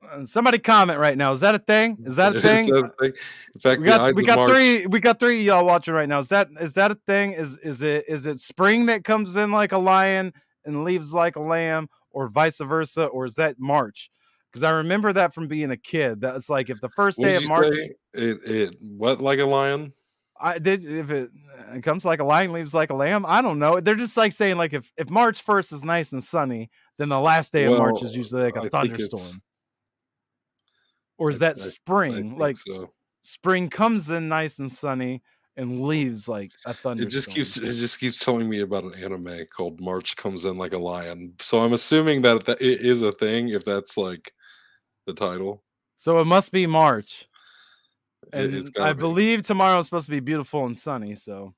Uh, 0.09 0.25
Somebody 0.25 0.59
comment 0.59 0.99
right 0.99 1.17
now. 1.17 1.33
Is 1.33 1.41
that 1.41 1.55
a 1.55 1.59
thing? 1.59 1.99
Is 2.05 2.17
that 2.17 2.35
a 2.35 2.41
thing? 2.43 2.67
that 2.69 2.85
a 2.85 3.03
thing? 3.03 3.13
In 3.55 3.61
fact, 3.61 3.81
we 3.81 3.87
got 3.87 4.15
we 4.15 4.25
got 4.25 4.37
March, 4.37 4.51
three 4.51 4.87
we 4.87 5.01
got 5.01 5.19
three 5.21 5.41
of 5.41 5.47
y'all 5.47 5.67
watching 5.67 5.95
right 5.95 6.09
now. 6.09 6.19
Is 6.19 6.29
that 6.29 6.49
is 6.61 6.73
that 6.75 6.91
a 6.91 6.99
thing? 7.07 7.33
Is 7.33 7.59
is 7.59 7.83
it 7.83 8.07
is 8.09 8.27
it 8.27 8.41
spring 8.41 8.87
that 8.87 9.05
comes 9.05 9.37
in 9.37 9.53
like 9.53 9.73
a 9.73 9.79
lion 9.79 10.33
and 10.65 10.85
leaves 10.85 11.13
like 11.13 11.37
a 11.37 11.41
lamb, 11.41 11.89
or 12.11 12.29
vice 12.29 12.59
versa, 12.59 13.05
or 13.05 13.25
is 13.25 13.35
that 13.35 13.57
March? 13.59 14.11
Because 14.51 14.65
I 14.65 14.71
remember 14.71 15.13
that 15.13 15.33
from 15.33 15.47
being 15.47 15.71
a 15.71 15.77
kid. 15.77 16.21
That's 16.21 16.49
like 16.49 16.71
if 16.71 16.81
the 16.81 16.89
first 16.91 17.21
day 17.21 17.37
of 17.37 17.47
March, 17.47 17.73
say? 17.73 17.93
It 18.15 18.39
it 18.45 18.77
what 18.81 19.21
like 19.21 19.39
a 19.39 19.45
lion? 19.45 19.93
I 20.41 20.59
did 20.59 20.85
if 20.85 21.11
it, 21.11 21.31
uh, 21.59 21.75
it 21.75 21.83
comes 21.83 22.05
like 22.05 22.21
a 22.21 22.25
lion, 22.25 22.53
leaves 22.53 22.75
like 22.75 22.91
a 22.91 22.95
lamb. 22.95 23.25
I 23.27 23.43
don't 23.43 23.59
know. 23.59 23.81
They're 23.81 23.95
just 23.95 24.17
like 24.17 24.33
saying 24.33 24.57
like 24.57 24.73
if 24.73 24.91
if 24.97 25.11
March 25.11 25.43
first 25.43 25.73
is 25.73 25.85
nice 25.85 26.13
and 26.13 26.23
sunny, 26.23 26.71
then 26.97 27.09
the 27.11 27.21
last 27.21 27.53
day 27.53 27.65
of 27.65 27.77
March 27.77 28.03
is 28.03 28.17
usually 28.17 28.43
like 28.43 28.57
a 28.57 28.63
I 28.63 28.69
thunderstorm. 28.69 29.43
Or 31.19 31.31
is 31.31 31.43
I- 31.43 31.49
that 31.49 31.59
spring? 31.59 32.39
like 32.39 32.57
so. 32.57 32.93
spring 33.23 33.69
comes 33.69 34.11
in 34.11 34.29
nice 34.29 34.59
and 34.59 34.73
sunny 34.73 35.23
and 35.57 35.83
leaves 35.83 36.29
like 36.29 36.53
a 36.65 36.73
thunderstorm. 36.73 37.09
It 37.09 37.11
just 37.11 37.31
keeps 37.31 37.57
it 37.59 37.75
just 37.75 38.01
keeps 38.01 38.25
telling 38.25 38.49
me 38.49 38.61
about 38.61 38.85
an 38.85 38.95
anime 38.95 39.47
called 39.55 39.81
March 39.81 40.17
comes 40.17 40.45
in 40.45 40.57
like 40.57 40.73
a 40.73 40.79
lion. 40.79 41.35
So 41.41 41.63
I'm 41.63 41.75
assuming 41.75 42.23
that 42.23 42.47
that 42.47 42.61
it 42.63 42.81
is 42.81 43.03
a 43.03 43.13
thing 43.13 43.51
if 43.51 43.65
that's 43.65 43.97
like 43.97 44.33
the 45.07 45.13
title. 45.13 45.63
So 45.97 46.19
it 46.19 46.25
must 46.25 46.51
be 46.51 46.67
March. 46.67 47.29
And 48.33 48.71
I 48.79 48.93
be. 48.93 49.01
believe 49.01 49.43
tomorrow 49.43 49.79
is 49.79 49.87
supposed 49.87 50.07
to 50.07 50.11
be 50.11 50.21
beautiful 50.21 50.67
and 50.67 50.77
sunny. 50.77 51.15
So 51.15 51.55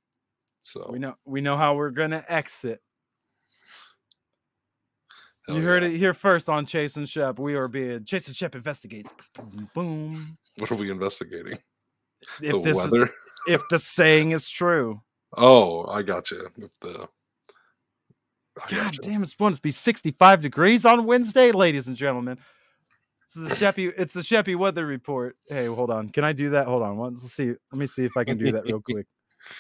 So 0.60 0.88
we 0.90 0.98
know 0.98 1.14
we 1.24 1.40
know 1.40 1.56
how 1.56 1.74
we're 1.74 1.90
gonna 1.90 2.24
exit. 2.28 2.80
hell 5.46 5.56
you 5.56 5.62
heard 5.62 5.82
it 5.82 5.96
here 5.96 6.14
first 6.14 6.48
on 6.48 6.66
Chase 6.66 6.96
and 6.96 7.08
Shep. 7.08 7.38
We 7.38 7.54
are 7.54 7.68
being 7.68 8.04
Chase 8.04 8.28
and 8.28 8.36
Shep 8.36 8.54
investigates. 8.54 9.12
Boom, 9.36 9.70
boom. 9.74 10.38
What 10.58 10.70
are 10.70 10.74
we 10.74 10.90
investigating? 10.90 11.58
If 12.42 12.52
the 12.52 12.58
this 12.58 12.76
is, 12.76 12.92
weather? 12.92 13.10
if 13.48 13.62
the 13.70 13.78
saying 13.78 14.32
is 14.32 14.48
true. 14.50 15.00
Oh, 15.34 15.86
I 15.86 16.02
got 16.02 16.30
you. 16.30 16.46
With 16.58 16.70
the 16.82 17.08
I 18.58 18.70
God 18.70 18.70
gotcha. 18.70 19.00
damn, 19.00 19.22
it's 19.22 19.32
supposed 19.32 19.56
to 19.56 19.62
be 19.62 19.70
65 19.70 20.42
degrees 20.42 20.84
on 20.84 21.06
Wednesday, 21.06 21.52
ladies 21.52 21.88
and 21.88 21.96
gentlemen. 21.96 22.38
Is 23.36 23.48
the 23.48 23.54
Sheppy, 23.54 23.92
it's 23.96 24.12
the 24.12 24.20
Sheppy 24.20 24.56
weather 24.56 24.84
report. 24.86 25.36
Hey, 25.48 25.66
hold 25.66 25.90
on. 25.90 26.08
Can 26.10 26.24
I 26.24 26.32
do 26.32 26.50
that? 26.50 26.66
Hold 26.66 26.82
on. 26.82 26.98
Let's 26.98 27.22
see. 27.32 27.48
Let 27.48 27.78
me 27.78 27.86
see 27.86 28.04
if 28.04 28.16
I 28.16 28.24
can 28.24 28.36
do 28.36 28.52
that 28.52 28.64
real 28.64 28.80
quick. 28.84 29.06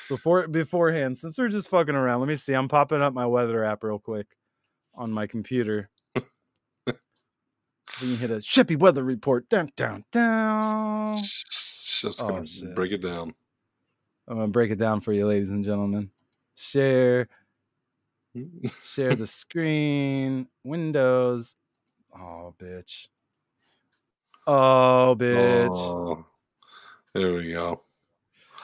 Before 0.08 0.46
beforehand, 0.46 1.18
since 1.18 1.38
we're 1.38 1.48
just 1.48 1.68
fucking 1.68 1.94
around, 1.94 2.20
let 2.20 2.28
me 2.28 2.36
see. 2.36 2.52
I'm 2.52 2.68
popping 2.68 3.02
up 3.02 3.14
my 3.14 3.26
weather 3.26 3.64
app 3.64 3.82
real 3.82 3.98
quick 3.98 4.26
on 4.94 5.10
my 5.10 5.26
computer. 5.26 5.88
we 6.86 6.92
can 8.00 8.16
hit 8.16 8.30
a 8.30 8.36
Sheppy 8.36 8.76
weather 8.76 9.02
report. 9.02 9.48
Down, 9.48 9.72
down, 9.76 10.04
down. 10.12 11.16
Just 11.22 12.20
Oh, 12.22 12.28
gonna 12.28 12.44
shit. 12.44 12.74
break 12.74 12.92
it 12.92 13.00
down. 13.00 13.34
I'm 14.28 14.36
gonna 14.36 14.48
break 14.48 14.70
it 14.70 14.78
down 14.78 15.00
for 15.00 15.12
you, 15.12 15.26
ladies 15.26 15.50
and 15.50 15.64
gentlemen. 15.64 16.10
Share, 16.54 17.28
share 18.84 19.16
the 19.16 19.26
screen, 19.26 20.46
Windows. 20.62 21.56
Oh, 22.14 22.54
bitch. 22.58 23.08
Oh, 24.46 25.14
bitch. 25.16 25.70
Oh, 25.76 26.26
there 27.14 27.34
we 27.34 27.52
go. 27.52 27.82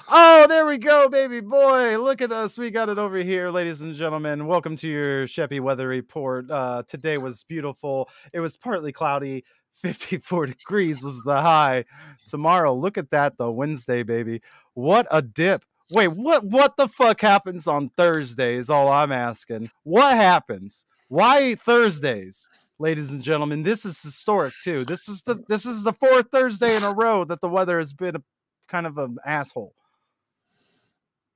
Oh, 0.08 0.46
there 0.48 0.66
we 0.66 0.78
go, 0.78 1.08
baby 1.08 1.40
boy. 1.40 1.98
Look 1.98 2.20
at 2.20 2.32
us. 2.32 2.58
We 2.58 2.70
got 2.70 2.88
it 2.88 2.98
over 2.98 3.18
here, 3.18 3.50
ladies 3.50 3.80
and 3.80 3.94
gentlemen. 3.94 4.46
Welcome 4.46 4.74
to 4.76 4.88
your 4.88 5.26
Sheppy 5.26 5.60
weather 5.60 5.86
report. 5.86 6.50
Uh, 6.50 6.82
today 6.84 7.18
was 7.18 7.44
beautiful. 7.44 8.08
It 8.34 8.40
was 8.40 8.56
partly 8.56 8.90
cloudy. 8.90 9.44
54 9.76 10.46
degrees 10.58 11.04
was 11.04 11.22
the 11.22 11.40
high. 11.40 11.84
Tomorrow, 12.26 12.74
look 12.74 12.98
at 12.98 13.10
that 13.10 13.38
though. 13.38 13.52
Wednesday, 13.52 14.02
baby. 14.02 14.40
What 14.74 15.06
a 15.12 15.22
dip. 15.22 15.62
Wait, 15.92 16.08
what 16.08 16.44
what 16.44 16.76
the 16.76 16.88
fuck 16.88 17.20
happens 17.20 17.68
on 17.68 17.90
Thursday 17.90 18.56
is 18.56 18.68
all 18.68 18.88
I'm 18.88 19.12
asking. 19.12 19.70
What 19.84 20.16
happens? 20.16 20.86
Why 21.08 21.54
Thursdays? 21.54 22.48
Ladies 22.80 23.12
and 23.12 23.22
gentlemen, 23.22 23.64
this 23.64 23.84
is 23.84 24.00
historic 24.00 24.54
too. 24.62 24.84
This 24.84 25.08
is 25.08 25.22
the 25.22 25.42
this 25.48 25.66
is 25.66 25.82
the 25.82 25.92
fourth 25.92 26.28
Thursday 26.30 26.76
in 26.76 26.84
a 26.84 26.92
row 26.94 27.24
that 27.24 27.40
the 27.40 27.48
weather 27.48 27.78
has 27.78 27.92
been 27.92 28.16
a, 28.16 28.22
kind 28.68 28.86
of 28.86 28.98
an 28.98 29.16
asshole. 29.26 29.74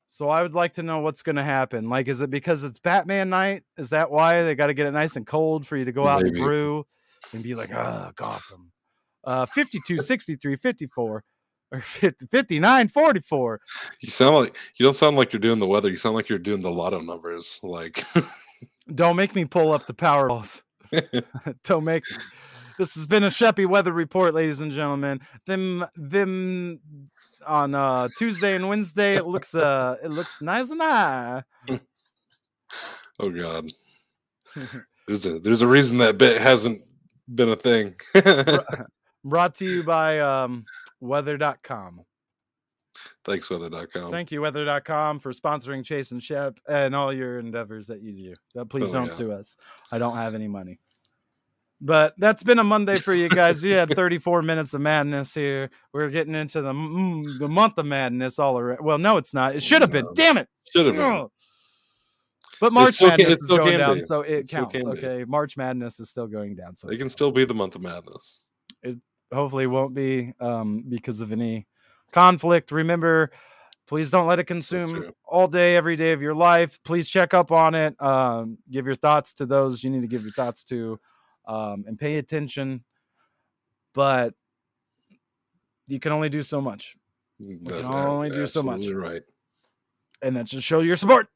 So 0.06 0.28
I 0.28 0.42
would 0.42 0.54
like 0.54 0.74
to 0.74 0.82
know 0.82 1.00
what's 1.00 1.22
going 1.22 1.36
to 1.36 1.42
happen. 1.42 1.88
Like, 1.88 2.06
is 2.06 2.20
it 2.20 2.30
because 2.30 2.64
it's 2.64 2.78
Batman 2.78 3.30
night? 3.30 3.62
Is 3.78 3.90
that 3.90 4.10
why 4.10 4.42
they 4.42 4.54
got 4.54 4.66
to 4.66 4.74
get 4.74 4.86
it 4.86 4.90
nice 4.90 5.16
and 5.16 5.26
cold 5.26 5.66
for 5.66 5.76
you 5.76 5.86
to 5.86 5.92
go 5.92 6.06
out 6.06 6.22
and 6.22 6.36
brew 6.36 6.84
and 7.32 7.42
be 7.42 7.54
like, 7.54 7.74
ah, 7.74 8.12
Gotham? 8.14 8.70
Uh, 9.24 9.46
52, 9.46 9.98
63, 9.98 10.56
54, 10.56 11.24
or 11.72 11.80
50, 11.80 12.26
59, 12.26 12.88
44. 12.88 13.60
You 14.00 14.10
sound 14.10 14.36
like 14.36 14.56
you 14.76 14.84
don't 14.84 14.94
sound 14.94 15.16
like 15.16 15.32
you're 15.32 15.40
doing 15.40 15.58
the 15.58 15.66
weather. 15.66 15.88
You 15.88 15.96
sound 15.96 16.14
like 16.14 16.28
you're 16.28 16.38
doing 16.38 16.60
the 16.60 16.70
lotto 16.70 17.00
numbers. 17.00 17.58
Like 17.62 18.04
Don't 18.94 19.16
make 19.16 19.34
me 19.34 19.46
pull 19.46 19.72
up 19.72 19.86
the 19.86 19.94
Powerballs. 19.94 20.62
make. 21.80 22.04
This 22.78 22.94
has 22.94 23.06
been 23.06 23.24
a 23.24 23.28
Sheppy 23.28 23.66
weather 23.66 23.92
report, 23.92 24.34
ladies 24.34 24.60
and 24.60 24.72
gentlemen. 24.72 25.20
Them, 25.46 25.84
them 25.96 26.80
on 27.46 27.74
uh, 27.74 28.08
Tuesday 28.18 28.54
and 28.54 28.68
Wednesday. 28.68 29.16
It 29.16 29.26
looks, 29.26 29.54
uh, 29.54 29.96
it 30.02 30.08
looks 30.08 30.40
nice 30.40 30.70
and 30.70 30.80
high. 30.80 31.42
oh 33.20 33.30
god. 33.30 33.70
There's 35.06 35.26
a 35.26 35.38
there's 35.38 35.62
a 35.62 35.66
reason 35.66 35.98
that 35.98 36.18
bit 36.18 36.40
hasn't 36.40 36.82
been 37.34 37.48
a 37.48 37.56
thing. 37.56 37.94
Brought 39.24 39.54
to 39.56 39.64
you 39.64 39.82
by 39.82 40.20
um, 40.20 40.64
weather.com. 41.00 42.02
Thanks, 43.24 43.48
weather.com. 43.48 44.10
Thank 44.10 44.32
you, 44.32 44.42
weather.com, 44.42 45.20
for 45.20 45.32
sponsoring 45.32 45.84
Chase 45.84 46.10
and 46.10 46.22
Shep 46.22 46.58
and 46.68 46.94
all 46.94 47.12
your 47.12 47.38
endeavors 47.38 47.86
that 47.86 48.02
you 48.02 48.34
do. 48.54 48.64
Please 48.66 48.88
Oh, 48.88 48.92
don't 48.92 49.06
yeah. 49.06 49.14
sue 49.14 49.32
us. 49.32 49.56
I 49.90 49.98
don't 49.98 50.16
have 50.16 50.34
any 50.34 50.48
money. 50.48 50.80
But 51.84 52.14
that's 52.16 52.44
been 52.44 52.60
a 52.60 52.64
Monday 52.64 52.94
for 52.94 53.12
you 53.12 53.28
guys. 53.28 53.60
We 53.62 53.70
had 53.72 53.90
34 53.94 54.42
minutes 54.42 54.72
of 54.72 54.80
madness 54.80 55.34
here. 55.34 55.68
We're 55.92 56.10
getting 56.10 56.34
into 56.36 56.62
the 56.62 56.72
mm, 56.72 57.24
the 57.40 57.48
month 57.48 57.76
of 57.76 57.86
madness 57.86 58.38
all 58.38 58.56
around. 58.56 58.78
Well, 58.84 58.98
no, 58.98 59.16
it's 59.16 59.34
not. 59.34 59.56
It 59.56 59.62
should 59.64 59.80
have 59.82 59.90
been. 59.90 60.06
Damn 60.14 60.38
it. 60.38 60.48
Should 60.72 60.86
have 60.86 60.94
been. 60.94 61.26
But 62.60 62.72
March 62.72 62.94
still 62.94 63.08
Madness 63.08 63.26
it 63.28 63.32
is 63.40 63.44
still 63.46 63.58
going 63.58 63.78
down, 63.78 63.94
be. 63.96 64.00
so 64.02 64.20
it 64.20 64.32
It 64.32 64.48
counts. 64.48 64.72
can 64.72 64.84
be. 64.92 64.98
Okay, 65.04 65.24
March 65.24 65.56
Madness 65.56 65.98
is 65.98 66.08
still 66.08 66.28
going 66.28 66.54
down, 66.54 66.76
so 66.76 66.86
They 66.86 66.94
it 66.94 66.98
can 66.98 67.06
counts. 67.06 67.14
still 67.14 67.32
be 67.32 67.44
the 67.44 67.54
month 67.54 67.74
of 67.74 67.82
madness. 67.82 68.46
It 68.84 68.98
hopefully 69.34 69.66
won't 69.66 69.94
be 69.94 70.32
um, 70.38 70.84
because 70.88 71.20
of 71.20 71.32
any 71.32 71.66
conflict. 72.12 72.70
Remember, 72.70 73.32
please 73.88 74.12
don't 74.12 74.28
let 74.28 74.38
it 74.38 74.44
consume 74.44 75.10
all 75.24 75.48
day, 75.48 75.74
every 75.74 75.96
day 75.96 76.12
of 76.12 76.22
your 76.22 76.36
life. 76.36 76.78
Please 76.84 77.10
check 77.10 77.34
up 77.34 77.50
on 77.50 77.74
it. 77.74 78.00
Um, 78.00 78.58
give 78.70 78.86
your 78.86 78.94
thoughts 78.94 79.34
to 79.34 79.46
those 79.46 79.82
you 79.82 79.90
need 79.90 80.02
to 80.02 80.06
give 80.06 80.22
your 80.22 80.30
thoughts 80.32 80.62
to, 80.64 81.00
um, 81.46 81.84
and 81.86 81.98
pay 81.98 82.16
attention. 82.18 82.84
But 83.94 84.34
you 85.86 86.00
can 86.00 86.12
only 86.12 86.28
do 86.28 86.42
so 86.42 86.60
much, 86.60 86.96
That's 87.38 87.88
can 87.88 88.08
only 88.08 88.30
do 88.30 88.46
so 88.46 88.62
much. 88.62 88.86
Right. 88.88 89.22
and 90.22 90.36
that's 90.36 90.50
just 90.50 90.66
show 90.66 90.80
your 90.80 90.96
support. 90.96 91.28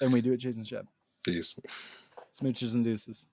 And 0.00 0.12
we 0.12 0.20
do 0.20 0.32
it, 0.32 0.40
Chase 0.40 0.56
and 0.56 0.66
Shep. 0.66 0.86
Peace. 1.24 1.56
Smooches 2.38 2.74
and 2.74 2.84
deuces. 2.84 3.26